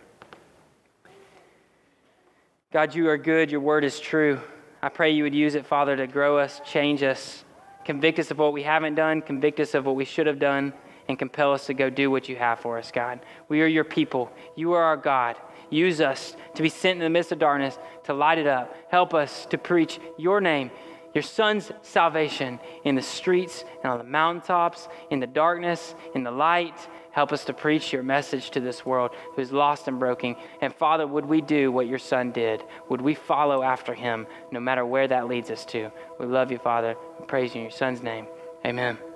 God, 2.72 2.94
you 2.94 3.08
are 3.10 3.18
good. 3.18 3.50
Your 3.50 3.60
word 3.60 3.84
is 3.84 4.00
true. 4.00 4.40
I 4.82 4.88
pray 4.88 5.10
you 5.10 5.22
would 5.22 5.34
use 5.34 5.54
it, 5.54 5.66
Father, 5.66 5.94
to 5.94 6.06
grow 6.06 6.38
us, 6.38 6.62
change 6.64 7.02
us, 7.02 7.44
convict 7.84 8.18
us 8.18 8.30
of 8.30 8.38
what 8.38 8.54
we 8.54 8.62
haven't 8.62 8.94
done, 8.94 9.20
convict 9.20 9.60
us 9.60 9.74
of 9.74 9.84
what 9.84 9.96
we 9.96 10.06
should 10.06 10.26
have 10.26 10.38
done, 10.38 10.72
and 11.08 11.18
compel 11.18 11.52
us 11.52 11.66
to 11.66 11.74
go 11.74 11.90
do 11.90 12.10
what 12.10 12.26
you 12.28 12.36
have 12.36 12.58
for 12.58 12.78
us, 12.78 12.90
God. 12.90 13.20
We 13.48 13.60
are 13.60 13.66
your 13.66 13.84
people. 13.84 14.32
You 14.56 14.72
are 14.72 14.82
our 14.82 14.96
God. 14.96 15.36
Use 15.68 16.00
us 16.00 16.36
to 16.54 16.62
be 16.62 16.70
sent 16.70 16.96
in 16.96 17.04
the 17.04 17.10
midst 17.10 17.32
of 17.32 17.38
darkness, 17.38 17.78
to 18.04 18.14
light 18.14 18.38
it 18.38 18.46
up. 18.46 18.74
Help 18.90 19.12
us 19.12 19.44
to 19.46 19.58
preach 19.58 20.00
your 20.16 20.40
name 20.40 20.70
your 21.16 21.22
son's 21.22 21.72
salvation 21.80 22.60
in 22.84 22.94
the 22.94 23.02
streets 23.02 23.64
and 23.82 23.90
on 23.90 23.98
the 23.98 24.04
mountaintops, 24.04 24.86
in 25.10 25.18
the 25.18 25.26
darkness, 25.26 25.94
in 26.14 26.22
the 26.22 26.30
light. 26.30 26.76
Help 27.10 27.32
us 27.32 27.46
to 27.46 27.54
preach 27.54 27.90
your 27.90 28.02
message 28.02 28.50
to 28.50 28.60
this 28.60 28.84
world 28.84 29.10
who's 29.34 29.50
lost 29.50 29.88
and 29.88 29.98
broken. 29.98 30.36
And 30.60 30.74
Father, 30.74 31.06
would 31.06 31.24
we 31.24 31.40
do 31.40 31.72
what 31.72 31.86
your 31.86 31.98
son 31.98 32.32
did? 32.32 32.62
Would 32.90 33.00
we 33.00 33.14
follow 33.14 33.62
after 33.62 33.94
him 33.94 34.26
no 34.52 34.60
matter 34.60 34.84
where 34.84 35.08
that 35.08 35.26
leads 35.26 35.50
us 35.50 35.64
to? 35.66 35.90
We 36.20 36.26
love 36.26 36.52
you, 36.52 36.58
Father. 36.58 36.94
We 37.18 37.24
praise 37.24 37.54
you 37.54 37.62
in 37.62 37.64
your 37.64 37.70
son's 37.70 38.02
name. 38.02 38.26
Amen. 38.66 39.15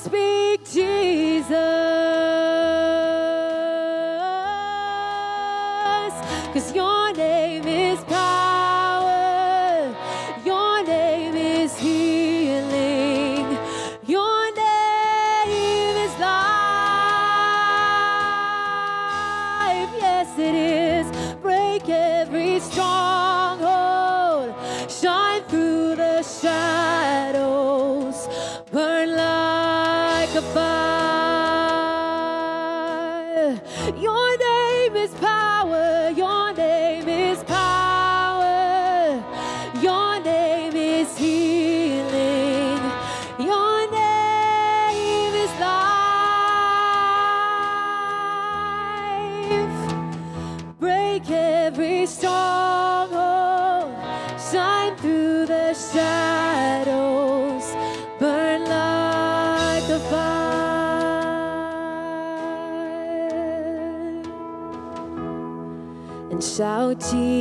speak. 0.00 0.39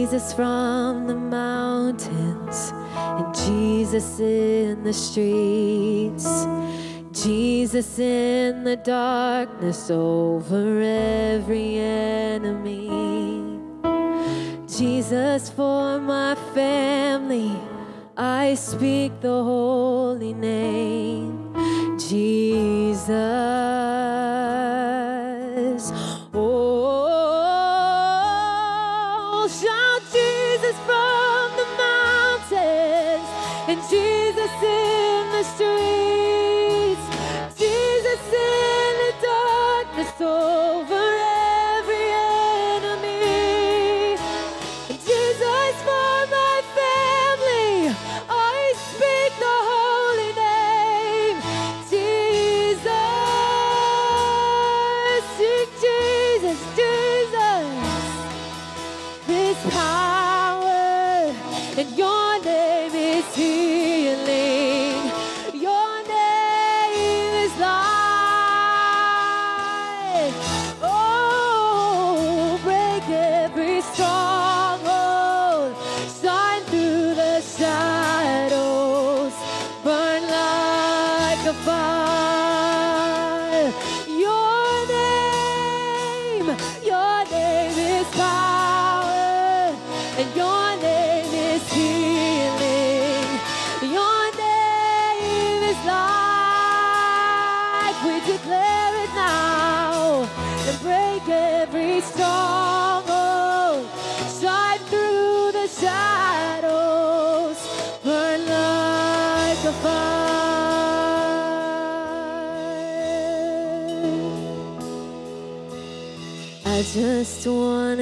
Jesus 0.09 0.33
from 0.33 1.05
the 1.05 1.13
mountains 1.13 2.73
and 2.95 3.35
Jesus 3.45 4.19
in 4.19 4.81
the 4.81 4.91
streets. 4.91 6.47
Jesus 7.11 7.99
in 7.99 8.63
the 8.63 8.77
darkness 8.77 9.91
over 9.91 10.81
every 10.81 11.77
enemy. 11.77 12.89
Jesus 14.67 15.51
for 15.51 15.99
my 15.99 16.33
family, 16.55 17.55
I 18.17 18.55
speak 18.55 19.21
the 19.21 19.43
holy 19.43 20.33
name. 20.33 21.53
Jesus. 21.99 23.58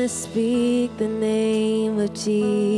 speak 0.08 0.96
the 0.98 1.08
name 1.08 2.00
of 2.00 2.14
Jesus. 2.14 2.77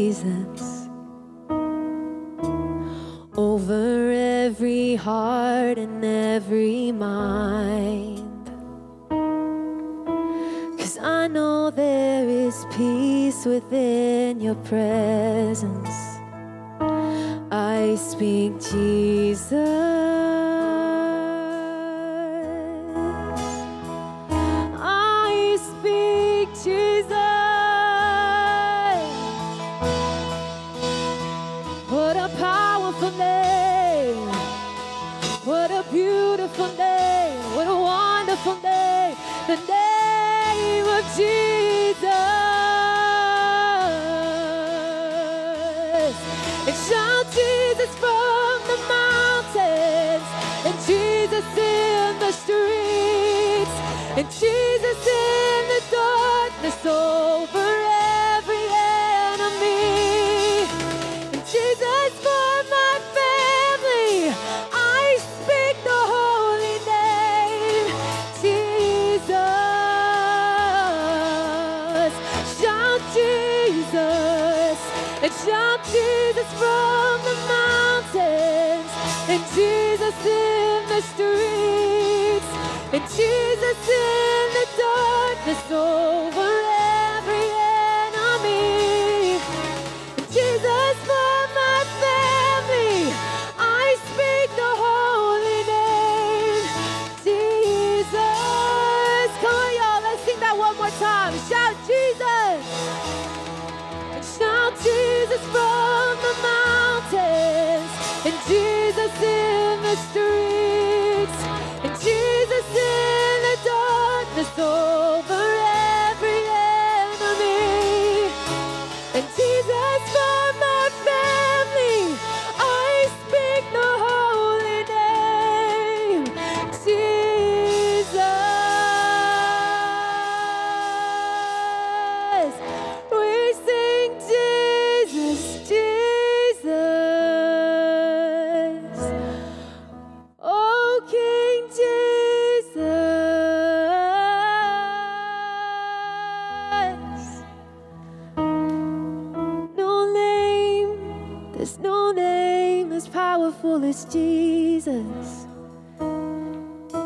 Jesus. 154.05 155.45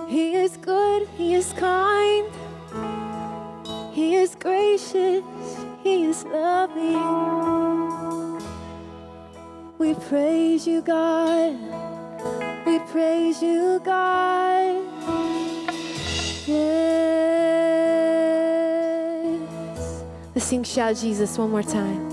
He 0.07 0.35
is 0.35 0.57
good, 0.57 1.07
He 1.17 1.33
is 1.33 1.53
kind, 1.53 2.27
He 3.91 4.15
is 4.15 4.35
gracious, 4.35 5.23
He 5.83 6.05
is 6.05 6.23
loving. 6.25 7.33
We 9.77 9.95
praise 9.95 10.67
you, 10.67 10.81
God. 10.81 11.57
We 12.65 12.79
praise 12.79 13.41
you, 13.41 13.81
God. 13.83 14.81
Yes. 16.45 17.23
Let's 20.33 20.45
sing 20.45 20.63
Shout 20.63 20.95
Jesus 20.95 21.37
one 21.37 21.51
more 21.51 21.63
time. 21.63 22.12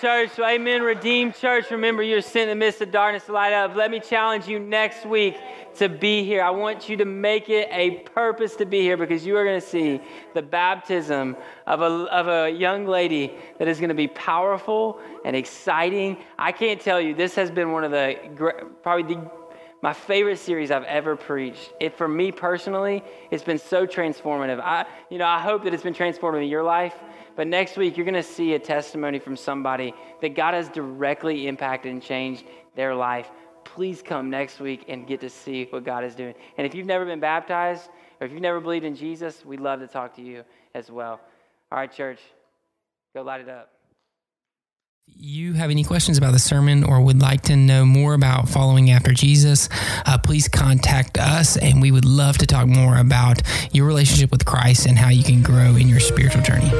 Church. 0.00 0.38
Amen, 0.38 0.82
Redeemed 0.82 1.34
Church. 1.34 1.70
Remember, 1.70 2.02
you're 2.02 2.22
sent 2.22 2.48
in 2.48 2.58
the 2.58 2.64
midst 2.64 2.80
of 2.80 2.90
darkness 2.90 3.26
to 3.26 3.32
light 3.32 3.52
up. 3.52 3.76
Let 3.76 3.90
me 3.90 4.00
challenge 4.00 4.48
you 4.48 4.58
next 4.58 5.04
week 5.04 5.36
to 5.76 5.90
be 5.90 6.24
here. 6.24 6.42
I 6.42 6.50
want 6.50 6.88
you 6.88 6.96
to 6.96 7.04
make 7.04 7.50
it 7.50 7.68
a 7.70 7.98
purpose 8.14 8.56
to 8.56 8.64
be 8.64 8.80
here 8.80 8.96
because 8.96 9.26
you 9.26 9.36
are 9.36 9.44
going 9.44 9.60
to 9.60 9.66
see 9.66 10.00
the 10.32 10.40
baptism 10.40 11.36
of 11.66 11.82
a, 11.82 11.84
of 11.84 12.28
a 12.28 12.50
young 12.50 12.86
lady 12.86 13.34
that 13.58 13.68
is 13.68 13.78
going 13.78 13.90
to 13.90 13.94
be 13.94 14.08
powerful 14.08 15.00
and 15.24 15.36
exciting. 15.36 16.16
I 16.38 16.52
can't 16.52 16.80
tell 16.80 17.00
you, 17.00 17.14
this 17.14 17.34
has 17.34 17.50
been 17.50 17.72
one 17.72 17.84
of 17.84 17.90
the, 17.90 18.16
probably 18.82 19.14
the 19.14 19.30
my 19.82 19.94
favorite 19.94 20.38
series 20.38 20.70
I've 20.70 20.84
ever 20.84 21.16
preached. 21.16 21.72
It 21.80 21.96
for 21.96 22.06
me 22.06 22.32
personally, 22.32 23.02
it's 23.30 23.42
been 23.42 23.58
so 23.58 23.86
transformative. 23.86 24.60
I, 24.60 24.84
you 25.08 25.16
know, 25.16 25.26
I 25.26 25.40
hope 25.40 25.64
that 25.64 25.72
it's 25.72 25.82
been 25.82 25.94
transformative 25.94 26.42
in 26.42 26.48
your 26.48 26.62
life. 26.62 26.94
But 27.36 27.46
next 27.46 27.76
week, 27.76 27.96
you're 27.96 28.04
going 28.04 28.14
to 28.14 28.22
see 28.22 28.54
a 28.54 28.58
testimony 28.58 29.18
from 29.18 29.36
somebody 29.36 29.94
that 30.20 30.34
God 30.34 30.54
has 30.54 30.68
directly 30.68 31.46
impacted 31.46 31.92
and 31.92 32.02
changed 32.02 32.44
their 32.76 32.94
life. 32.94 33.30
Please 33.64 34.02
come 34.02 34.30
next 34.30 34.60
week 34.60 34.86
and 34.88 35.06
get 35.06 35.20
to 35.20 35.30
see 35.30 35.64
what 35.70 35.84
God 35.84 36.04
is 36.04 36.14
doing. 36.14 36.34
And 36.58 36.66
if 36.66 36.74
you've 36.74 36.86
never 36.86 37.04
been 37.04 37.20
baptized 37.20 37.88
or 38.20 38.26
if 38.26 38.32
you've 38.32 38.42
never 38.42 38.60
believed 38.60 38.84
in 38.84 38.94
Jesus, 38.94 39.44
we'd 39.44 39.60
love 39.60 39.80
to 39.80 39.86
talk 39.86 40.14
to 40.16 40.22
you 40.22 40.44
as 40.74 40.90
well. 40.90 41.20
All 41.72 41.78
right, 41.78 41.92
church, 41.92 42.20
go 43.14 43.22
light 43.22 43.40
it 43.40 43.48
up. 43.48 43.70
you 45.06 45.52
have 45.54 45.70
any 45.70 45.84
questions 45.84 46.18
about 46.18 46.32
the 46.32 46.38
sermon 46.38 46.84
or 46.84 47.00
would 47.00 47.20
like 47.20 47.42
to 47.42 47.56
know 47.56 47.84
more 47.84 48.14
about 48.14 48.48
following 48.48 48.90
after 48.90 49.12
Jesus, 49.12 49.68
uh, 50.06 50.18
please 50.18 50.48
contact 50.48 51.18
us 51.18 51.56
and 51.56 51.82
we 51.82 51.90
would 51.90 52.04
love 52.04 52.38
to 52.38 52.46
talk 52.46 52.66
more 52.68 52.96
about 52.96 53.42
your 53.72 53.86
relationship 53.86 54.30
with 54.30 54.44
Christ 54.44 54.86
and 54.86 54.98
how 54.98 55.10
you 55.10 55.24
can 55.24 55.42
grow 55.42 55.76
in 55.76 55.88
your 55.88 56.00
spiritual 56.00 56.42
journey. 56.42 56.70